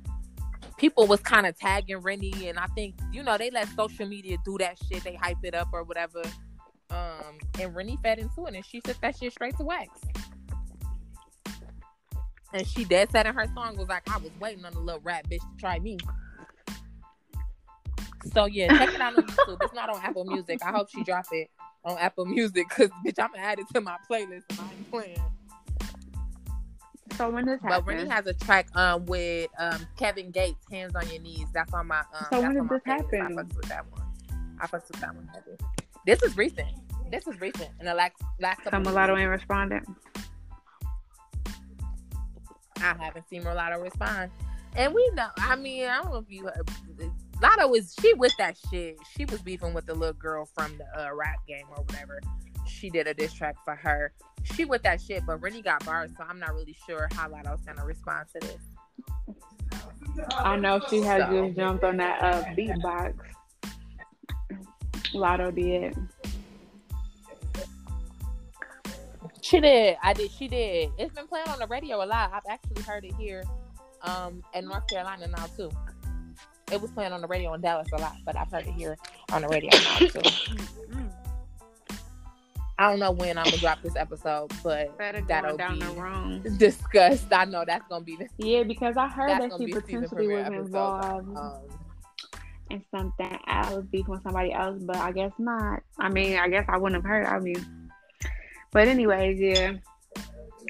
people 0.77 1.05
was 1.05 1.19
kind 1.19 1.45
of 1.45 1.59
tagging 1.59 1.97
Renni, 1.97 2.49
and 2.49 2.57
I 2.57 2.67
think 2.67 2.95
you 3.11 3.23
know 3.23 3.37
they 3.37 3.51
let 3.51 3.67
social 3.75 4.07
media 4.07 4.37
do 4.45 4.57
that 4.59 4.77
shit. 4.89 5.03
They 5.03 5.15
hype 5.15 5.43
it 5.43 5.53
up 5.53 5.67
or 5.73 5.83
whatever. 5.83 6.21
Um, 6.89 7.37
and 7.59 7.75
Renni 7.75 8.01
fed 8.01 8.19
into 8.19 8.45
it, 8.45 8.55
and 8.55 8.65
she 8.65 8.79
took 8.81 8.99
that 9.01 9.17
shit 9.17 9.33
straight 9.33 9.57
to 9.57 9.63
wax. 9.63 9.99
And 12.53 12.65
she 12.65 12.85
dead 12.85 13.11
said 13.11 13.27
in 13.27 13.35
her 13.35 13.45
song 13.53 13.75
was 13.77 13.89
like, 13.89 14.09
"I 14.09 14.17
was 14.17 14.31
waiting 14.39 14.63
on 14.65 14.73
the 14.73 14.79
little 14.79 15.01
rat 15.01 15.29
bitch 15.29 15.39
to 15.39 15.57
try 15.59 15.79
me." 15.79 15.97
So 18.33 18.45
yeah, 18.45 18.67
check 18.77 18.93
it 18.93 19.01
out 19.01 19.15
on 19.17 19.27
YouTube. 19.27 19.57
It's 19.61 19.73
not 19.73 19.89
on 19.89 20.01
Apple 20.01 20.25
Music. 20.25 20.59
I 20.65 20.71
hope 20.71 20.89
she 20.89 21.03
drop 21.03 21.25
it 21.31 21.49
on 21.83 21.97
Apple 21.97 22.25
Music 22.25 22.67
because 22.69 22.89
bitch, 23.05 23.19
I'm 23.19 23.31
gonna 23.31 23.43
add 23.43 23.59
it 23.59 23.65
to 23.73 23.81
my 23.81 23.97
playlist 24.09 24.43
and 24.49 24.59
I 24.59 24.73
ain't 24.73 24.89
playing. 24.89 25.17
So 27.17 27.29
when 27.31 27.45
this 27.45 27.59
But 27.63 27.85
Renni 27.85 28.09
has 28.09 28.27
a 28.27 28.33
track 28.33 28.67
um 28.75 29.05
with 29.05 29.49
um 29.57 29.87
Kevin 29.97 30.31
Gates, 30.31 30.63
"Hands 30.69 30.93
on 30.95 31.09
Your 31.09 31.21
Knees." 31.21 31.47
That's 31.53 31.73
on 31.73 31.87
my 31.87 31.99
um. 31.99 32.27
So 32.31 32.41
when 32.41 32.53
did 32.53 32.69
this 32.69 32.81
happen? 32.85 33.21
I 33.21 33.33
fucked 33.33 33.55
with 33.55 33.65
that 33.69 33.91
one. 33.91 34.03
I 34.59 34.67
fucked 34.67 34.87
with 34.89 35.01
that 35.01 35.15
one 35.15 35.29
heavy. 35.33 35.57
This 36.07 36.23
is 36.23 36.37
recent. 36.37 36.69
This 37.11 37.27
is 37.27 37.39
recent 37.41 37.67
in 37.81 37.85
the 37.85 37.93
last 37.93 38.13
last 38.39 38.61
couple. 38.61 38.79
So 38.79 38.89
mulatto 38.89 39.17
ain't 39.17 39.29
responding. 39.29 39.83
I 42.77 42.95
haven't 42.97 43.27
seen 43.29 43.43
mulatto 43.43 43.81
respond, 43.81 44.31
and 44.77 44.93
we 44.93 45.11
know. 45.15 45.27
I 45.37 45.57
mean, 45.57 45.89
I 45.89 45.97
don't 45.97 46.13
know 46.13 46.19
if 46.19 46.29
you. 46.29 46.45
Heard, 46.45 47.11
Latto 47.41 47.75
is 47.75 47.93
she 47.99 48.13
with 48.13 48.31
that 48.37 48.57
shit. 48.71 48.97
She 49.17 49.25
was 49.25 49.41
beefing 49.41 49.73
with 49.73 49.85
the 49.85 49.93
little 49.93 50.13
girl 50.13 50.47
from 50.55 50.77
the 50.77 50.85
uh, 50.97 51.13
rap 51.13 51.45
game 51.45 51.65
or 51.75 51.83
whatever. 51.83 52.21
She 52.65 52.89
did 52.89 53.07
a 53.07 53.13
diss 53.13 53.33
track 53.33 53.57
for 53.65 53.75
her. 53.75 54.13
She 54.43 54.63
with 54.63 54.83
that 54.83 55.01
shit, 55.01 55.25
but 55.25 55.41
Renni 55.41 55.61
got 55.61 55.85
bars, 55.85 56.11
so 56.17 56.23
I'm 56.25 56.39
not 56.39 56.53
really 56.53 56.77
sure 56.87 57.09
how 57.11 57.27
Latto's 57.27 57.65
gonna 57.65 57.85
respond 57.85 58.29
to 58.33 58.47
this. 58.47 58.61
I 60.37 60.55
know 60.55 60.79
she 60.89 61.01
has 61.01 61.23
so. 61.23 61.47
just 61.47 61.57
jumped 61.57 61.83
on 61.83 61.97
that 61.97 62.21
uh, 62.21 62.43
beatbox. 62.55 63.13
Latto 65.13 65.53
did. 65.53 65.95
She 69.41 69.59
did. 69.61 69.97
I 70.03 70.13
did. 70.13 70.31
She 70.31 70.47
did. 70.47 70.89
It's 70.97 71.13
been 71.13 71.27
playing 71.27 71.47
on 71.47 71.59
the 71.59 71.67
radio 71.67 72.03
a 72.03 72.05
lot. 72.05 72.31
I've 72.33 72.43
actually 72.49 72.81
heard 72.83 73.05
it 73.05 73.13
here 73.15 73.43
um, 74.01 74.43
in 74.53 74.65
North 74.65 74.87
Carolina 74.87 75.27
now 75.27 75.45
too. 75.55 75.71
It 76.71 76.81
was 76.81 76.91
playing 76.91 77.13
on 77.13 77.21
the 77.21 77.27
radio 77.27 77.53
in 77.53 77.61
Dallas 77.61 77.87
a 77.93 77.97
lot, 77.97 78.15
but 78.25 78.35
I've 78.35 78.51
heard 78.51 78.67
it 78.67 78.73
here 78.73 78.97
on 79.31 79.43
the 79.43 79.47
radio 79.47 79.69
now 79.71 79.97
too. 79.99 80.21
I 82.79 82.89
don't 82.91 82.99
know 82.99 83.11
when 83.11 83.37
I'm 83.37 83.45
gonna 83.45 83.57
drop 83.57 83.81
this 83.81 83.95
episode, 83.95 84.51
but 84.63 84.95
that'll 84.97 85.57
down 85.57 85.79
be 85.79 85.85
the 85.85 85.91
wrong. 85.93 86.43
discussed. 86.57 87.31
I 87.31 87.45
know 87.45 87.63
that's 87.65 87.87
gonna 87.87 88.03
be 88.03 88.17
the, 88.17 88.27
yeah 88.37 88.63
because 88.63 88.97
I 88.97 89.07
heard 89.07 89.29
that 89.29 89.51
she 89.57 89.67
potentially 89.67 90.27
was 90.27 90.47
involved. 90.47 91.35
Um, 91.35 91.65
and 92.69 92.83
something 92.91 93.39
else, 93.47 93.85
beef 93.91 94.07
with 94.07 94.23
somebody 94.23 94.51
else, 94.51 94.81
but 94.81 94.97
I 94.97 95.11
guess 95.11 95.31
not. 95.37 95.81
I 95.99 96.09
mean, 96.09 96.37
I 96.37 96.49
guess 96.49 96.65
I 96.67 96.77
wouldn't 96.77 97.01
have 97.01 97.09
heard. 97.09 97.25
I 97.25 97.39
mean, 97.39 97.91
but 98.71 98.87
anyways, 98.87 99.39
yeah, 99.39 99.73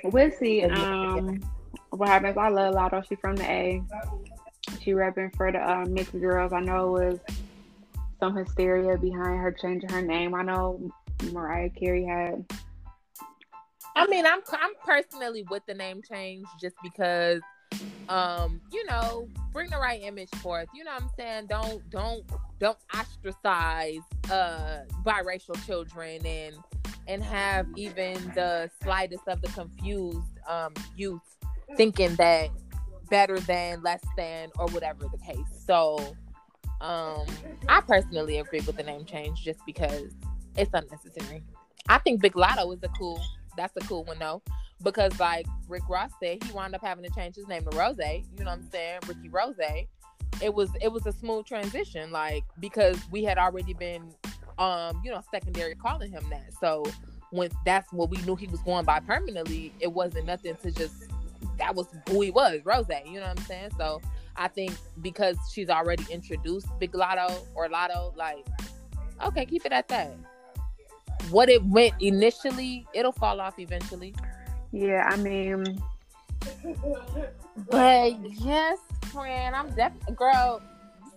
we'll 0.04 0.32
see. 0.32 0.64
Um, 0.64 1.42
what 1.90 2.10
happens? 2.10 2.38
I 2.38 2.50
love 2.50 2.76
Latto. 2.76 3.08
She 3.08 3.16
from 3.16 3.36
the 3.36 3.46
A. 3.46 3.84
She 4.82 4.92
repping 4.92 5.36
for 5.36 5.52
the 5.52 5.60
uh, 5.60 5.86
mixed 5.86 6.20
girls. 6.20 6.54
I 6.54 6.60
know 6.60 6.96
it 6.98 7.10
was 7.10 7.20
some 8.20 8.36
hysteria 8.36 8.98
behind 8.98 9.40
her 9.40 9.52
changing 9.52 9.90
her 9.90 10.02
name. 10.02 10.36
I 10.36 10.44
know 10.44 10.92
Mariah 11.32 11.70
Carey 11.70 12.06
had. 12.06 12.46
I 13.96 14.06
mean, 14.08 14.26
I'm 14.26 14.42
I'm 14.52 14.74
personally 14.86 15.44
with 15.50 15.64
the 15.68 15.74
name 15.74 16.02
change 16.08 16.46
just 16.62 16.76
because 16.84 17.42
um, 18.10 18.62
you 18.72 18.86
know, 18.86 19.28
bring 19.52 19.70
the 19.70 19.78
right 19.78 20.02
image 20.02 20.30
forth. 20.42 20.70
You 20.74 20.84
know 20.84 20.94
what 20.94 21.04
I'm 21.04 21.10
saying? 21.18 21.48
Don't 21.48 21.90
don't 21.90 22.24
don't 22.60 22.78
ostracize 22.96 24.00
uh 24.32 24.80
biracial 25.06 25.64
children 25.66 26.26
and 26.26 26.56
and 27.08 27.24
have 27.24 27.68
even 27.76 28.16
the 28.36 28.70
slightest 28.84 29.28
of 29.28 29.42
the 29.42 29.48
confused 29.50 30.40
um 30.48 30.74
youth 30.96 31.22
thinking 31.76 32.16
that 32.16 32.50
better 33.10 33.40
than, 33.40 33.82
less 33.84 34.02
than, 34.18 34.50
or 34.58 34.68
whatever 34.68 35.06
the 35.12 35.18
case. 35.18 35.64
So 35.66 36.16
um 36.82 37.26
I 37.68 37.82
personally 37.82 38.38
agree 38.38 38.62
with 38.62 38.78
the 38.78 38.84
name 38.84 39.06
change 39.06 39.44
just 39.44 39.60
because 39.66 40.12
it's 40.56 40.72
unnecessary. 40.74 41.44
I 41.90 42.00
think 42.00 42.22
Big 42.22 42.34
Latto 42.34 42.74
is 42.74 42.80
a 42.84 42.90
cool. 42.90 43.22
That's 43.56 43.76
a 43.76 43.82
cool 43.88 44.04
one 44.04 44.20
though, 44.20 44.42
because 44.84 45.20
like 45.20 45.46
Rick 45.68 45.84
Ross 45.90 46.12
said, 46.22 46.44
he 46.44 46.52
wound 46.52 46.76
up 46.76 46.82
having 46.82 47.04
to 47.04 47.12
change 47.12 47.36
his 47.36 47.48
name 47.48 47.64
to 47.70 47.78
Rose. 47.78 47.98
You 47.98 48.44
know 48.44 48.46
what 48.46 48.60
I'm 48.60 48.70
saying? 48.72 49.00
Ricky 49.08 49.30
Rose. 49.30 49.56
It 50.42 50.54
was 50.54 50.70
it 50.82 50.92
was 50.92 51.06
a 51.06 51.12
smooth 51.12 51.46
transition, 51.46 52.12
like 52.12 52.44
because 52.60 53.00
we 53.12 53.24
had 53.24 53.38
already 53.38 53.74
been, 53.74 54.14
um, 54.60 55.02
you 55.04 55.12
know, 55.12 55.22
secondary 55.32 55.76
calling 55.76 56.12
him 56.12 56.24
that. 56.30 56.52
So 56.60 56.86
when 57.32 57.50
that's 57.66 57.92
what 57.92 58.10
we 58.10 58.18
knew 58.18 58.36
he 58.36 58.48
was 58.48 58.60
going 58.62 58.86
by 58.86 59.00
permanently, 59.00 59.74
it 59.80 59.92
wasn't 59.92 60.26
nothing 60.26 60.56
to 60.62 60.72
just 60.72 61.12
that 61.58 61.74
was 61.74 61.88
who 62.10 62.22
he 62.22 62.30
was, 62.30 62.62
Rose. 62.66 62.86
You 63.06 63.20
know 63.20 63.28
what 63.28 63.40
I'm 63.40 63.46
saying? 63.46 63.72
So 63.78 64.02
I 64.36 64.48
think 64.48 64.74
because 65.02 65.38
she's 65.52 65.70
already 65.70 66.06
introduced 66.12 66.68
Big 66.80 66.92
Latto 66.92 67.46
or 67.56 67.68
Latto, 67.68 68.16
like, 68.16 68.46
okay, 69.26 69.46
keep 69.46 69.66
it 69.66 69.72
at 69.72 69.88
that. 69.88 70.16
What 71.32 71.50
it 71.50 71.66
went 71.66 71.96
initially, 72.00 72.86
it'll 72.94 73.12
fall 73.12 73.42
off 73.42 73.60
eventually. 73.60 74.14
Yeah, 74.72 75.08
I 75.10 75.16
mean, 75.18 75.82
but 77.70 78.14
yes, 78.40 78.80
friend, 79.12 79.56
I'm 79.56 79.70
definitely 79.76 80.16
girl 80.16 80.62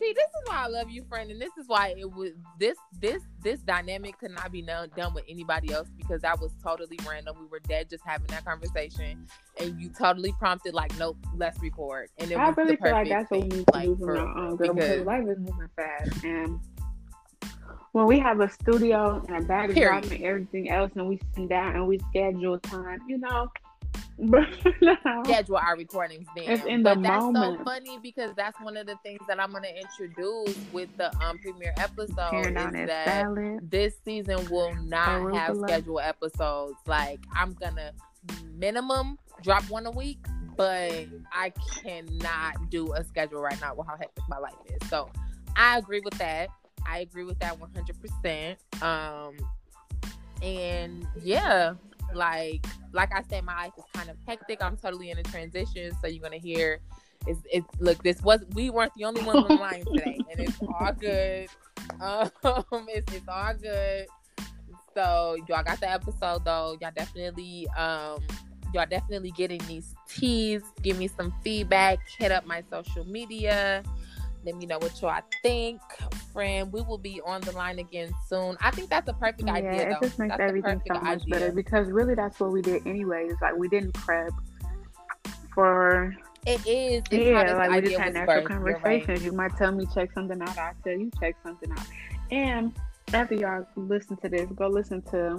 see, 0.00 0.12
this 0.14 0.24
is 0.24 0.48
why 0.48 0.64
I 0.64 0.66
love 0.66 0.90
you, 0.90 1.04
friend, 1.04 1.30
and 1.30 1.40
this 1.40 1.50
is 1.58 1.68
why 1.68 1.94
it 1.96 2.10
was 2.10 2.30
this 2.58 2.76
this 3.00 3.22
this 3.42 3.60
dynamic 3.60 4.18
could 4.18 4.32
not 4.32 4.50
be 4.50 4.62
done, 4.62 4.90
done 4.96 5.14
with 5.14 5.24
anybody 5.28 5.72
else 5.72 5.88
because 5.96 6.22
that 6.22 6.40
was 6.40 6.52
totally 6.62 6.98
random. 7.08 7.36
We 7.38 7.46
were 7.46 7.60
dead 7.60 7.90
just 7.90 8.04
having 8.04 8.26
that 8.28 8.44
conversation, 8.44 9.26
and 9.58 9.80
you 9.80 9.90
totally 9.90 10.32
prompted 10.38 10.74
like, 10.74 10.96
nope, 10.98 11.18
let's 11.36 11.60
record. 11.60 12.08
And 12.18 12.32
it 12.32 12.38
I 12.38 12.48
was 12.48 12.56
really 12.56 12.76
the 12.76 12.82
feel 12.82 12.92
like 12.92 13.08
that's 13.08 13.30
what 13.30 13.42
we 13.42 13.48
thing, 13.48 13.58
need 13.58 13.66
to 13.66 13.72
like, 13.72 13.86
do 13.86 13.96
for- 13.98 14.14
now 14.14 14.26
on, 14.26 14.56
girl, 14.56 14.74
because 14.74 15.06
life 15.06 15.26
is 15.28 15.38
moving 15.38 15.68
fast, 15.76 16.24
and 16.24 16.60
when 17.92 18.06
we 18.06 18.18
have 18.18 18.40
a 18.40 18.48
studio 18.48 19.24
and 19.28 19.44
a 19.44 19.46
backdrop 19.46 20.02
Period. 20.02 20.12
and 20.12 20.24
everything 20.24 20.70
else, 20.70 20.92
and 20.94 21.08
we 21.08 21.20
sit 21.34 21.48
down 21.48 21.74
and 21.74 21.86
we 21.86 21.98
schedule 22.10 22.58
time, 22.60 23.00
you 23.08 23.18
know. 23.18 23.50
But 24.22 24.44
schedule 25.24 25.56
our 25.56 25.78
recordings 25.78 26.26
then. 26.36 26.44
It's 26.50 26.64
in 26.66 26.82
the 26.82 26.94
but 26.94 27.02
that's 27.02 27.24
moment. 27.24 27.58
so 27.58 27.64
funny 27.64 27.98
because 28.02 28.32
that's 28.36 28.60
one 28.60 28.76
of 28.76 28.86
the 28.86 28.96
things 29.02 29.20
that 29.26 29.40
I'm 29.40 29.50
gonna 29.50 29.68
introduce 29.68 30.58
with 30.74 30.94
the 30.98 31.06
um 31.24 31.38
premiere 31.38 31.72
episode 31.78 32.46
is 32.46 32.54
that 32.54 33.06
salad. 33.06 33.70
this 33.70 33.94
season 34.04 34.46
will 34.50 34.74
not 34.74 35.34
have 35.34 35.56
scheduled 35.56 36.02
episodes. 36.02 36.76
Like 36.86 37.20
I'm 37.34 37.54
gonna 37.54 37.92
minimum 38.52 39.18
drop 39.42 39.62
one 39.70 39.86
a 39.86 39.90
week, 39.90 40.18
but 40.54 41.06
I 41.32 41.54
cannot 41.82 42.68
do 42.68 42.92
a 42.92 43.02
schedule 43.04 43.40
right 43.40 43.58
now 43.62 43.74
with 43.74 43.86
how 43.86 43.96
hectic 43.96 44.24
my 44.28 44.38
life 44.38 44.52
is. 44.66 44.86
So 44.90 45.08
I 45.56 45.78
agree 45.78 46.02
with 46.04 46.18
that. 46.18 46.50
I 46.86 47.00
agree 47.00 47.24
with 47.24 47.38
that 47.40 47.58
100%. 47.58 48.82
Um, 48.82 49.36
and 50.42 51.06
yeah, 51.22 51.74
like 52.14 52.64
like 52.92 53.12
I 53.14 53.22
said, 53.28 53.44
my 53.44 53.54
life 53.54 53.72
is 53.78 53.84
kind 53.94 54.08
of 54.10 54.16
hectic. 54.26 54.62
I'm 54.62 54.76
totally 54.76 55.10
in 55.10 55.18
a 55.18 55.22
transition, 55.22 55.92
so 56.00 56.08
you're 56.08 56.22
gonna 56.22 56.38
hear. 56.38 56.80
It's, 57.26 57.40
it's 57.52 57.66
look. 57.78 58.02
This 58.02 58.22
was 58.22 58.40
we 58.54 58.70
weren't 58.70 58.92
the 58.94 59.04
only 59.04 59.22
ones 59.22 59.44
on 59.44 59.48
the 59.48 59.54
line 59.60 59.84
today, 59.84 60.18
and 60.30 60.40
it's 60.40 60.58
all 60.62 60.92
good. 60.92 61.48
Um, 62.00 62.30
it's 62.88 63.12
it's 63.12 63.28
all 63.28 63.54
good. 63.54 64.06
So 64.94 65.36
y'all 65.48 65.62
got 65.62 65.80
the 65.80 65.90
episode 65.90 66.44
though. 66.44 66.76
Y'all 66.80 66.90
definitely 66.96 67.68
um 67.76 68.20
y'all 68.72 68.86
definitely 68.88 69.30
getting 69.32 69.60
these 69.68 69.94
teas. 70.08 70.62
Give 70.82 70.98
me 70.98 71.08
some 71.08 71.32
feedback. 71.42 71.98
Hit 72.18 72.32
up 72.32 72.46
my 72.46 72.62
social 72.70 73.04
media. 73.04 73.82
Let 74.44 74.56
me 74.56 74.66
know 74.66 74.78
what 74.78 75.00
y'all 75.02 75.20
think, 75.42 75.80
friend. 76.32 76.72
We 76.72 76.80
will 76.82 76.98
be 76.98 77.20
on 77.26 77.40
the 77.42 77.52
line 77.52 77.78
again 77.78 78.10
soon. 78.28 78.56
I 78.62 78.70
think 78.70 78.88
that's 78.88 79.08
a 79.08 79.12
perfect 79.12 79.44
Yeah, 79.46 79.54
idea 79.54 79.82
it 79.90 79.96
though. 80.00 80.06
just 80.06 80.18
makes 80.18 80.30
that's 80.36 80.40
everything 80.48 80.80
so 80.88 80.94
much 80.94 81.04
idea. 81.04 81.26
better 81.34 81.52
because 81.52 81.88
really 81.90 82.14
that's 82.14 82.40
what 82.40 82.50
we 82.50 82.62
did 82.62 82.86
anyways. 82.86 83.34
Like 83.42 83.56
we 83.56 83.68
didn't 83.68 83.92
prep 83.94 84.32
for 85.54 86.16
It 86.46 86.66
is. 86.66 87.02
It's 87.10 87.26
yeah, 87.26 87.52
like 87.56 87.70
we 87.70 87.80
just 87.82 87.98
had 87.98 88.14
natural. 88.14 88.36
You're 88.36 88.48
right. 88.48 88.48
conversations. 88.48 89.24
You 89.24 89.32
might 89.32 89.56
tell 89.56 89.72
me 89.72 89.86
check 89.94 90.10
something 90.12 90.40
out, 90.40 90.56
I 90.56 90.72
tell 90.84 90.94
you 90.94 91.10
check 91.20 91.36
something 91.44 91.70
out. 91.72 91.86
And 92.30 92.72
after 93.12 93.34
y'all 93.34 93.66
listen 93.76 94.16
to 94.18 94.28
this, 94.28 94.48
go 94.54 94.68
listen 94.68 95.02
to 95.10 95.38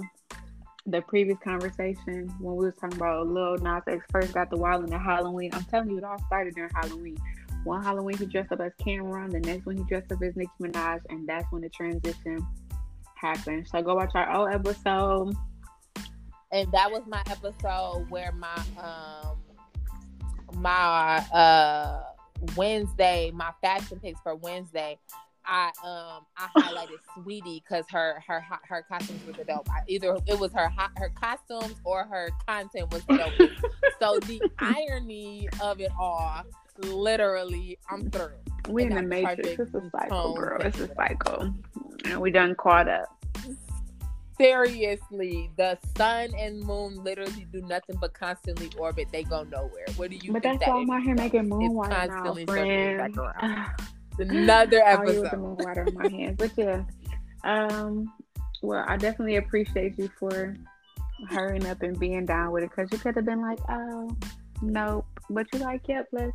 the 0.86 1.00
previous 1.02 1.38
conversation 1.38 2.28
when 2.40 2.56
we 2.56 2.66
was 2.66 2.74
talking 2.80 2.96
about 2.96 3.26
Lil 3.28 3.56
Nas 3.58 3.82
X 3.86 4.04
first 4.10 4.32
got 4.32 4.50
the 4.50 4.56
wild 4.56 4.84
in 4.84 4.90
the 4.90 4.98
Halloween. 4.98 5.50
I'm 5.54 5.64
telling 5.64 5.90
you, 5.90 5.98
it 5.98 6.04
all 6.04 6.18
started 6.26 6.54
during 6.54 6.70
Halloween. 6.74 7.16
One 7.64 7.82
Halloween 7.82 8.16
he 8.18 8.26
dressed 8.26 8.52
up 8.52 8.60
as 8.60 8.72
Cameron, 8.82 9.30
the 9.30 9.40
next 9.40 9.66
one 9.66 9.76
he 9.76 9.84
dressed 9.84 10.10
up 10.10 10.22
as 10.22 10.34
Nicki 10.36 10.50
Minaj, 10.60 11.00
and 11.10 11.28
that's 11.28 11.46
when 11.50 11.62
the 11.62 11.68
transition 11.68 12.46
happened. 13.14 13.68
So 13.68 13.82
go 13.82 13.94
watch 13.94 14.10
our 14.14 14.30
old 14.34 14.52
episode. 14.52 15.34
and 16.50 16.70
that 16.72 16.90
was 16.90 17.02
my 17.06 17.22
episode 17.30 18.06
where 18.10 18.32
my 18.32 18.62
um 18.78 19.38
my 20.60 21.18
uh 21.32 22.02
Wednesday, 22.56 23.30
my 23.32 23.52
fashion 23.60 24.00
picks 24.00 24.20
for 24.20 24.34
Wednesday. 24.34 24.98
I 25.44 25.70
um 25.84 26.26
I 26.36 26.48
highlighted 26.60 26.98
Saweetie 27.16 27.62
because 27.62 27.84
her 27.90 28.22
her 28.26 28.44
her 28.68 28.84
costumes 28.88 29.24
were 29.26 29.32
the 29.32 29.44
dope. 29.44 29.68
I, 29.70 29.80
either 29.86 30.16
it 30.26 30.38
was 30.38 30.52
her 30.52 30.70
her 30.96 31.12
costumes 31.20 31.76
or 31.84 32.04
her 32.04 32.30
content 32.46 32.92
was 32.92 33.04
dope. 33.04 33.32
so 34.00 34.18
the 34.20 34.42
irony 34.58 35.48
of 35.60 35.80
it 35.80 35.90
all, 35.98 36.42
literally, 36.78 37.78
I'm 37.90 38.10
through. 38.10 38.30
We 38.68 38.84
in 38.84 38.94
the 38.94 39.02
matrix. 39.02 39.60
It's 39.60 39.74
a 39.74 39.90
cycle, 39.90 40.34
girl. 40.34 40.60
It's 40.60 40.78
a 40.78 40.94
cycle. 40.94 41.54
And 42.04 42.20
we 42.20 42.30
done 42.30 42.54
caught 42.54 42.88
up. 42.88 43.06
Seriously, 44.38 45.50
the 45.56 45.78
sun 45.96 46.30
and 46.38 46.60
moon 46.60 47.02
literally 47.04 47.46
do 47.52 47.60
nothing 47.62 47.96
but 48.00 48.14
constantly 48.14 48.70
orbit. 48.78 49.08
They 49.12 49.24
go 49.24 49.44
nowhere. 49.44 49.86
What 49.96 50.10
do 50.10 50.16
you 50.16 50.32
But 50.32 50.42
think 50.42 50.60
that's 50.60 50.70
that 50.70 50.74
why 50.74 50.80
I'm 50.80 50.90
out 50.90 51.02
here 51.02 51.14
making 51.14 51.40
It's 51.40 51.48
moonwater 51.50 51.88
now, 51.88 52.06
constantly 52.06 52.46
circling 52.46 52.96
back 52.96 53.14
friend. 53.14 53.66
Another 54.18 54.82
with 55.04 55.22
the 55.22 55.26
episode. 55.26 55.32
moonwater 55.32 55.88
in 55.88 55.94
my 55.94 56.08
hands. 56.08 56.36
But 56.38 56.52
yeah. 56.56 56.84
Um 57.44 58.12
well 58.62 58.84
I 58.88 58.96
definitely 58.96 59.36
appreciate 59.36 59.98
you 59.98 60.10
for 60.18 60.56
hurrying 61.28 61.66
up 61.66 61.82
and 61.82 61.98
being 61.98 62.26
down 62.26 62.52
with 62.52 62.64
it 62.64 62.70
because 62.70 62.90
you 62.90 62.98
could 62.98 63.14
have 63.16 63.24
been 63.24 63.42
like, 63.42 63.58
oh 63.68 64.16
nope. 64.60 65.06
But 65.30 65.46
you 65.52 65.60
like, 65.60 65.86
yep, 65.88 66.08
let's 66.12 66.32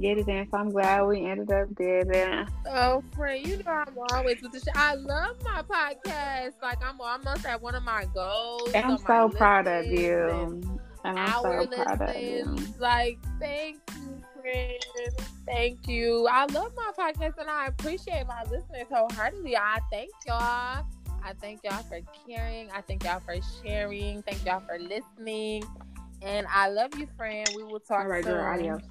get 0.00 0.18
it 0.18 0.28
in. 0.28 0.48
So 0.50 0.58
I'm 0.58 0.70
glad 0.70 1.02
we 1.06 1.24
ended 1.24 1.50
up 1.52 1.68
there. 1.76 2.46
Oh, 2.66 3.02
friend, 3.14 3.46
you 3.46 3.56
know 3.58 3.70
I'm 3.70 3.96
always 4.12 4.40
with 4.42 4.52
the 4.52 4.60
shit. 4.60 4.76
I 4.76 4.94
love 4.94 5.36
my 5.44 5.62
podcast. 5.62 6.52
Like 6.62 6.78
I'm 6.84 7.00
almost 7.00 7.44
at 7.46 7.60
one 7.60 7.74
of 7.74 7.82
my 7.82 8.06
goals. 8.14 8.70
I'm 8.74 8.98
so 8.98 9.28
proud 9.28 9.66
of 9.66 9.86
you. 9.86 10.60
and 11.04 11.18
I'm 11.18 11.42
so 11.42 11.66
proud 11.66 12.00
of 12.02 12.16
you. 12.16 12.56
Like, 12.78 13.18
thank 13.38 13.80
you, 13.94 14.22
friend. 14.40 14.78
Thank 15.46 15.88
you. 15.88 16.28
I 16.30 16.46
love 16.46 16.72
my 16.76 16.92
podcast 16.96 17.38
and 17.38 17.50
I 17.50 17.66
appreciate 17.66 18.26
my 18.26 18.42
listeners 18.44 18.86
wholeheartedly. 18.90 19.56
I 19.56 19.80
thank 19.90 20.10
y'all. 20.26 20.84
I 21.24 21.34
thank 21.40 21.60
y'all 21.64 21.82
for 21.84 22.00
caring. 22.28 22.70
I 22.72 22.80
thank 22.80 23.04
y'all 23.04 23.20
for 23.20 23.36
sharing. 23.62 24.22
Thank 24.22 24.44
y'all 24.44 24.60
for 24.60 24.78
listening. 24.78 25.64
And 26.20 26.46
I 26.48 26.68
love 26.68 26.96
you, 26.96 27.08
friend. 27.16 27.48
We 27.56 27.64
will 27.64 27.80
talk 27.80 28.02
All 28.02 28.06
right, 28.06 28.24
soon. 28.24 28.34
girl. 28.34 28.54
Adios. 28.54 28.82